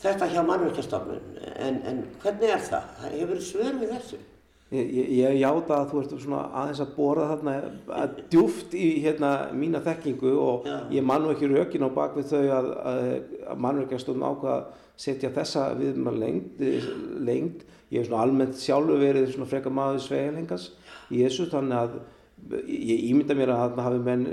þetta 0.04 0.30
hjá 0.30 0.38
mannverkjastofnun. 0.46 1.38
En, 1.58 1.82
en 1.90 2.04
hvernig 2.22 2.54
er 2.54 2.66
það? 2.70 2.92
Hefur 3.16 3.34
þið 3.34 3.46
svör 3.50 3.82
við 3.82 3.96
þessu? 3.96 4.22
Ég, 4.68 4.88
ég, 4.92 5.12
ég 5.16 5.38
játa 5.40 5.78
að 5.78 5.86
þú 5.88 6.00
ert 6.02 6.10
svona 6.20 6.42
aðeins 6.60 6.80
að 6.84 6.90
bóra 6.92 7.28
þarna 7.30 7.52
að 7.96 8.18
djúft 8.34 8.74
í 8.76 8.88
hérna 9.00 9.30
mína 9.56 9.80
þekkingu 9.86 10.32
og 10.36 10.68
Já. 10.68 10.74
ég 10.92 11.06
mann 11.08 11.24
ekki 11.30 11.48
rökin 11.48 11.86
á 11.88 11.96
bakvið 11.96 12.34
þau 12.34 12.42
að, 12.42 12.68
að, 12.90 13.00
að 13.48 13.62
mannverkjastofn 13.64 14.26
ákvað 14.28 14.52
að 14.58 14.66
setja 15.00 15.30
þessa 15.32 15.64
við 15.78 16.02
maður 16.02 16.20
lengt, 16.24 16.60
lengt. 17.24 17.64
Ég 17.88 18.02
hef 18.02 18.10
svona 18.10 18.26
almennt 18.26 18.60
sjálfur 18.60 19.00
verið 19.00 19.30
svona 19.32 19.48
freka 19.48 19.72
maður 19.72 20.04
sveilengas 20.04 20.68
í 21.08 21.22
þessu 21.22 21.48
þannig 21.48 21.78
að 21.78 21.98
ég 22.68 23.06
ímynda 23.08 23.38
mér 23.38 23.54
að 23.54 23.64
þarna 23.64 23.88
hafi 23.88 24.04
menn 24.04 24.26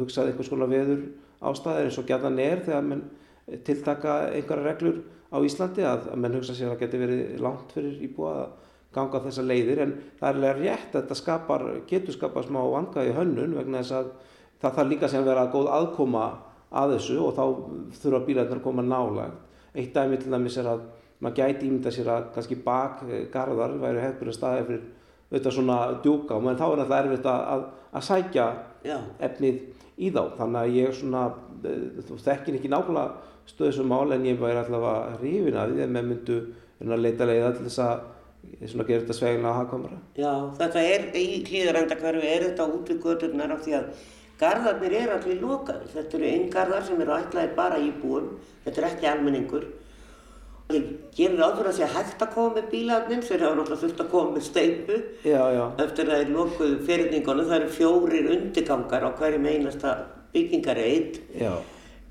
hugsað 0.00 0.32
einhvers 0.32 0.52
konar 0.54 0.72
veður 0.72 1.04
ástæðir 1.52 1.90
eins 1.90 2.00
og 2.00 2.08
gætan 2.08 2.40
er 2.40 2.64
þegar 2.64 2.88
menn 2.88 3.04
tiltaka 3.66 4.16
einhverja 4.32 4.70
reglur 4.70 5.02
á 5.28 5.36
Íslandi 5.44 5.84
að, 5.84 6.08
að 6.14 6.20
menn 6.24 6.40
hugsa 6.40 6.56
sér 6.56 6.70
að 6.70 6.78
það 6.78 6.82
geti 6.86 7.02
verið 7.02 7.40
langt 7.44 7.76
fyrir 7.76 8.04
íbúa 8.08 8.34
að 8.40 8.60
ganga 8.94 9.20
þessa 9.24 9.44
leiðir 9.46 9.82
en 9.84 9.92
það 10.20 10.28
er 10.28 10.38
alveg 10.38 10.58
rétt 10.60 10.94
að 10.94 11.00
þetta 11.00 11.18
skapar, 11.18 11.66
getur 11.88 12.16
skapað 12.16 12.48
smá 12.48 12.60
vangaði 12.60 13.14
hönnun 13.16 13.56
vegna 13.58 13.82
þess 13.82 13.96
að 13.98 14.10
það 14.62 14.76
þarf 14.78 14.90
líka 14.92 15.10
sem 15.10 15.24
vera 15.26 15.46
góð 15.52 15.70
aðkoma 15.76 16.24
að 16.72 16.96
þessu 16.96 17.18
og 17.20 17.36
þá 17.36 17.44
þurfa 18.00 18.24
bílarnar 18.26 18.60
að 18.60 18.64
koma 18.64 18.84
nálagt. 18.86 19.38
Eitt 19.72 19.94
dæmi 19.96 20.18
til 20.20 20.32
dæmis 20.32 20.58
er 20.60 20.68
að 20.72 20.82
maður 21.22 21.38
gæti 21.38 21.68
ímynda 21.68 21.92
sér 21.94 22.10
að 22.12 22.28
kannski 22.34 22.58
bakgarðar 22.64 23.76
væri 23.80 24.02
hefðbúrið 24.02 24.36
staðið 24.36 24.68
fyrir 24.68 24.82
auðvitað 25.32 25.54
svona 25.56 25.76
djúka 26.04 26.36
og 26.36 26.48
þá 26.60 26.64
er 26.66 26.82
það 26.82 26.96
erfitt 26.98 27.28
að, 27.30 27.44
að, 27.52 27.62
að 27.92 28.06
sækja 28.08 28.46
Já. 28.84 28.96
efnið 29.28 29.60
í 29.96 30.10
þá. 30.12 30.22
Þannig 30.38 30.58
að 30.60 30.74
ég 30.76 30.96
svona, 30.98 31.22
þú 32.08 32.18
þekkir 32.26 32.58
ekki 32.58 32.72
nákvæmlega 32.72 33.30
stöðu 33.48 33.76
sem 33.76 33.88
mál 33.88 34.12
en 34.14 34.26
ég 34.26 34.40
væri 34.40 34.60
alltaf 34.60 34.88
að 34.92 35.22
rífina 35.22 35.66
við 35.70 35.84
að 35.86 35.94
maður 35.94 36.10
myndu 36.10 36.40
leita 37.02 37.28
leiða 37.28 37.54
til 37.56 37.66
þess 37.68 37.82
að 37.84 38.04
svona 38.70 38.86
gera 38.88 39.02
þetta 39.02 39.18
svegilega 39.18 39.58
hafkamara. 39.58 40.00
Já, 40.18 40.32
þetta 40.58 40.82
er 40.94 41.06
í 41.18 41.26
hlýðarendakverfi, 41.48 42.32
er 42.32 42.48
þetta 42.48 42.66
út 42.76 42.90
við 42.92 43.04
göturnar 43.06 43.54
af 43.54 43.62
því 43.66 43.76
að 43.78 44.08
gardarnir 44.42 44.96
er 44.98 45.14
allir 45.16 45.42
lokaði. 45.42 45.92
Þetta 45.92 46.18
eru 46.18 46.32
einn 46.32 46.48
garðar 46.52 46.88
sem 46.88 47.04
eru 47.04 47.16
ætlaðir 47.16 47.54
bara 47.58 47.78
í 47.82 47.92
búum, 48.02 48.34
þetta 48.66 48.82
er 48.82 48.88
ekki 48.90 49.10
almenningur. 49.12 49.68
Ég 50.72 50.86
gerir 51.12 51.42
fyrir 51.42 51.68
að 51.68 51.76
sé 51.76 51.86
hægt 51.90 52.22
að 52.24 52.32
koma 52.32 52.54
með 52.56 52.68
bílarnir, 52.72 53.24
þeir 53.26 53.42
hafa 53.44 53.56
náttúrulega 53.58 53.82
þurft 53.82 54.02
að 54.04 54.10
koma 54.14 54.36
með 54.36 54.44
steipu 54.46 54.98
já, 55.26 55.42
já. 55.52 55.64
eftir 55.84 56.06
að 56.06 56.12
það 56.12 56.22
er 56.22 56.32
lokuð 56.38 56.74
fyrirningunum. 56.86 57.48
Það 57.50 57.58
eru 57.58 57.72
fjórir 57.76 58.30
undirgangar 58.36 59.04
á 59.04 59.10
hverjum 59.18 59.48
einasta 59.52 59.94
byggingareit 60.32 61.20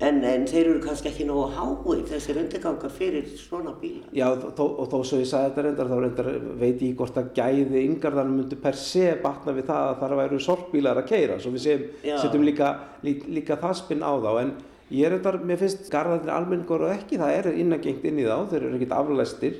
en, 0.08 0.18
en 0.26 0.46
þeir 0.50 0.72
eru 0.72 0.80
kannski 0.82 1.10
ekki 1.12 1.26
nógu 1.28 1.46
hái 1.54 2.02
þessir 2.10 2.40
undirgangar 2.42 2.92
fyrir 2.92 3.30
svona 3.38 3.74
bílar. 3.80 4.08
Já 4.16 4.26
þó, 4.42 4.64
og 4.66 4.90
þó 4.90 4.98
svo 5.00 5.20
ég 5.22 5.30
sagði 5.30 5.50
þetta 5.50 5.66
reyndar 5.66 5.92
þá 5.92 5.96
reyndar 6.00 6.32
veit 6.60 6.82
ég 6.82 6.98
hvort 6.98 7.22
að 7.22 7.30
gæði 7.38 7.86
yngarðanum 7.86 8.40
myndi 8.40 8.58
per 8.64 8.78
se 8.78 9.06
batna 9.22 9.54
við 9.56 9.70
það 9.70 9.88
að 9.92 10.02
það 10.02 10.18
væru 10.22 10.42
sorgbílar 10.48 11.00
að 11.02 11.08
keira 11.12 11.38
svo 11.42 11.54
við 11.54 11.64
setjum 12.02 12.46
líka, 12.46 12.74
líka, 13.06 13.32
líka 13.38 13.58
það 13.62 13.80
spinn 13.84 14.06
á 14.06 14.12
þá 14.18 14.30
en 14.42 14.54
Ég 14.92 15.08
er 15.08 15.14
þetta, 15.16 15.38
mér 15.48 15.56
finnst 15.56 15.86
garðarnir 15.88 16.34
almenningur 16.34 16.82
og 16.84 16.90
ekki, 16.92 17.16
það 17.16 17.34
er 17.38 17.46
innagengt 17.62 18.02
inn 18.04 18.18
í 18.20 18.26
þá, 18.26 18.42
þeir 18.50 18.66
eru 18.66 18.76
ekkert 18.76 18.94
aflæstir. 18.98 19.54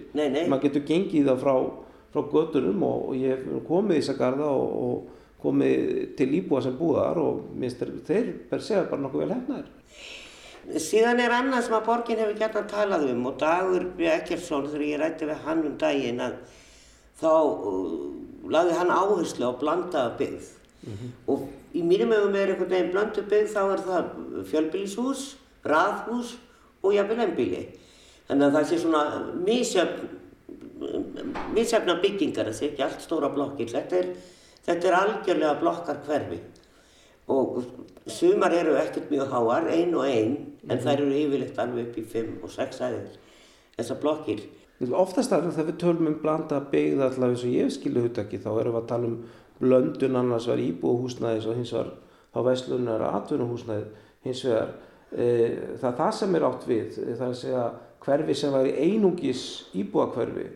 Man 0.50 0.60
getur 0.60 0.84
gengið 0.90 1.30
þá 1.30 1.36
frá, 1.40 1.54
frá 2.12 2.26
göttunum 2.34 2.84
og, 2.84 3.06
og 3.08 3.16
ég 3.16 3.40
hef 3.40 3.62
komið 3.64 3.96
í 3.96 4.02
þessa 4.02 4.16
garða 4.18 4.50
og, 4.52 4.74
og 4.82 5.22
komið 5.42 6.02
til 6.18 6.28
íbúa 6.36 6.60
sem 6.64 6.76
búðar 6.76 7.22
og 7.22 7.46
minnst 7.56 7.80
þeir 8.06 8.28
per 8.50 8.60
segja 8.60 8.84
bara 8.90 9.06
nokkuð 9.06 9.24
vel 9.24 9.32
hefnaðir. 9.32 9.72
Síðan 10.62 11.18
er 11.18 11.32
annað 11.34 11.64
sem 11.66 11.74
að 11.74 11.86
borgin 11.88 12.20
hefur 12.22 12.36
gert 12.38 12.56
að 12.60 12.68
talað 12.70 13.08
um 13.10 13.24
og 13.26 13.38
Dagur 13.40 13.88
Ekkertsson 13.98 14.68
þegar 14.70 14.84
ég 14.86 15.00
rætti 15.00 15.26
við 15.26 15.40
hann 15.46 15.64
um 15.66 15.74
daginn 15.78 16.22
að 16.22 16.36
þá 17.18 17.32
uh, 17.34 17.96
laði 18.52 18.76
hann 18.78 18.92
áherslu 18.94 19.48
á 19.50 19.52
blandaða 19.58 20.16
byggð 20.20 20.46
mm 20.86 20.92
-hmm. 20.92 21.10
og 21.34 21.38
í 21.74 21.82
mínum 21.82 22.14
ögum 22.14 22.34
er 22.36 22.52
einhvern 22.52 22.70
veginn 22.70 22.92
blöndu 22.92 23.22
byggð 23.26 23.54
þá 23.54 23.62
er 23.72 23.80
það 23.88 24.04
fjölbílishús, 24.50 25.22
raðhús 25.64 26.36
og 26.82 26.94
jafnvel 26.94 27.24
ennbíli. 27.26 27.62
Þannig 28.28 28.46
að 28.46 28.54
það 28.56 28.68
sé 28.68 28.78
svona 28.78 29.02
mísjafna 31.54 31.94
byggingar, 32.02 32.52
sé 32.52 32.70
ekki 32.70 32.82
allt 32.82 33.02
stóra 33.02 33.28
blokkir. 33.34 33.68
Þetta 33.70 33.96
er, 33.96 34.06
þetta 34.66 34.88
er 34.88 34.98
algjörlega 34.98 35.60
blokkar 35.60 35.98
hverfi 36.06 36.40
og 37.30 37.64
sumar 38.06 38.54
eru 38.56 38.74
ekkert 38.80 39.12
mjög 39.12 39.30
háar, 39.34 39.68
ein 39.70 39.94
og 39.94 40.08
ein, 40.08 40.34
en 40.68 40.82
þær 40.82 41.04
eru 41.04 41.12
yfirlegt 41.20 41.60
alveg 41.62 41.90
upp 41.90 42.00
í 42.00 42.06
5 42.16 42.32
og 42.42 42.50
6 42.50 42.82
aðeins, 42.88 43.20
þessar 43.76 44.02
blokkir. 44.02 44.42
Oftast 44.82 45.30
er 45.30 45.44
það 45.44 45.56
þegar 45.58 45.68
við 45.68 45.78
tölum 45.78 46.08
um 46.10 46.18
blanda 46.22 46.58
byggð 46.72 47.04
allavega 47.06 47.36
eins 47.36 47.44
og 47.46 47.52
ég 47.54 47.68
skilu 47.70 48.02
húttaki, 48.02 48.40
þá 48.42 48.50
erum 48.56 48.74
við 48.74 48.80
að 48.80 48.88
tala 48.90 49.10
um 49.10 49.18
blöndun 49.62 50.18
annars 50.18 50.48
var 50.50 50.60
íbúhúsnæðis 50.62 51.46
og 51.46 51.58
hins 51.58 51.72
var 51.76 51.92
þá 52.32 52.40
veislunar 52.48 53.04
atvinnuhúsnæði 53.12 54.08
hins 54.26 54.42
vegar 54.46 54.72
e, 55.12 55.26
það 55.78 55.88
er 55.90 55.98
það 56.00 56.12
sem 56.18 56.36
er 56.36 56.46
átt 56.48 56.66
við 56.68 56.98
það 56.98 57.12
er 57.12 57.28
að 57.28 57.38
segja 57.42 57.64
hverfi 58.02 58.36
sem 58.38 58.54
væri 58.56 58.74
einungis 58.88 59.44
íbúakverfi 59.78 60.48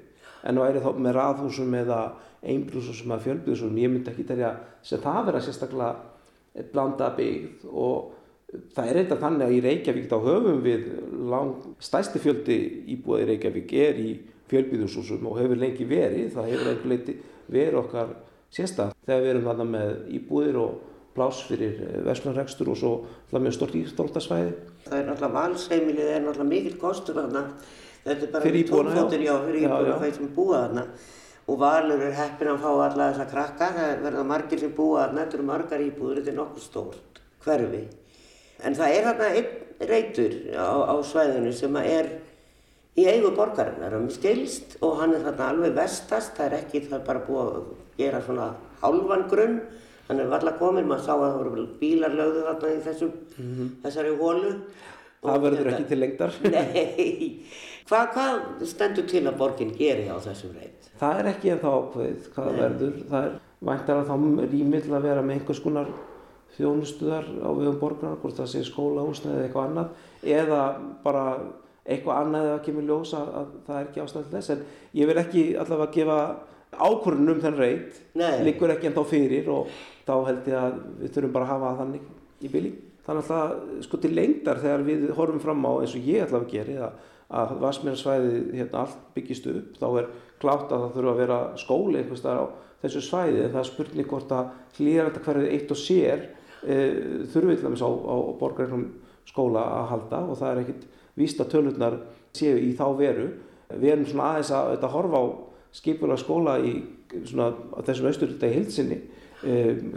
en 0.46 0.62
væri 0.62 0.82
þá 0.82 0.90
með 0.98 1.18
raðhúsum 1.20 1.78
eða 1.82 2.00
einbrúsum 2.46 3.12
eða 3.12 3.22
fjölbjúsum 3.28 3.80
ég 3.82 3.92
myndi 3.92 4.12
ekki 4.12 4.26
telja 4.26 4.56
sem 4.86 5.02
það 5.02 5.30
vera 5.30 5.44
sérstaklega 5.44 5.92
blanda 6.72 7.10
byggð 7.16 7.66
og 7.70 8.12
það 8.76 8.90
er 8.90 9.00
eitthvað 9.00 9.22
þannig 9.24 9.46
að 9.46 9.54
í 9.56 9.62
Reykjavík 9.66 10.10
þá 10.10 10.16
höfum 10.26 10.60
við 10.64 10.88
lang 11.32 11.70
stæsti 11.82 12.22
fjöldi 12.22 12.58
íbúið 12.94 13.24
í 13.24 13.28
Reykjavík 13.32 13.76
er 13.82 14.02
í 14.02 14.10
fjölbjúðusúsum 14.50 15.26
og 15.26 15.40
hefur 15.40 15.58
lengi 15.60 15.88
verið 15.88 16.36
það 16.36 16.52
hefur 16.52 16.70
einhver 16.72 16.92
leiti 16.92 17.16
verið 17.50 17.80
okkar 17.82 18.12
sérstak 18.54 18.94
þegar 19.06 19.24
við 19.24 19.32
erum 19.32 19.48
þarna 19.50 19.66
með 19.72 19.96
íbúðir 20.20 20.60
og 20.62 20.76
plás 21.16 21.40
fyrir 21.48 21.80
eh, 21.80 21.98
verslunarregstur 22.06 22.70
og 22.72 22.78
svo 22.78 22.92
með 23.32 23.54
stort 23.56 23.76
ístóltasvæði. 23.78 24.54
Það 24.86 24.98
er 24.98 25.06
náttúrulega 25.08 25.36
valsheimilið, 25.40 26.02
það 26.04 26.16
er 26.16 26.24
náttúrulega 26.26 26.50
mikil 26.50 26.80
kostur 26.80 27.20
þarna. 27.20 27.44
Þetta 28.06 28.26
er 28.26 28.32
bara 28.34 28.50
íbúðina, 28.60 29.06
já. 29.24 29.36
Fyrir 29.46 29.62
íbúðina 29.64 30.00
þeir 30.02 30.16
sem 30.18 30.34
búa 30.36 30.60
þarna. 30.66 30.84
Og 31.46 31.60
valur 31.60 32.00
er 32.02 32.16
heppin 32.16 32.50
að 32.50 32.64
fá 32.64 32.70
alla 32.72 33.10
þessa 33.12 33.26
krakka, 33.30 33.68
það 33.76 34.00
verða 34.02 34.24
margir 34.26 34.62
sem 34.62 34.72
búa 34.74 35.06
þetta 35.12 35.38
eru 35.38 35.46
margar 35.46 35.84
íbúður, 35.84 36.18
þetta 36.18 36.32
er 36.32 36.38
nokkuð 36.40 36.64
stórt 36.64 37.20
hverfi. 37.44 37.82
En 38.66 38.74
það 38.74 38.94
er 38.96 39.06
þarna 39.06 39.28
einn 39.38 39.86
reytur 39.90 40.34
á, 40.58 40.74
á 40.90 40.94
svæðinu 41.06 41.52
sem 41.54 41.78
er 41.84 42.10
í 42.98 43.06
eigu 43.06 43.30
borgarinnar. 43.36 43.94
Um 43.94 44.08
skilst 44.10 44.78
og 44.80 44.98
hann 45.02 45.14
er 45.14 45.22
þarna 45.28 45.52
alveg 45.52 45.78
vestast, 45.78 46.34
það 46.34 46.48
er 46.48 46.58
ekki, 46.64 46.82
það 46.88 46.98
er 46.98 47.06
bara 47.12 47.24
búið 47.28 47.52
að 47.60 47.70
gera 48.00 48.24
svona 48.26 48.50
hálfan 48.82 49.26
grunn. 49.30 49.60
Hann 50.06 50.22
er 50.22 50.28
varlega 50.30 50.58
komin, 50.58 50.86
maður 50.86 51.06
sá 51.06 51.14
að 51.14 51.24
það 51.28 51.40
voru 51.44 51.68
bílar 51.78 52.12
lögðu 52.14 52.42
þarna 52.46 52.74
í 52.74 52.82
þessum, 52.84 53.14
mm 53.36 53.54
-hmm. 53.54 53.72
þessari 53.86 54.18
hólu 54.18 54.52
Það 55.26 55.42
verður 55.42 55.70
ekki 55.72 55.86
til 55.90 55.98
lengdar. 55.98 56.36
Nei, 56.54 57.46
hvað, 57.88 58.08
hvað 58.14 58.66
stendur 58.70 59.08
til 59.10 59.24
að 59.26 59.38
borginn 59.40 59.74
geri 59.76 60.08
á 60.10 60.16
þessum 60.22 60.56
reynd? 60.56 60.90
Það 61.00 61.20
er 61.20 61.30
ekki 61.32 61.52
en 61.52 61.62
þá 61.62 61.68
ákveðið 61.74 62.30
hvað 62.34 62.50
Nei. 62.50 62.58
verður, 62.62 62.98
það 63.10 63.28
er 63.28 63.38
væntar 63.70 64.00
að 64.00 64.10
þá 64.10 64.16
rýmill 64.54 64.82
að 64.90 65.06
vera 65.10 65.22
með 65.26 65.38
einhvers 65.38 65.62
konar 65.64 65.92
þjónustuðar 66.56 67.30
á 67.44 67.50
viðum 67.52 67.78
borgarnar, 67.80 68.18
hvort 68.22 68.38
það 68.38 68.50
sé 68.52 68.64
skólahúsna 68.64 69.34
eða 69.34 69.46
eitthvað 69.46 69.70
annað 69.70 70.36
eða 70.36 70.60
bara 71.04 71.24
eitthvað 71.86 72.20
annað 72.22 72.50
eða 72.50 72.60
kemur 72.66 72.86
ljósa 72.88 73.20
að, 73.20 73.32
að 73.40 73.50
það 73.66 73.78
er 73.80 73.88
ekki 73.88 74.04
ástæðið 74.04 74.36
þess 74.36 74.54
en 74.54 74.62
ég 74.96 75.10
vil 75.10 75.18
ekki 75.20 75.42
allavega 75.60 75.96
gefa 75.96 76.20
ákvörðun 76.76 77.32
um 77.34 77.42
þenn 77.44 77.58
reynd 77.60 78.00
líkur 78.46 78.72
ekki 78.74 78.90
en 78.90 78.96
þá 78.96 79.02
fyrir 79.10 79.50
og 79.52 79.70
þá 80.06 80.14
held 80.28 80.48
ég 80.50 80.58
að 80.60 80.78
við 81.02 81.12
þurfum 81.14 81.34
bara 81.36 81.46
að 81.46 81.52
hafa 81.54 81.74
þannig 81.80 82.08
í 82.40 82.50
bylli. 82.52 82.72
Þannig 83.06 83.28
að 83.36 83.52
sko 83.86 84.00
til 84.02 84.12
lengdar 84.16 84.62
þegar 84.62 84.86
við 84.86 85.04
horfum 85.14 85.42
fram 85.42 85.62
á 85.62 85.72
eins 85.78 85.94
og 85.94 86.08
ég 86.10 86.24
allavega 86.24 86.52
gerir 86.52 86.80
að, 86.88 86.96
að 87.26 87.56
Vasmjörnsvæði 87.62 88.36
hérna 88.54 88.84
allt 88.84 88.98
byggist 89.16 89.48
upp 89.50 89.80
þá 89.80 89.86
er 90.00 90.10
klátt 90.42 90.70
að 90.70 90.84
það 90.84 90.94
þurfa 90.96 91.12
að 91.12 91.20
vera 91.22 91.38
skóli 91.58 92.00
einhvers 92.00 92.22
þar 92.22 92.42
á 92.42 92.44
þessu 92.84 93.02
svæði 93.02 93.40
en 93.42 93.54
það 93.54 93.62
er 93.62 93.70
spurning 93.70 94.10
hvort 94.10 94.34
að 94.36 94.52
hlýðarænta 94.76 95.24
hverfið 95.24 95.54
eitt 95.56 95.72
og 95.72 95.80
sér 95.80 96.22
e, 96.62 96.76
þurfið 97.32 97.58
til 97.58 97.66
dæmis 97.66 97.82
á, 97.82 97.90
á 97.90 98.16
borgarinn 98.38 98.86
skóla 99.26 99.64
að 99.80 99.90
halda 99.94 100.22
og 100.22 100.38
það 100.38 100.52
er 100.52 100.62
ekkit 100.62 100.86
víst 101.16 101.40
að 101.42 101.52
tölurnar 101.54 101.98
séu 102.36 102.56
í 102.60 102.72
þá 102.76 102.86
veru. 102.98 103.26
Við 103.72 103.92
erum 103.92 104.06
svona 104.06 104.30
aðeins 104.34 104.52
að, 104.54 104.72
að 104.76 104.92
horfa 104.94 105.22
á 105.22 105.24
skipulega 105.76 106.22
skóla 106.22 106.56
í 106.62 106.74
svona, 107.24 107.50
þessum 107.86 108.10
austurlita 108.10 108.50
í 108.50 108.58
hilsinni. 108.60 108.98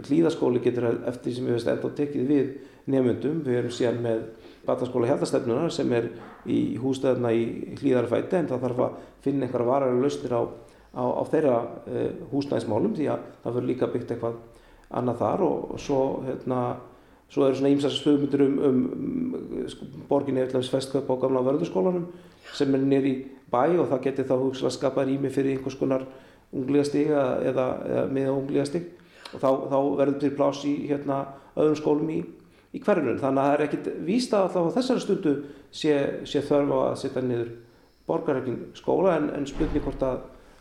Hlýðaskóli 0.08 0.62
getur 0.64 0.88
eftir 1.08 1.36
sem 1.36 1.46
við 1.46 1.56
veist 1.56 1.70
enda 1.70 1.90
tekið 2.00 2.26
við 2.28 2.50
nefnundum. 2.90 3.40
Við 3.46 3.60
erum 3.60 3.74
síðan 3.74 4.02
með 4.04 4.24
bataskóla 4.70 5.10
hjaldastefnunar 5.10 5.74
sem 5.74 5.92
er 5.98 6.10
í 6.46 6.60
hústöðuna 6.80 7.34
í 7.36 7.76
hlýðarfæti 7.80 8.40
en 8.40 8.50
það 8.50 8.66
þarf 8.66 8.84
að 8.86 8.98
finna 9.26 9.46
einhverja 9.46 9.70
varari 9.72 10.00
lausnir 10.00 10.36
á, 10.36 10.42
á, 10.96 11.04
á 11.04 11.22
þeirra 11.32 11.56
uh, 11.60 12.06
húsnæðismálum 12.32 12.94
því 12.96 13.10
að 13.12 13.26
það 13.42 13.58
verður 13.58 13.70
líka 13.72 13.90
byggt 13.90 14.14
eitthvað 14.14 14.40
annað 14.90 15.20
þar 15.20 15.44
og, 15.46 15.66
og 15.74 15.82
svo 15.82 16.00
hérna 16.28 16.62
Svo 17.30 17.46
eru 17.46 17.54
svona 17.54 17.70
ímsast 17.70 18.02
hugmyndir 18.02 18.42
um, 18.42 18.54
um, 18.66 18.78
um 19.38 19.66
sko, 19.70 19.86
borginni 20.08 20.42
eftir 20.42 20.64
festkaup 20.66 21.12
á 21.14 21.22
gamla 21.22 21.44
vörðurskólanum 21.46 22.08
sem 22.58 22.74
er 22.74 22.82
nýri 22.82 23.12
bæ 23.52 23.78
og 23.78 23.86
það 23.92 24.02
getur 24.08 24.26
þá 24.26 24.34
hugsalega 24.40 24.74
skapað 24.74 25.06
rými 25.12 25.30
fyrir 25.30 25.54
einhvers 25.54 25.76
konar 25.78 26.08
unglíðastig 26.50 27.12
eða, 27.12 27.28
eða, 27.46 27.66
eða 27.86 28.02
miða 28.16 28.34
unglíðastig 28.34 28.88
og 29.30 29.44
þá, 29.44 29.50
þá 29.70 29.78
verður 30.00 30.18
til 30.24 30.32
plás 30.40 30.64
í 30.66 30.74
hérna, 30.90 31.20
öðrum 31.54 31.78
skólum 31.78 32.10
í, 32.10 32.18
í 32.74 32.82
hverjunum. 32.82 33.20
Þannig 33.22 33.42
að 33.42 33.48
það 33.48 33.54
er 33.54 33.64
ekkit 33.66 33.88
víst 34.06 34.34
að 34.34 34.46
alltaf 34.46 34.68
á 34.70 34.76
þessari 34.78 35.04
stundu 35.04 35.36
sé, 35.70 35.94
sé 36.28 36.44
þörf 36.46 36.74
á 36.74 36.78
að 36.88 36.98
setja 37.04 37.24
niður 37.24 37.54
borgarregin 38.10 38.60
skóla 38.78 39.16
en, 39.18 39.30
en 39.36 39.46
spurning 39.46 39.86
hvort 39.86 40.04
að, 40.06 40.20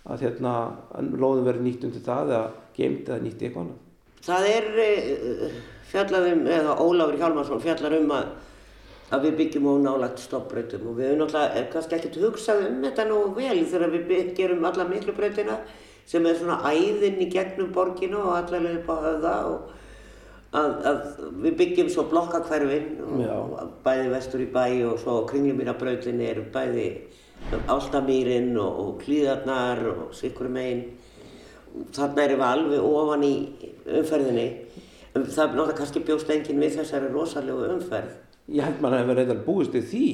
að 0.10 0.28
hérna, 0.28 0.56
lóðum 1.00 1.48
verður 1.48 1.66
nýtt 1.66 1.90
undir 1.90 2.06
það 2.06 2.34
eða 2.36 2.46
geimt 2.78 3.10
eða 3.10 3.26
nýtt 3.26 3.44
eitthvað 3.44 3.68
annað. 3.68 3.84
Það 4.30 4.50
er... 4.54 4.72
Uh 4.80 5.60
fjallaðum, 5.90 6.46
eða 6.50 6.78
Ólafur 6.84 7.18
Hjálmarsson 7.18 7.62
fjallar 7.64 7.96
um 7.98 8.14
að, 8.14 8.32
að 9.16 9.26
við 9.26 9.38
byggjum 9.42 9.70
á 9.70 9.74
nálagt 9.88 10.22
stoppbreytum 10.22 10.90
og 10.92 11.00
við 11.00 11.10
hefum 11.10 11.24
náttúrulega 11.24 11.66
kannski 11.74 11.98
ekkert 11.98 12.20
hugsað 12.24 12.66
um 12.68 12.82
þetta 12.86 13.06
nógu 13.10 13.32
vel 13.40 13.60
þegar 13.72 13.94
við 13.96 14.08
byggjum 14.12 14.68
alla 14.70 14.88
miklu 14.90 15.16
breytina 15.18 15.58
sem 16.10 16.26
er 16.26 16.38
svona 16.38 16.60
æðinn 16.70 17.22
í 17.22 17.30
gegnum 17.34 17.72
borginu 17.74 18.22
og 18.22 18.36
allavega 18.38 18.82
upp 18.82 18.92
á 18.94 18.96
höfða 19.08 19.36
og 19.50 19.74
að, 20.56 20.70
að 20.90 21.02
við 21.44 21.58
byggjum 21.60 21.92
svo 21.94 22.06
blokkakverfin 22.10 22.88
bæði 23.86 24.12
vestur 24.14 24.44
í 24.46 24.50
bæ 24.54 24.66
og 24.90 25.00
svo 25.04 25.20
kringlumýrabrautin 25.30 26.22
er 26.26 26.42
bæði 26.54 26.90
Álstamýrin 27.72 28.52
og, 28.60 28.80
og 28.84 28.90
Klíðarnar 29.04 29.84
og 29.94 30.16
Sikkurum 30.18 30.58
einn 30.60 30.84
þarna 31.96 32.26
erum 32.26 32.42
við 32.42 32.48
alveg 32.50 32.88
ofan 32.90 33.24
í 33.26 33.34
umferðinni 34.00 34.48
það 35.14 35.22
er 35.22 35.54
náttúrulega 35.54 35.78
kannski 35.78 36.04
bjóst 36.06 36.34
enginn 36.34 36.62
við 36.62 36.76
þessari 36.80 37.10
rosalegu 37.14 37.70
umferð. 37.74 38.18
Ég 38.50 38.66
held 38.66 38.82
maður 38.82 38.96
að 38.96 39.00
það 39.00 39.06
hefur 39.06 39.20
reyndar 39.20 39.42
búist 39.46 39.78
í 39.78 39.82
því 39.86 40.10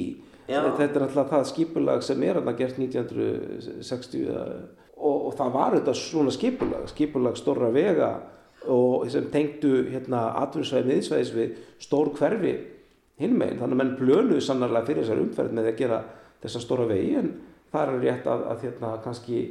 Já. 0.46 0.60
þetta 0.78 1.00
er 1.00 1.04
alltaf 1.06 1.30
það 1.32 1.46
skipulag 1.50 2.02
sem 2.06 2.22
er 2.22 2.40
alltaf 2.40 2.58
gert 2.60 2.80
1960 2.80 4.26
og, 4.30 5.16
og 5.16 5.32
það 5.36 5.52
var 5.56 5.76
þetta 5.78 5.94
svona 5.98 6.34
skipulag 6.34 6.90
skipulag 6.92 7.38
stóra 7.40 7.70
vega 7.74 8.10
og 8.72 9.06
sem 9.12 9.28
tengdu 9.32 9.72
hérna 9.90 10.22
atvinnsvæði 10.42 10.90
miðsvæðis 10.92 11.34
við 11.36 11.58
stór 11.82 12.12
hverfi 12.16 12.54
hinmegin, 13.20 13.60
þannig 13.60 13.76
að 13.76 13.80
menn 13.82 13.94
blönuðu 14.00 14.42
sannarlega 14.44 14.90
fyrir 14.90 15.04
þessar 15.04 15.22
umferð 15.22 15.56
með 15.56 15.70
að 15.70 15.78
gera 15.80 16.00
þessa 16.42 16.62
stóra 16.62 16.88
vegi 16.90 17.14
en 17.16 17.30
það 17.72 17.92
er 17.92 18.02
rétt 18.04 18.28
að, 18.30 18.44
að 18.52 18.64
hérna 18.66 18.92
kannski 19.04 19.42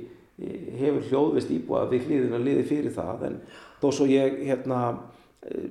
hefur 0.76 1.06
hljóðvist 1.10 1.52
íbúa 1.56 1.86
við 1.90 2.10
hlýðin 2.10 2.36
að 2.36 2.48
liði 2.50 2.66
fyrir 2.68 2.94
það. 2.94 3.24
En 3.30 3.38
þó 3.82 3.88
svo 3.96 4.08
ég 4.10 4.42
hérna 4.46 4.80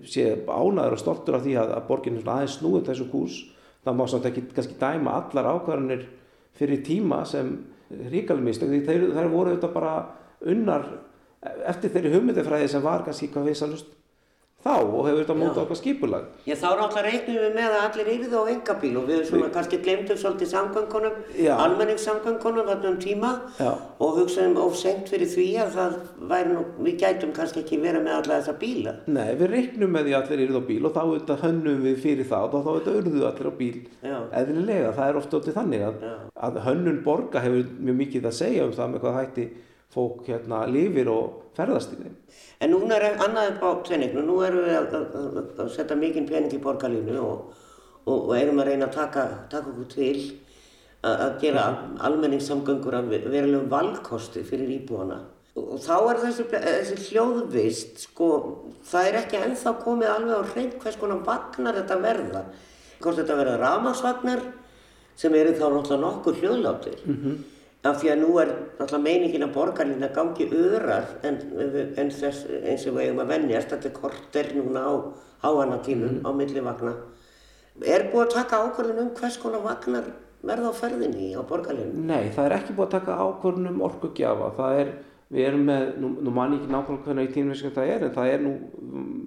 sé 0.08 0.26
ánaður 0.46 0.96
og 0.96 1.02
stoltur 1.02 1.38
af 1.38 1.44
því 1.44 1.56
að, 1.60 1.72
að 1.76 1.86
borginn 1.88 2.20
aðeins 2.22 2.58
snúið 2.60 2.88
þessu 2.88 3.08
kús 3.10 3.38
það 3.84 3.96
má 3.98 4.04
samt 4.08 4.28
ekki 4.28 4.44
kannski 4.54 4.76
dæma 4.80 5.16
allar 5.18 5.48
ákvarðanir 5.54 6.04
fyrir 6.56 6.84
tíma 6.86 7.24
sem 7.28 7.50
ríkalum 8.12 8.46
mistök 8.46 8.70
því 8.70 8.80
þeir, 8.86 9.08
þeir 9.16 9.32
voru 9.32 9.52
auðvitað 9.52 9.74
bara 9.74 9.94
unnar 10.52 10.86
eftir 11.68 11.92
þeirri 11.94 12.14
hugmyndifræði 12.16 12.72
sem 12.72 12.84
var 12.84 13.04
kannski 13.06 13.30
hvað 13.32 13.50
viðsalust 13.50 13.92
þá 14.64 14.76
og 14.80 15.02
hefur 15.04 15.18
þetta 15.20 15.34
mótað 15.36 15.62
okkar 15.64 15.78
skipulag. 15.78 16.28
Já 16.48 16.54
þá 16.56 16.68
náttúrulega 16.78 17.02
reiknum 17.04 17.40
við 17.42 17.56
með 17.58 17.74
að 17.74 17.82
allir 17.82 18.10
yfir 18.14 18.36
á 18.40 18.42
engabíl 18.54 18.92
og 18.96 19.08
við 19.10 19.18
svona 19.28 19.42
við... 19.42 19.50
kannski 19.56 19.80
glemtum 19.84 20.20
svolítið 20.22 20.50
samgöngunum, 20.54 21.18
almenningssamgöngunum 21.64 22.70
þarna 22.70 22.92
um 22.92 22.96
tíma 23.02 23.32
Já. 23.58 23.70
og 23.74 24.20
hugsaðum 24.20 24.56
of 24.62 24.78
senkt 24.80 25.12
fyrir 25.12 25.28
því 25.34 25.46
að 25.66 25.76
það 25.76 25.98
væri 26.32 26.54
nú, 26.54 26.62
við 26.86 26.96
gætum 27.02 27.34
kannski 27.36 27.60
ekki 27.60 27.80
verið 27.82 28.06
með 28.06 28.16
alla 28.22 28.38
þessa 28.38 28.56
bíla. 28.62 28.96
Nei 29.18 29.36
við 29.42 29.52
reiknum 29.52 29.94
með 29.98 30.08
því 30.08 30.16
allir 30.20 30.44
yfir 30.46 30.56
á 30.56 30.68
bíl 30.70 30.80
og 30.80 30.96
þá 30.96 31.02
auðvitað 31.02 31.44
hönnum 31.44 31.84
við 31.84 32.00
fyrir 32.06 32.30
það 32.32 32.48
og 32.48 32.64
þá 32.64 32.72
auðvitað 32.72 32.98
urðu 33.02 33.28
allir 33.28 33.52
á 33.52 33.54
bíl 33.60 33.76
eðlilega. 34.40 34.96
Það 34.96 35.12
er 35.12 35.20
ofta 35.20 35.42
ótið 35.42 35.60
þannig 35.60 35.86
að, 35.90 36.08
að 36.48 36.58
hönnun 36.70 37.04
borga 37.04 37.44
hefur 37.44 37.70
mjög 37.84 38.00
mikið 38.00 38.32
að 38.32 38.36
segja 38.40 38.64
um 38.64 38.76
það 38.80 38.92
með 38.94 39.04
hvað 39.04 39.20
hætti 39.20 39.48
fólk 39.94 40.28
hérna 40.28 40.64
lifir 40.70 41.08
og 41.12 41.50
ferðast 41.56 41.94
í 41.94 42.00
þeim. 42.00 42.14
En 42.62 42.72
núna 42.72 42.98
er 42.98 43.18
annað 43.22 43.52
upp 43.52 43.66
á 43.66 43.70
tenningnu, 43.90 44.24
nú 44.26 44.40
erum 44.46 44.64
við 44.66 44.78
að, 44.78 44.96
að, 45.02 45.36
að 45.64 45.68
setja 45.74 45.98
mikinn 45.98 46.26
pening 46.28 46.54
í 46.54 46.62
borgarlínu 46.62 47.20
og, 47.20 47.52
og, 48.06 48.16
og 48.16 48.32
erum 48.38 48.62
að 48.62 48.72
reyna 48.72 48.88
að 48.88 48.96
taka, 48.96 49.26
taka 49.52 49.70
okkur 49.70 49.90
til 49.92 50.16
að, 51.04 51.14
að 51.14 51.38
gera 51.44 51.68
almenningssamgöngur 52.08 52.98
af 52.98 53.12
verulegum 53.12 53.70
valkosti 53.72 54.44
fyrir 54.46 54.74
íbúana. 54.80 55.22
Og 55.54 55.78
þá 55.78 55.94
er 56.10 56.20
þessi, 56.24 56.48
þessi 56.50 56.96
hljóðvist, 57.12 58.00
sko, 58.08 58.28
það 58.90 59.08
er 59.10 59.20
ekki 59.20 59.38
ennþá 59.38 59.76
komið 59.84 60.10
alveg 60.10 60.42
á 60.42 60.50
hreint 60.50 60.78
hvers 60.82 60.98
konar 60.98 61.22
vagnar 61.26 61.78
þetta 61.78 62.00
verða. 62.02 62.44
Hvort 62.98 63.20
þetta 63.20 63.38
verða 63.38 63.60
ramagsvagnar 63.62 64.42
sem 65.14 65.34
eru 65.38 65.54
þá 65.54 65.68
náttúrulega 65.68 66.02
nokkur 66.02 66.40
hljóðláttir. 66.40 67.02
Mm 67.06 67.18
-hmm 67.20 67.42
af 67.84 68.00
því 68.00 68.10
að 68.14 68.20
nú 68.22 68.36
er 68.40 68.50
alltaf 68.80 69.00
meiningin 69.02 69.44
að 69.44 69.54
borgarlína 69.58 70.08
gangi 70.14 70.46
öðrar 70.48 71.10
en, 71.26 71.38
en 72.00 72.12
þess 72.12 72.46
eins 72.64 72.86
og 72.88 72.96
við 72.96 73.08
eigum 73.08 73.22
að 73.24 73.32
vennjast, 73.34 73.72
þetta 73.74 73.90
er 73.90 73.96
korter 73.98 74.50
núna 74.56 74.84
á 74.88 74.92
háanatímum 75.44 76.18
mm. 76.18 76.24
á 76.24 76.30
millivagna. 76.32 76.94
Er 77.84 78.06
búið 78.12 78.24
að 78.24 78.36
taka 78.38 78.62
ákvörðun 78.64 79.02
um 79.02 79.12
hvers 79.18 79.36
konar 79.42 79.64
vagnar 79.64 80.08
verða 80.44 80.72
á 80.72 80.74
ferðinni 80.78 81.32
á 81.36 81.42
borgarlínu? 81.44 82.04
Nei, 82.08 82.30
það 82.32 82.48
er 82.48 82.56
ekki 82.58 82.76
búið 82.76 82.86
að 82.86 82.94
taka 82.98 83.18
ákvörðun 83.20 83.72
um 83.74 83.82
orkugjafa. 83.84 84.52
Það 84.58 84.80
er, 84.80 84.92
við 85.34 85.48
erum 85.50 85.64
með, 85.68 85.88
nú, 86.00 86.12
nú 86.24 86.34
man 86.34 86.54
ég 86.54 86.62
ekki 86.62 86.72
nákvæmlega 86.72 87.08
hvernig 87.08 87.28
í 87.28 87.34
tímverðskjönd 87.36 87.76
það 87.80 87.92
er, 87.94 88.06
en 88.06 88.14
það 88.16 88.32
er 88.32 88.44
nú 88.46 88.54
um, 88.80 89.18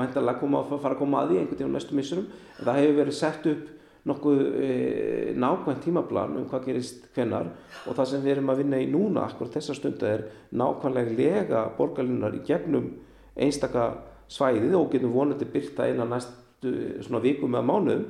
vantarlega 0.00 0.54
að 0.58 0.72
fara 0.72 0.96
að 0.96 1.02
koma 1.04 1.22
að 1.22 1.30
því 1.30 1.42
einhvern 1.42 1.60
tíma 1.62 1.76
næstu 1.76 1.98
missurum. 1.98 2.32
Það 2.58 2.80
hefur 2.82 2.98
verið 3.04 3.20
sett 3.20 3.52
upp 3.52 3.68
nokkuð 4.08 4.38
e, 4.64 4.70
nákvæmt 5.36 5.82
tímaplan 5.84 6.36
um 6.40 6.46
hvað 6.48 6.66
gerist 6.70 7.04
hvenar 7.14 7.50
og 7.86 7.96
það 7.96 8.10
sem 8.12 8.22
við 8.24 8.32
erum 8.36 8.52
að 8.52 8.62
vinna 8.62 8.80
í 8.80 8.88
núna 8.88 9.26
akkur 9.26 9.50
þessar 9.52 9.76
stundu 9.76 10.08
er 10.08 10.24
nákvæmlega 10.56 11.16
lega 11.18 11.64
borgarlinnar 11.76 12.38
í 12.38 12.44
gegnum 12.48 12.92
einstaka 13.36 13.90
svæðið 14.30 14.76
og 14.78 14.88
getum 14.94 15.12
vonandi 15.14 15.48
byrta 15.48 15.88
einan 15.88 16.14
næstu 16.14 16.72
svona 17.04 17.22
vikum 17.24 17.54
eða 17.56 17.66
mánuðum. 17.66 18.06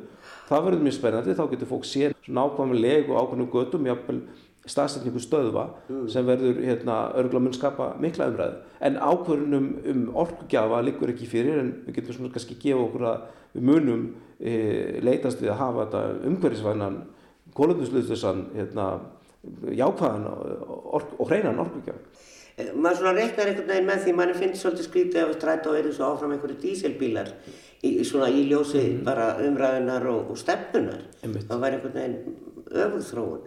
Það 0.51 0.65
verður 0.67 0.85
mjög 0.85 0.97
spennandi, 0.97 1.37
þá 1.39 1.45
getur 1.53 1.71
fólk 1.71 1.87
sér 1.89 2.17
nákvæmlega 2.27 2.83
legu 2.87 3.17
ákveðnum 3.17 3.51
götum 3.53 3.87
jáfnvel 3.89 4.21
staðsendingu 4.69 5.21
stöðva 5.23 5.67
mm. 5.89 6.09
sem 6.13 6.27
verður 6.29 6.59
hérna, 6.65 6.97
örgulega 7.17 7.45
mun 7.47 7.57
skapa 7.57 7.93
mikla 8.03 8.29
umræðu 8.29 8.59
en 8.85 8.99
ákvörðunum 9.01 9.71
um 9.93 10.03
orkugjafa 10.21 10.83
liggur 10.85 11.13
ekki 11.15 11.29
fyrir 11.31 11.63
en 11.63 11.71
við 11.87 12.01
getum 12.01 12.19
svona 12.19 12.35
kannski 12.35 12.59
gefa 12.61 12.83
okkur 12.85 13.07
að 13.09 13.23
við 13.55 13.65
munum 13.71 14.05
e, 14.39 14.53
leitast 15.05 15.41
við 15.41 15.55
að 15.55 15.63
hafa 15.63 15.87
þetta 15.87 16.29
umhverfisvænan 16.31 17.01
kólöfnusluðslissan 17.57 18.45
hérna, 18.55 18.91
jákvæðan 19.75 20.27
ork, 20.29 21.17
og 21.19 21.31
hreinan 21.31 21.63
orkugjafa. 21.65 22.29
Eh, 22.61 22.71
maður 22.75 23.01
svona 23.01 23.15
reiknar 23.17 23.51
einhvern 23.51 23.71
veginn 23.73 23.89
með 23.89 24.05
því 24.05 24.15
mann 24.19 24.35
finnst 24.37 24.65
svolítið 24.65 24.87
skrítið 24.89 25.23
ef 25.23 25.31
það 25.31 25.39
stræta 25.39 25.71
og 25.71 25.79
eru 25.79 25.95
svo 25.97 26.11
áfram 26.11 26.35
einhverju 26.35 26.59
díselbílar 26.61 27.31
í, 27.83 27.93
svona 28.05 28.29
í 28.29 28.45
ljósi 28.51 28.83
mm. 28.83 29.01
bara 29.07 29.31
umræðunar 29.47 30.07
og, 30.13 30.35
og 30.35 30.41
stefnunar. 30.41 31.07
Það 31.23 31.65
væri 31.65 31.79
einhvern 31.79 31.97
veginn 31.97 32.19
öfugþróun. 32.85 33.41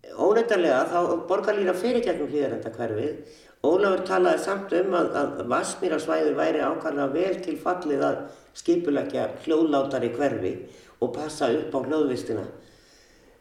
Óneitarlega 0.00 0.84
þá 0.90 0.98
borgarlýra 1.28 1.74
fyrir 1.76 2.04
gegnum 2.04 2.30
hlýðarenda 2.32 2.72
hverfið. 2.74 3.38
Ólafur 3.60 4.02
talaði 4.08 4.40
samt 4.40 4.72
um 4.78 4.94
að, 4.96 5.10
að 5.20 5.40
Vasmírasvæði 5.52 6.30
væri 6.38 6.62
ákvæmlega 6.64 7.12
vel 7.12 7.40
til 7.44 7.56
fallið 7.60 8.04
að 8.06 8.20
skipulegja 8.56 9.26
hljóðlátari 9.44 10.10
hverfi 10.14 10.54
og 11.00 11.12
passa 11.16 11.50
upp 11.52 11.76
á 11.76 11.80
hljóðvistina. 11.84 12.46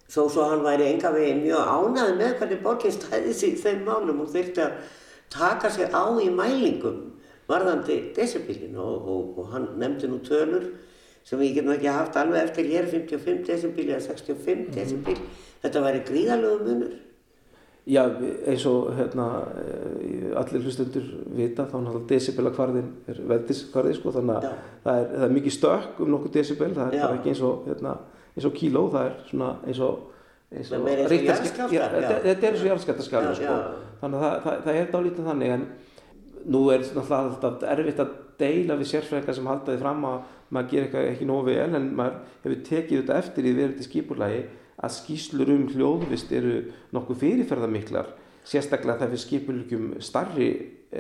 Þó 0.10 0.22
svo 0.26 0.50
hann 0.50 0.66
væri 0.66 0.90
enga 0.90 1.14
veginn 1.14 1.44
mjög 1.46 1.72
ánæði 1.72 2.18
með 2.20 2.36
hvernig 2.42 2.62
borginn 2.66 2.96
stæði 2.96 3.36
í 3.48 3.56
þeim 3.62 3.86
málum 3.88 4.24
og 4.26 4.32
þurfti 4.34 4.66
að 4.66 4.78
taka 5.32 5.72
sig 5.72 5.94
á 5.94 6.04
í 6.20 6.28
mælingum 6.34 7.02
varðandi 7.50 8.00
decibelin 8.18 8.78
og, 8.78 9.08
og, 9.08 9.38
og 9.40 9.52
hann 9.54 9.68
nefndi 9.80 10.10
nú 10.10 10.20
tölur 10.26 10.66
sem 11.30 11.42
við 11.42 11.60
getum 11.60 11.76
ekki 11.76 11.92
haft 11.94 12.18
alveg 12.18 12.48
eftir 12.48 12.72
hér 12.72 12.90
55 12.90 13.46
decibel 13.46 13.86
eða 13.92 14.02
65 14.08 14.50
mm. 14.56 14.74
decibel 14.74 15.20
þetta 15.62 15.86
væri 15.86 16.02
gríðalögum 16.08 16.68
munur. 16.68 16.98
Já, 17.90 18.04
eins 18.46 18.66
og 18.70 18.92
hérna, 18.98 19.26
eh, 19.58 20.30
allir 20.38 20.62
hlustundur 20.62 21.06
vita 21.34 21.66
þá 21.66 21.80
náttúrulega 21.80 22.10
decibelakvarðin 22.12 22.90
er 23.10 23.22
veldiskvarði 23.32 23.96
sko, 23.98 24.14
þannig 24.14 24.36
að 24.36 24.48
það 24.84 25.00
er, 25.00 25.08
það 25.16 25.26
er 25.26 25.36
mikið 25.38 25.56
stökk 25.56 26.02
um 26.04 26.12
nokkuð 26.14 26.36
decibel, 26.36 26.70
það 26.76 26.98
er 27.00 27.16
ekki 27.16 27.32
eins 27.34 27.42
og, 27.48 27.64
hérna, 27.70 27.96
eins 28.36 28.50
og 28.50 28.56
kíló, 28.60 28.84
það 28.94 29.10
er 29.10 29.16
svona 29.32 29.50
eins 29.66 29.82
og 29.86 30.06
eins 30.50 30.72
og 30.74 30.86
þetta 30.90 32.34
er 32.34 32.48
eins 32.50 32.62
og 32.64 32.70
jarðskaptarskaptar 32.72 33.38
sko. 33.38 33.58
þannig 34.02 34.20
að 34.20 34.24
það, 34.24 34.38
það, 34.46 34.62
það 34.66 34.80
er 34.80 34.88
dálítið 34.94 35.28
þannig 35.30 35.56
en 35.56 35.66
nú 36.46 36.64
er 36.72 36.84
náttúrulega 36.86 37.20
alltaf 37.26 37.66
erfitt 37.74 38.04
að 38.04 38.16
deila 38.40 38.78
við 38.80 38.92
sérfræðingar 38.94 39.36
sem 39.36 39.50
haldaði 39.50 39.82
fram 39.82 40.06
að 40.08 40.20
maður 40.50 40.72
ger 40.72 40.86
eitthvað 40.86 41.10
ekki 41.12 41.28
nógu 41.30 41.50
vel 41.50 41.78
en 41.78 41.90
maður 41.98 42.20
hefur 42.46 42.62
tekið 42.70 43.02
þetta 43.02 43.20
eftir 43.24 43.50
í 43.50 43.54
verðandi 43.58 43.88
skipurlægi 43.88 44.42
að 44.80 44.96
skýslur 44.96 45.52
um 45.54 45.66
hljóðvist 45.74 46.32
eru 46.36 46.54
nokkuð 46.96 47.22
fyrirferðarmiklar 47.26 48.14
sérstaklega 48.48 49.02
það 49.02 49.12
fyrir 49.12 49.24
skipurlökjum 49.26 49.90
starri 50.04 50.50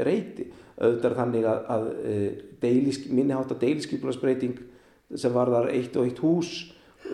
reyti. 0.06 0.50
Auðvitað 0.80 1.16
þannig 1.18 1.48
að, 1.50 1.64
að 1.76 1.88
e, 2.08 2.18
deilis, 2.62 3.00
minnihátt 3.12 3.52
að 3.52 3.64
deilisskipularsbreyting 3.66 4.60
sem 5.18 5.34
var 5.34 5.52
þar 5.52 5.72
eitt 5.74 5.98
og 5.98 6.06
eitt 6.08 6.22
hús 6.24 6.52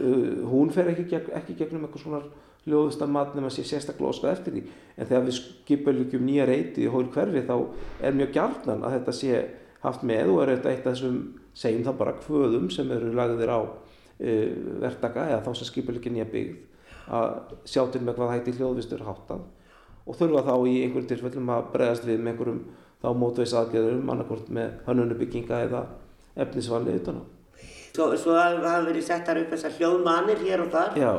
uh, 0.01 0.43
hún 0.51 0.71
fer 0.73 0.91
ekki, 0.91 1.05
gegn, 1.13 1.31
ekki 1.39 1.55
gegnum 1.57 1.85
eitthvað 1.87 2.03
svona 2.03 2.19
hljóðvistar 2.65 3.11
mat 3.13 3.33
nema 3.37 3.51
sé 3.53 3.65
sérstaklega 3.67 4.11
óskað 4.11 4.31
eftir 4.33 4.55
því 4.55 4.63
en 4.95 5.09
þegar 5.09 5.25
við 5.27 5.37
skipurlökjum 5.39 6.25
nýja 6.25 6.47
reyti 6.49 6.85
í 6.85 6.91
hól 6.91 7.05
hverfi 7.13 7.43
þá 7.45 7.55
er 8.01 8.17
mjög 8.17 8.31
gjarnan 8.37 8.85
að 8.85 8.95
þetta 8.97 9.15
sé 9.19 9.41
haft 9.85 10.05
með 10.07 10.31
og 10.33 10.39
er 10.43 10.53
þetta 10.55 10.71
eitt 10.71 10.85
af 10.85 10.95
þessum 10.95 11.19
segjum 11.55 11.83
það 11.85 11.99
bara 11.99 12.15
kvöðum 12.23 12.71
sem 12.73 12.95
eru 12.95 13.11
lagðir 13.15 13.53
á 13.53 13.59
uh, 13.61 14.47
verktaka 14.81 15.27
eða 15.29 15.43
þá 15.45 15.51
sem 15.59 15.83
ekki 15.93 16.15
nýja 16.15 16.31
byggð 16.31 16.55
að 17.15 17.53
sjá 17.69 17.83
til 17.93 18.01
með 18.01 18.17
hvað 18.17 18.33
hætti 18.33 18.55
hljóðvistur 18.57 19.05
háttað 19.05 19.45
og 20.05 20.17
þurfa 20.17 20.41
þá 20.47 20.55
í 20.69 20.73
einhverjum 20.85 21.09
tilfellum 21.11 21.53
að 21.53 21.69
bregðast 21.73 22.07
við 22.07 22.19
með 22.19 22.33
einhverjum 22.33 22.59
þá 23.01 23.07
mótveis 23.21 23.53
aðgerðurum 23.57 24.11
annarkort 24.13 24.51
með 24.53 24.75
hannunubygginga 24.87 25.61
eða 25.67 25.81
efnisvalið 26.41 26.99
utan 27.01 27.21
á. 27.21 27.23
Svo, 27.95 28.09
svo 28.19 28.35
hafa 28.35 28.81
verið 28.83 29.05
settar 29.07 29.39
upp 29.39 29.53
þessar 29.53 29.75
hljóðmanir 29.77 30.41
hér 30.43 30.65
og 30.65 30.71
þar, 30.73 30.97
Já. 30.99 31.11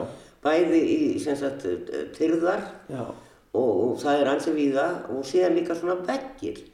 Bæði 0.46 0.80
í 0.86 1.00
sagt, 1.26 1.66
tyrðar 2.16 2.64
og, 2.94 3.68
og 3.68 3.92
það 4.00 4.22
er 4.22 4.32
ansið 4.32 4.58
við 4.60 4.80
það 4.80 5.12
og 5.12 5.28
síðan 5.28 5.58
líka 5.58 5.76
svona 5.76 6.00
veggir. 6.06 6.64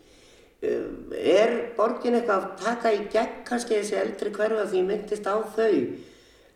Um, 0.63 1.11
er 1.19 1.57
borgin 1.75 2.15
eitthvað 2.15 2.45
að 2.45 2.51
taka 2.63 2.91
í 2.95 2.99
gegn 3.11 3.41
kannski 3.49 3.81
þessi 3.81 3.97
eldri 3.99 4.31
hverfa 4.37 4.69
því 4.71 4.83
myndist 4.87 5.27
á 5.27 5.35
þau 5.57 5.73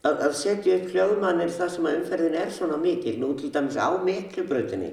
að, 0.07 0.13
að 0.13 0.35
setja 0.39 0.77
upp 0.77 0.93
hljóðmannir 0.93 1.51
þar 1.57 1.73
sem 1.75 1.89
að 1.89 1.97
umferðin 2.01 2.37
er 2.39 2.53
svona 2.55 2.79
mikil, 2.79 3.17
nú 3.19 3.33
til 3.35 3.51
dæmis 3.51 3.75
á 3.75 3.91
miklubrautinni 4.07 4.93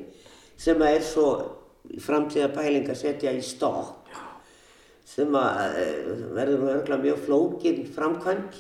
sem 0.58 0.82
að 0.82 0.98
er 0.98 1.06
svo 1.06 1.28
framtíða 2.02 2.50
pæling 2.56 2.90
að 2.90 3.02
setja 3.04 3.36
í 3.38 3.44
stokk 3.46 4.18
sem 5.14 5.36
að 5.38 5.78
eh, 5.84 6.12
verður 6.34 6.64
nú 6.64 6.72
örgulega 6.74 7.04
mjög 7.04 7.24
flókin 7.28 7.82
framkvæmt 7.94 8.60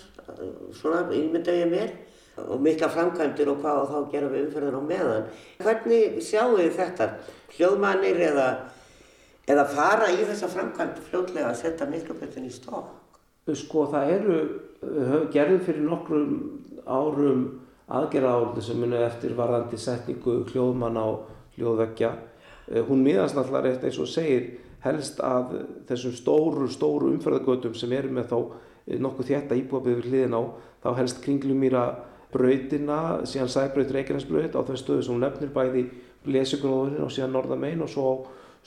svona 0.78 1.08
innmynda 1.16 1.56
ég 1.56 1.70
mér 1.72 1.94
og 2.38 2.62
mikla 2.66 2.90
framkvæmdir 2.90 3.52
og 3.52 3.60
hvað 3.62 3.82
og 3.84 3.90
þá 3.92 4.12
gera 4.12 4.30
við 4.32 4.46
umferðin 4.48 4.78
á 4.80 4.84
meðan. 4.90 5.28
Hvernig 5.62 6.20
sjáu 6.26 6.58
þið 6.58 6.78
þetta? 6.80 7.10
Hljóðmannir 7.54 8.22
eða, 8.30 8.48
eða 9.48 9.66
fara 9.70 10.10
í 10.10 10.22
þessa 10.24 10.50
framkvæmdi 10.54 11.08
fljóðlega 11.10 11.52
að 11.52 11.60
setja 11.62 11.90
mikrobötun 11.92 12.50
í 12.50 12.54
stokk? 12.54 13.20
Sko 13.60 13.86
það 13.92 14.14
eru, 14.16 14.38
gerðum 15.34 15.64
fyrir 15.68 15.86
nokkrum 15.86 16.36
árum 16.88 17.44
aðgerða 17.92 18.36
áluðu 18.38 18.64
sem 18.64 18.80
muni 18.80 19.00
eftir 19.04 19.36
varðandi 19.38 19.80
setningu 19.80 20.40
hljóðmann 20.50 20.98
á 20.98 21.08
hljóðveggja. 21.58 22.12
Eh, 22.72 22.84
hún 22.88 23.04
miðast 23.04 23.36
náttúrulega 23.36 23.68
rétt 23.68 23.84
eins 23.88 24.00
og 24.00 24.10
segir 24.10 24.48
helst 24.84 25.20
að 25.24 25.58
þessum 25.90 26.16
stóru, 26.16 26.68
stóru 26.72 27.12
umferðagötum 27.12 27.76
sem 27.76 27.92
eru 27.96 28.12
með 28.16 28.32
þá 28.32 28.38
eh, 28.40 28.98
nokkuð 29.04 29.30
þétta 29.34 29.60
íbúabið 29.60 30.00
við 30.00 30.10
hliðin 30.10 30.38
á, 30.40 30.42
þá 30.84 30.90
helst 31.02 31.22
kringlumýra 31.24 31.84
brautina, 32.34 33.00
síðan 33.30 33.52
sæbraut 33.54 33.92
Reykjanesbraut 33.94 34.58
á 34.58 34.62
þeim 34.66 34.80
stöðu 34.80 35.06
sem 35.06 35.16
hún 35.16 35.24
nefnir 35.24 35.54
bæði 35.54 35.88
lesugróðurinn 36.34 37.06
og 37.06 37.12
síðan 37.14 37.36
norðamein 37.36 37.84
og 37.84 37.92
svo 37.92 38.06
á 38.10 38.16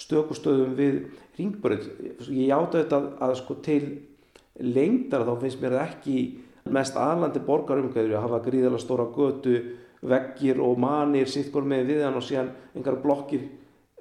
stökustöðum 0.01 0.75
við 0.77 0.99
ringbraut. 1.39 1.87
Ég 2.29 2.53
átta 2.55 2.83
þetta 2.83 2.99
að, 2.99 3.09
að 3.27 3.35
sko 3.41 3.57
til 3.65 3.83
lengdar 4.61 5.25
þá 5.27 5.35
finnst 5.41 5.63
mér 5.63 5.79
ekki 5.83 6.19
mest 6.73 6.97
aðlandi 6.99 7.43
borgarumgæður 7.47 8.17
að 8.19 8.27
hafa 8.27 8.43
gríðala 8.47 8.81
stóra 8.83 9.07
götu, 9.15 9.57
veggir 10.07 10.61
og 10.63 10.79
manir 10.81 11.29
sittkor 11.31 11.65
með 11.67 11.91
við 11.93 12.05
hann 12.05 12.19
og 12.19 12.25
síðan 12.25 12.53
einhverja 12.75 13.03
blokkir 13.03 13.47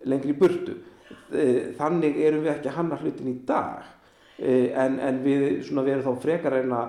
lengri 0.05 0.35
burtu. 0.37 0.75
E, 1.31 1.73
þannig 1.77 2.17
erum 2.21 2.43
við 2.45 2.55
ekki 2.55 2.71
að 2.71 2.77
hanna 2.79 2.99
hlutin 2.99 3.31
í 3.31 3.35
dag 3.47 3.85
e, 4.37 4.71
en, 4.73 4.99
en 4.99 5.21
við 5.23 5.69
verum 5.69 6.03
þá 6.05 6.21
frekar 6.21 6.57
reyna 6.57 6.81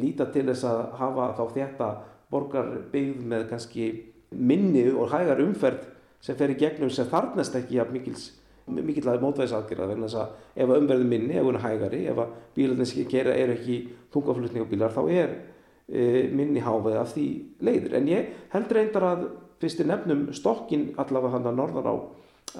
líta 0.00 0.26
til 0.34 0.46
þess 0.48 0.66
að 0.66 0.80
hafa 0.98 1.30
þá 1.38 1.44
þetta 1.54 1.88
borgarbyggð 2.30 3.24
með 3.30 3.46
kannski 3.50 3.86
minni 4.30 4.84
og 4.92 5.10
hægar 5.10 5.42
umferð 5.42 5.88
sem 6.22 6.36
fer 6.38 6.52
í 6.52 6.58
gegnum 6.60 6.92
sem 6.92 7.08
þarnast 7.10 7.56
ekki 7.58 7.80
að 7.82 7.94
mikill 7.96 9.06
aðeins 9.08 9.24
mótvæðisaðgerða 9.24 9.88
vegna 9.90 10.08
þess 10.08 10.20
að 10.20 10.62
ef 10.62 10.72
umverðin 10.76 11.10
minni, 11.10 11.36
ef 11.38 11.46
hún 11.46 11.58
er 11.58 11.64
hægari, 11.64 12.02
ef 12.10 12.20
að 12.22 12.34
bílarnir 12.54 13.34
er 13.34 13.54
ekki 13.56 13.78
tungaflutningabílar 14.14 14.94
þá 14.94 15.00
er 15.10 15.32
e, 15.88 16.28
minni 16.30 16.62
háveð 16.62 16.98
af 17.00 17.14
því 17.14 17.26
leiður. 17.66 17.96
En 17.98 18.10
ég 18.10 18.34
held 18.52 18.74
reyndar 18.76 19.06
að 19.08 19.24
fyrst 19.60 19.82
er 19.82 19.90
nefnum 19.90 20.26
stokkin 20.36 20.90
allavega 21.00 21.34
hann 21.34 21.50
að 21.50 21.58
norðan 21.58 21.90
á, 21.90 21.94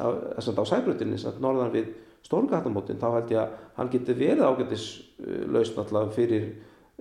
á, 0.01 0.07
á 0.41 0.64
sæbrutinni, 0.66 1.21
norðan 1.39 1.75
við 1.77 1.93
stórgatamótin, 2.27 3.01
þá 3.01 3.09
held 3.16 3.33
ég 3.35 3.41
að 3.43 3.55
hann 3.77 3.93
geti 3.93 4.16
verið 4.16 4.45
ágættis 4.47 4.87
lausn 5.51 5.81
allavega 5.83 6.16
fyrir 6.16 6.45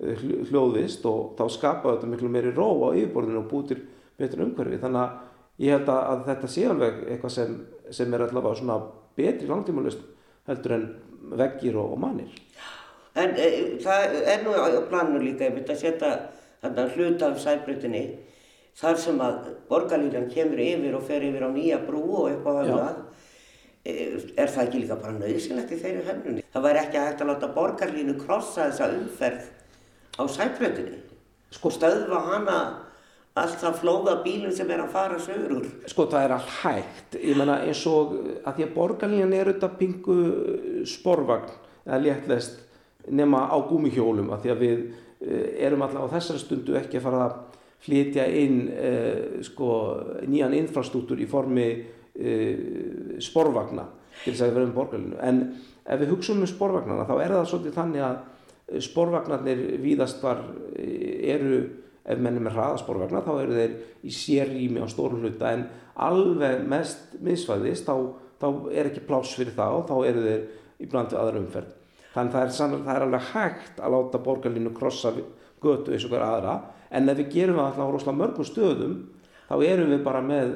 eh, 0.02 0.22
hljóðvist 0.50 1.04
og 1.08 1.34
þá 1.38 1.44
skapa 1.56 1.94
þetta 1.94 2.10
miklu 2.10 2.30
meiri 2.32 2.54
ró 2.56 2.68
á 2.88 2.96
yfirborðinu 2.96 3.42
og 3.42 3.50
bútir 3.50 3.84
betur 4.20 4.44
umhverfi. 4.46 4.80
Þannig 4.82 5.02
að 5.04 5.66
ég 5.66 5.76
held 5.76 5.92
að 5.94 6.24
þetta 6.30 6.50
sé 6.54 6.66
alveg 6.68 7.04
eitthvað 7.06 7.36
sem, 7.36 7.54
sem 7.90 8.16
er 8.16 8.26
allavega 8.26 8.60
svona 8.60 8.80
betri 9.18 9.48
langtíma 9.50 9.84
lausn 9.84 10.08
heldur 10.48 10.76
en 10.76 10.88
veggir 11.36 11.76
og, 11.78 11.94
og 11.94 12.02
mannir. 12.02 12.40
En 13.18 13.34
e, 13.36 13.46
það 13.82 14.18
er 14.22 14.44
nú 14.44 14.54
á 14.54 14.66
planu 14.88 15.20
líka, 15.20 15.48
ég 15.48 15.56
myndi 15.56 15.74
að 15.74 15.82
setja 15.82 16.12
þarna 16.62 16.88
hlut 16.94 17.24
af 17.26 17.38
sæbrutinni 17.42 18.02
þar 18.80 18.98
sem 19.02 19.22
að 19.22 19.38
borgarlílan 19.68 20.28
kemur 20.32 20.60
yfir 20.62 20.96
og 20.96 21.06
fer 21.08 21.24
yfir 21.26 21.44
á 21.44 21.50
nýja 21.52 21.80
brú 21.86 22.02
og 22.22 22.28
eitthvað 22.30 22.60
annað 22.64 23.00
er 23.84 24.50
það 24.52 24.62
ekki 24.66 24.82
líka 24.82 24.98
bara 25.00 25.16
nöðsynlegt 25.16 25.72
í 25.72 25.80
þeirri 25.80 26.04
höfnunni. 26.08 26.44
Það 26.52 26.66
væri 26.66 26.82
ekki 26.82 27.00
hægt 27.00 27.24
að 27.24 27.30
láta 27.32 27.50
borgarlínu 27.54 28.16
krossa 28.20 28.68
þessa 28.68 28.90
umferð 28.98 29.48
á 30.20 30.22
sæbröndinni. 30.28 31.00
Sko 31.50 31.72
stöðva 31.74 32.20
hana 32.28 32.58
alltaf 33.40 33.80
flóða 33.80 34.18
bílum 34.24 34.52
sem 34.54 34.70
er 34.70 34.82
að 34.84 34.92
fara 34.92 35.20
sögur 35.22 35.60
úr. 35.60 35.68
Sko 35.88 36.06
það 36.10 36.26
er 36.26 36.34
all 36.36 36.48
hægt. 36.60 37.16
Ég 37.16 37.38
menna 37.38 37.60
eins 37.64 37.84
og 37.88 38.16
að 38.44 38.58
því 38.58 38.66
að 38.66 38.74
borgarlínan 38.74 39.36
er 39.36 39.52
auðvitað 39.52 39.78
pingu 39.80 40.18
sporvagn 40.90 41.54
eða 41.86 42.02
léttlest 42.04 42.60
nema 43.08 43.46
á 43.48 43.56
gúmihjólum 43.64 44.28
að 44.34 44.44
því 44.44 44.52
að 44.52 44.60
við 44.64 44.82
eh, 45.24 45.46
erum 45.66 45.86
alltaf 45.86 46.10
á 46.10 46.12
þessari 46.18 46.42
stundu 46.42 46.76
ekki 46.78 47.00
að 47.00 47.06
fara 47.06 47.22
að 47.28 47.38
flytja 47.80 48.26
inn 48.36 48.58
eh, 48.68 49.40
sko, 49.46 49.70
nýjan 50.28 50.58
infrastruktúr 50.58 51.22
í 51.24 51.28
formi 51.30 51.70
sporvagna 53.24 53.86
til 54.22 54.32
þess 54.32 54.42
að 54.42 54.50
við 54.50 54.56
verðum 54.58 54.76
borgarlinu 54.76 55.20
en 55.24 55.42
ef 55.84 56.00
við 56.00 56.12
hugsaum 56.14 56.42
um 56.44 56.50
sporvagnarna 56.50 57.06
þá 57.08 57.14
er 57.16 57.34
það 57.34 57.46
svolítið 57.52 57.76
þannig 57.78 58.06
að 58.06 58.16
eh, 58.20 58.82
sporvagnarnir 58.84 59.62
víðast 59.82 60.22
var 60.24 60.42
eh, 60.76 61.34
eru 61.34 61.60
ef 62.10 62.20
mennum 62.22 62.48
er 62.48 62.56
hraðasporvagnar 62.56 63.26
þá 63.26 63.32
eru 63.42 63.56
þeir 63.56 63.76
í 64.06 64.14
sérrými 64.14 64.82
á 64.82 64.86
stórn 64.90 65.20
hluta. 65.22 65.52
En 65.52 65.66
alveg 66.00 66.64
mest 66.68 67.18
miðsvæðist 67.22 67.88
þá, 67.88 67.94
þá 68.40 68.48
er 68.72 68.90
ekki 68.90 69.04
pláss 69.06 69.36
fyrir 69.36 69.54
það 69.56 69.76
og 69.78 69.86
þá 69.90 69.96
eru 70.08 70.24
þeir 70.26 70.46
í 70.80 70.88
bland 70.90 71.12
við 71.12 71.20
aðra 71.20 71.42
umferð. 71.44 71.76
Þannig 72.10 72.34
það 72.34 72.44
er, 72.44 72.54
sannlega, 72.56 72.86
það 72.88 72.96
er 72.96 73.06
alveg 73.06 73.26
hægt 73.34 73.80
að 73.80 73.94
láta 73.94 74.22
borgarlinu 74.24 74.74
krossa 74.74 75.12
götu 75.60 75.94
eins 75.94 76.06
og 76.06 76.14
hver 76.14 76.26
aðra. 76.26 76.56
En 76.90 77.12
ef 77.12 77.20
við 77.20 77.34
gerum 77.36 77.60
það 77.60 77.68
alltaf 77.68 77.86
á 77.86 77.92
rosalega 77.94 78.20
mörgum 78.22 78.48
stöðum 78.48 78.96
þá 79.50 79.54
erum 79.66 79.90
við 79.90 80.02
bara 80.06 80.20
með 80.22 80.52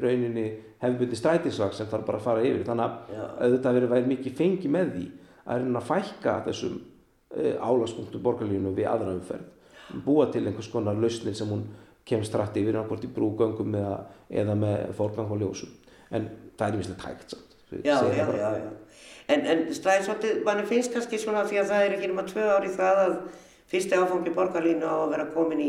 rauninni 0.00 0.46
hefðbundi 0.82 1.18
strætisvag 1.18 1.74
sem 1.76 1.90
þarf 1.90 2.06
bara 2.06 2.20
að 2.20 2.26
fara 2.26 2.44
yfir. 2.46 2.64
Þannig 2.66 2.86
að 2.86 3.18
auðvitað 3.44 3.76
verið 3.78 3.92
væri 3.92 4.10
mikið 4.12 4.36
fengi 4.38 4.72
með 4.72 4.92
því 4.96 5.04
að 5.42 5.62
reyna 5.62 5.82
að 5.82 5.88
fækka 5.90 6.34
þessum 6.48 6.78
eh, 7.36 7.54
álagspunktum 7.60 8.24
borgarlínu 8.24 8.74
við 8.76 8.88
aðra 8.90 9.14
umferð. 9.16 9.48
Búa 10.06 10.28
til 10.32 10.46
einhvers 10.46 10.70
konar 10.72 10.96
lausnir 10.98 11.36
sem 11.36 11.50
hún 11.52 11.66
kemst 12.08 12.34
rætt 12.34 12.56
yfir 12.58 12.78
nákvæmt 12.78 13.06
í 13.06 13.10
brúgöngum 13.14 13.76
eða, 13.78 13.96
eða 14.42 14.56
með 14.58 14.94
fórgang 14.98 15.30
og 15.30 15.42
ljósum. 15.42 15.74
En 16.10 16.30
það 16.58 16.68
er 16.68 16.78
mjög 16.80 17.08
hægt 17.08 17.36
samt 17.36 17.48
Já, 17.72 17.94
já, 18.12 18.26
já, 18.36 18.48
já. 18.60 18.70
En, 19.32 19.46
en 19.48 19.60
stræðisvotið, 19.72 20.42
mann 20.44 20.58
finnst 20.68 20.92
kannski 20.92 21.16
svona 21.16 21.46
því 21.48 21.62
að 21.62 21.70
það 21.70 21.84
er 21.84 21.94
ekki 21.94 22.08
náma 22.10 22.24
tvö 22.28 22.48
ári 22.52 22.72
það 22.74 22.98
að 23.00 23.14
fyrsti 23.72 23.96
áfangi 23.96 24.32
borgarlínu 24.36 24.84
á 24.84 24.96
að 24.98 25.12
vera 25.14 25.24
komin 25.32 25.62
í, 25.64 25.68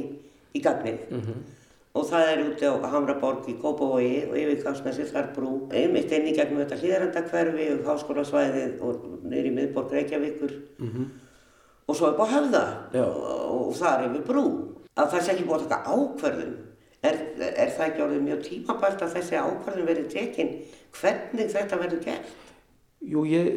í 0.51 0.64
gagnið. 0.66 1.05
Mm 1.14 1.22
-hmm 1.22 1.61
og 1.94 2.08
það 2.10 2.30
er 2.32 2.44
úti 2.48 2.66
á 2.66 2.74
Hamraborg 2.89 3.48
í 3.52 3.56
Kópavogi 3.62 4.24
og 4.26 4.38
yfirgangsmessi 4.41 5.06
þar 5.12 5.30
brú 5.36 5.52
einmitt 5.70 6.12
inn 6.16 6.30
í 6.32 6.34
gegnum 6.34 6.64
þetta 6.64 6.80
hlýðarendakverfi 6.82 7.68
og 7.76 7.84
háskólasvæðið 7.89 8.82
og 8.82 9.04
neyri 9.30 9.54
miðborg 9.54 9.94
Reykjavíkur. 9.94 10.54
Mm 10.80 10.89
-hmm. 10.89 11.08
og 11.88 11.96
svo 11.96 12.08
upp 12.08 12.20
á 12.20 12.28
höfða 12.34 12.66
og, 13.06 13.68
og 13.68 13.74
það 13.76 14.00
er 14.00 14.10
yfir 14.10 14.26
brú. 14.28 14.46
Að 14.96 15.12
það 15.12 15.22
sé 15.22 15.32
ekki 15.32 15.46
búið 15.46 15.62
að 15.62 15.70
taka 15.70 15.91
ákverðum 15.94 16.54
er, 17.04 17.18
er 17.38 17.70
það 17.70 17.88
ekki 17.88 18.04
orðið 18.04 18.22
mjög 18.28 18.44
tímabært 18.48 19.02
að 19.02 19.14
þessi 19.18 19.36
ákverðum 19.36 19.89
verið 19.89 20.08
tekinn 20.14 20.52
hvernig 21.00 21.52
þetta 21.52 21.80
verður 21.82 22.04
gert? 22.06 22.36
Jú, 23.04 23.26
ég, 23.26 23.50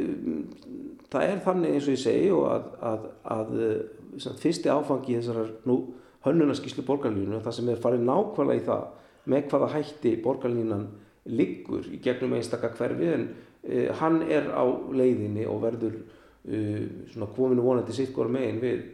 það 1.13 1.23
er 1.23 1.43
þannig 1.45 1.75
eins 1.75 1.87
og 1.87 1.95
ég 1.95 2.03
segi 2.03 2.31
og 2.35 2.47
að, 2.51 2.65
að, 2.91 3.05
að 3.37 4.39
fyrsti 4.43 4.73
áfangi 4.73 5.21
þessar 5.21 5.53
nú 5.65 5.77
hönnunarskíslu 6.27 6.85
borgarlínu 6.87 7.41
það 7.45 7.59
sem 7.59 7.69
er 7.73 7.83
farið 7.83 8.07
nákvæmlega 8.07 8.61
í 8.61 8.67
það 8.67 8.87
með 9.31 9.49
hvaða 9.51 9.73
hætti 9.75 10.15
borgarlínan 10.23 10.87
liggur 11.27 11.87
í 11.91 11.99
gegnum 12.03 12.37
einstakka 12.37 12.71
hverfi 12.77 13.09
en 13.15 13.27
uh, 13.27 13.89
hann 14.01 14.21
er 14.31 14.51
á 14.55 14.65
leiðinni 14.67 15.47
og 15.51 15.63
verður 15.65 15.97
uh, 15.99 16.85
svona 17.13 17.31
kominu 17.37 17.65
vonandi 17.65 17.97
sitt 17.97 18.15
góður 18.15 18.35
megin 18.37 18.63
við 18.63 18.85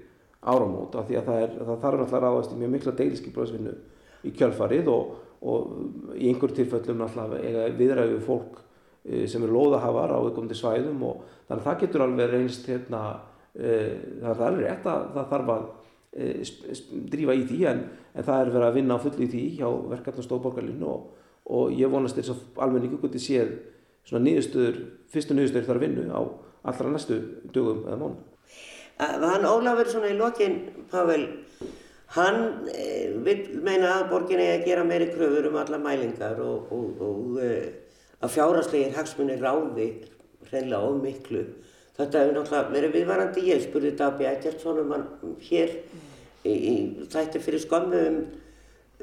áramót 0.43 0.97
af 0.99 1.07
því 1.09 1.18
að 1.20 1.28
það, 1.28 1.43
er, 1.43 1.53
það 1.59 1.83
þarf 1.85 2.01
náttúrulega 2.01 2.22
ráðast 2.24 2.55
í 2.55 2.61
mjög 2.61 2.72
mikla 2.76 2.95
deiliskyflaðsvinnu 2.99 3.74
í 4.22 4.33
kjálfarið 4.39 4.89
og, 4.91 5.12
og 5.43 6.16
í 6.16 6.30
einhver 6.30 6.55
tilfellum 6.57 7.03
náttúrulega 7.03 7.68
viðræðu 7.78 8.22
fólk 8.24 8.57
uh, 8.62 9.26
sem 9.28 9.45
eru 9.45 9.59
loðahafar 9.59 10.16
á 10.16 10.18
auðvitað 10.18 10.59
svæðum 10.62 11.05
og 11.11 11.28
þannig 11.47 11.61
að 11.61 11.68
það 11.68 11.85
getur 11.85 12.07
alveg 12.07 12.33
reynst 12.33 12.68
hérna, 12.70 13.05
það 13.53 14.43
er 14.47 14.55
rétt 14.57 14.87
að 14.89 15.03
það 15.12 15.26
þarf 15.28 15.51
að 15.53 15.64
drífa 16.12 17.34
í 17.36 17.44
því 17.48 17.60
en, 17.70 17.82
en 18.12 18.26
það 18.26 18.40
er 18.40 18.50
verið 18.52 18.66
að 18.66 18.74
vinna 18.76 18.96
á 19.00 19.04
fulli 19.04 19.24
í 19.24 19.30
því 19.32 19.44
hjá 19.58 19.68
verkefnastóðborgarlinu 19.94 20.88
og, 20.88 21.06
og 21.56 21.72
ég 21.76 21.92
vonast 21.92 22.18
þess 22.18 22.34
að 22.34 22.42
almenningu 22.66 23.00
geti 23.00 23.22
séð 23.22 23.54
svona 24.08 24.26
nýðustöður, 24.26 24.82
fyrstu 25.12 25.36
nýðustöður 25.36 25.70
þar 25.70 25.80
að 25.80 25.86
vinna 25.86 26.20
á 26.20 26.22
allra 26.68 26.92
næstu 26.92 27.18
dögum 27.54 27.86
eða 27.86 28.00
mánu. 28.02 28.18
Hann 29.00 29.48
Ólafur 29.48 29.88
svona 29.88 30.12
í 30.12 30.18
lokin, 30.18 30.58
Pavel, 30.92 31.24
hann 32.14 32.68
e, 32.70 32.84
vil 33.24 33.38
meina 33.64 33.96
að 33.96 34.10
borginni 34.12 34.50
að 34.52 34.66
gera 34.68 34.84
meiri 34.86 35.08
kröfur 35.14 35.48
um 35.48 35.58
alla 35.62 35.80
mælingar 35.80 36.38
og, 36.44 36.68
og, 36.76 37.02
og 37.02 37.40
e, 37.42 37.52
að 38.22 38.36
fjáraslegir 38.36 38.94
hagsmunni 38.98 39.40
ráði 39.40 39.88
hreinlega 40.50 40.84
of 40.92 41.00
miklu 41.02 41.46
Þetta 41.92 42.22
hefur 42.22 42.36
náttúrulega 42.38 42.72
verið 42.72 42.94
viðvarandi. 42.96 43.42
Ég 43.50 43.64
spurði 43.66 43.92
Dabi 43.98 44.26
Eggertsson 44.30 44.80
um 44.80 44.94
hann 44.94 45.04
hér 45.44 45.74
í, 45.76 46.01
í 46.49 47.07
þætti 47.12 47.43
fyrir 47.43 47.62
skömmu 47.62 48.01
um, 48.09 48.22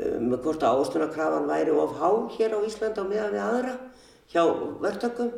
um 0.07 0.33
hvort 0.39 0.63
að 0.63 0.81
ástunarkrafan 0.83 1.47
væri 1.49 1.75
of 1.75 1.95
há 1.99 2.09
hér 2.35 2.57
á 2.57 2.59
Íslanda 2.65 3.05
og 3.05 3.13
meðan 3.13 3.35
við 3.35 3.45
aðra 3.45 3.77
hjá 4.33 4.43
verktökum 4.83 5.31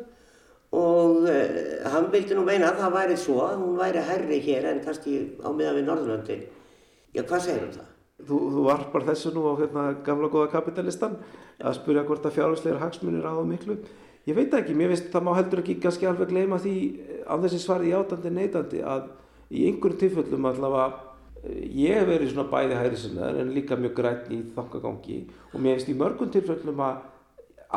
og 0.72 1.28
uh, 1.28 1.46
hann 1.92 2.10
vildi 2.12 2.36
nú 2.38 2.46
meina 2.48 2.72
að 2.72 2.82
það 2.82 2.98
væri 2.98 3.20
svo 3.20 3.38
að 3.46 3.62
hún 3.62 3.78
væri 3.80 4.04
herri 4.10 4.42
hér 4.42 4.72
en 4.72 4.84
kannski 4.84 5.16
á 5.42 5.48
meðan 5.50 5.80
við 5.80 5.88
Norðurlöndin. 5.88 6.44
Já, 7.12 7.22
hvað 7.22 7.44
segir 7.46 7.66
um 7.68 7.74
það? 7.78 7.92
þú, 8.26 8.38
þú 8.54 8.64
varpar 8.66 9.06
þessu 9.06 9.32
nú 9.34 9.44
á 9.50 9.52
hérna, 9.60 9.84
gamla 10.06 10.30
góða 10.32 10.50
kapitalistan 10.52 11.18
að 11.62 11.78
spurja 11.78 12.04
hvort 12.06 12.26
að 12.26 12.36
fjárhagslegar 12.38 12.82
hagsmunir 12.82 13.26
á 13.26 13.34
miklu. 13.46 13.78
Ég 14.28 14.38
veit 14.38 14.52
ekki, 14.54 14.74
mér 14.78 14.92
finnst 14.92 15.10
það 15.10 15.24
má 15.26 15.32
heldur 15.34 15.62
ekki 15.62 15.80
kannski 15.82 16.06
alveg 16.06 16.30
gleyma 16.30 16.60
því 16.62 16.74
á 17.26 17.34
þessi 17.42 17.62
svari 17.62 17.90
játandi 17.90 18.30
neytandi 18.30 18.82
að 18.86 19.08
í 19.50 19.66
einhverjum 19.66 19.98
tilfellum 19.98 20.46
allavega 20.50 21.11
ég 21.42 21.96
hef 21.96 22.06
verið 22.06 22.32
svona 22.32 22.50
bæði 22.52 22.78
hæri 22.78 23.00
sinnaður 23.00 23.40
en 23.42 23.54
líka 23.56 23.78
mjög 23.78 23.96
græn 23.96 24.30
í 24.30 24.42
þangagangi 24.54 25.18
og 25.52 25.56
mér 25.58 25.78
finnst 25.78 25.90
í 25.90 25.96
mörgum 25.98 26.30
tilfellum 26.30 26.84
að 26.86 27.00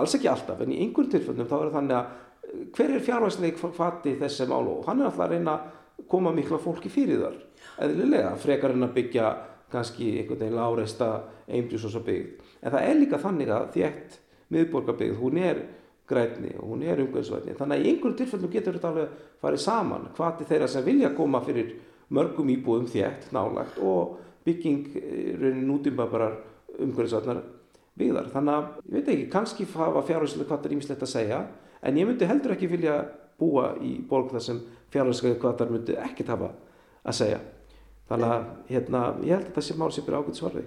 alls 0.02 0.16
ekki 0.18 0.30
alltaf 0.30 0.62
en 0.62 0.76
í 0.76 0.82
einhverjum 0.84 1.14
tilfellum 1.16 1.50
þá 1.50 1.58
er 1.58 1.74
þannig 1.74 1.98
að 1.98 2.68
hver 2.76 2.94
er 2.94 3.06
fjárhagsleik 3.08 3.58
fatti 3.58 4.16
þessi 4.20 4.48
mál 4.52 4.68
og 4.70 4.86
hann 4.90 5.02
er 5.02 5.10
alltaf 5.10 5.26
að 5.26 5.34
reyna 5.34 5.56
að 5.56 6.06
koma 6.12 6.34
mikla 6.36 6.60
fólki 6.62 6.92
fyrir 6.92 7.24
þar 7.24 7.40
eðlilega, 7.86 8.36
frekar 8.40 8.76
en 8.76 8.88
að 8.88 8.94
byggja 9.00 9.32
kannski 9.72 10.12
einhvern 10.20 10.40
veginn 10.44 10.62
áreista 10.62 11.08
einbjús 11.48 11.88
og 11.98 12.06
byggð. 12.06 12.46
En 12.62 12.72
það 12.74 12.86
er 12.90 13.00
líka 13.00 13.20
þannig 13.22 13.52
að 13.52 13.66
þétt 13.76 14.20
miðborgarbyggð, 14.54 15.18
hún 15.20 15.42
er 15.42 15.62
græni 16.06 16.54
og 16.60 16.70
hún 16.70 16.84
er 16.86 17.02
umhverfisvætni 17.02 17.56
þannig 17.58 17.80
að 17.80 17.86
í 17.86 17.90
einhverjum 17.92 18.18
tilfellum 18.20 18.52
getur 18.54 18.78
þetta 18.78 18.92
alveg 18.92 19.08
farið 19.42 19.62
saman 19.64 20.04
sem 22.06 22.16
mörgum 22.16 22.50
íbúðum 22.54 22.88
þétt, 22.90 23.32
nálagt 23.34 23.80
og 23.82 24.20
bygging 24.46 24.96
eh, 25.00 25.34
raunin 25.40 25.66
nútímbabarar 25.70 26.38
umhverfisvætnar 26.80 27.42
byggðar. 27.98 28.30
Þannig 28.34 28.56
að 28.56 28.70
ég 28.86 28.96
veit 28.96 29.12
ekki, 29.14 29.28
kannski 29.34 29.68
hafa 29.74 30.04
fjárhæslega 30.06 30.50
kvartar 30.52 30.76
ímislegt 30.76 31.06
að 31.06 31.14
segja 31.16 31.42
en 31.82 31.98
ég 31.98 32.08
myndi 32.08 32.30
heldur 32.30 32.56
ekki 32.56 32.70
vilja 32.70 33.02
búa 33.40 33.74
í 33.82 33.98
borg 34.10 34.32
þar 34.34 34.44
sem 34.44 34.64
fjárhæslega 34.94 35.40
kvartar 35.42 35.72
myndi 35.74 35.98
ekkert 35.98 36.34
hafa 36.36 36.54
að 37.06 37.20
segja. 37.20 37.44
Þannig 38.10 38.34
að 38.36 38.50
hérna, 38.70 39.06
ég 39.26 39.40
held 39.40 39.48
að 39.50 39.56
þessi 39.60 39.78
mál 39.80 39.92
sé 39.94 40.04
byrja 40.06 40.20
ákveld 40.22 40.38
svarði 40.38 40.66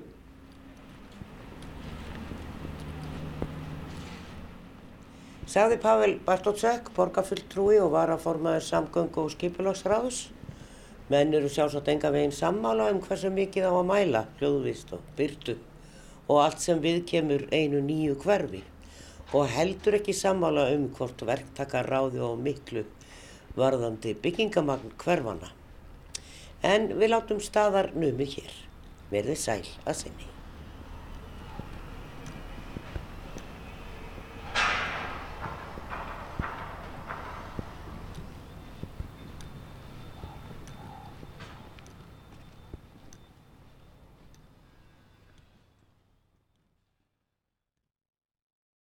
Sagði 5.49 5.79
Pavel 5.81 6.19
Bartótsek, 6.27 6.91
borgarfulltrúi 6.93 7.79
og 7.81 7.95
varaformaður 7.95 8.67
samgöngu 8.67 9.23
og 9.23 9.31
skipulagsráðs. 9.33 10.27
Menn 11.09 11.33
eru 11.33 11.49
sjálfsagt 11.49 11.89
enga 11.89 12.11
veginn 12.13 12.35
sammála 12.37 12.91
um 12.93 12.99
hversu 13.01 13.31
mikið 13.33 13.65
á 13.65 13.73
að 13.73 13.87
mæla, 13.89 14.21
hljóðvist 14.41 14.93
og 14.93 15.07
byrtu 15.17 15.55
og 16.29 16.43
allt 16.43 16.61
sem 16.61 16.83
við 16.85 16.99
kemur 17.09 17.47
einu 17.49 17.81
nýju 17.81 18.19
hverfi 18.21 18.61
og 19.33 19.49
heldur 19.55 19.97
ekki 19.97 20.13
sammála 20.17 20.69
um 20.75 20.89
hvort 20.99 21.25
verktakar 21.25 21.89
ráði 21.89 22.21
og 22.25 22.37
miklu 22.45 22.85
varðandi 23.57 24.15
byggingamagn 24.23 24.93
hverfana. 25.01 25.53
En 26.63 26.91
við 26.99 27.15
látum 27.15 27.41
staðar 27.41 27.95
numið 27.97 28.39
hér. 28.39 28.57
Verði 29.09 29.39
sæl 29.41 29.65
að 29.89 30.03
sinni. 30.03 30.38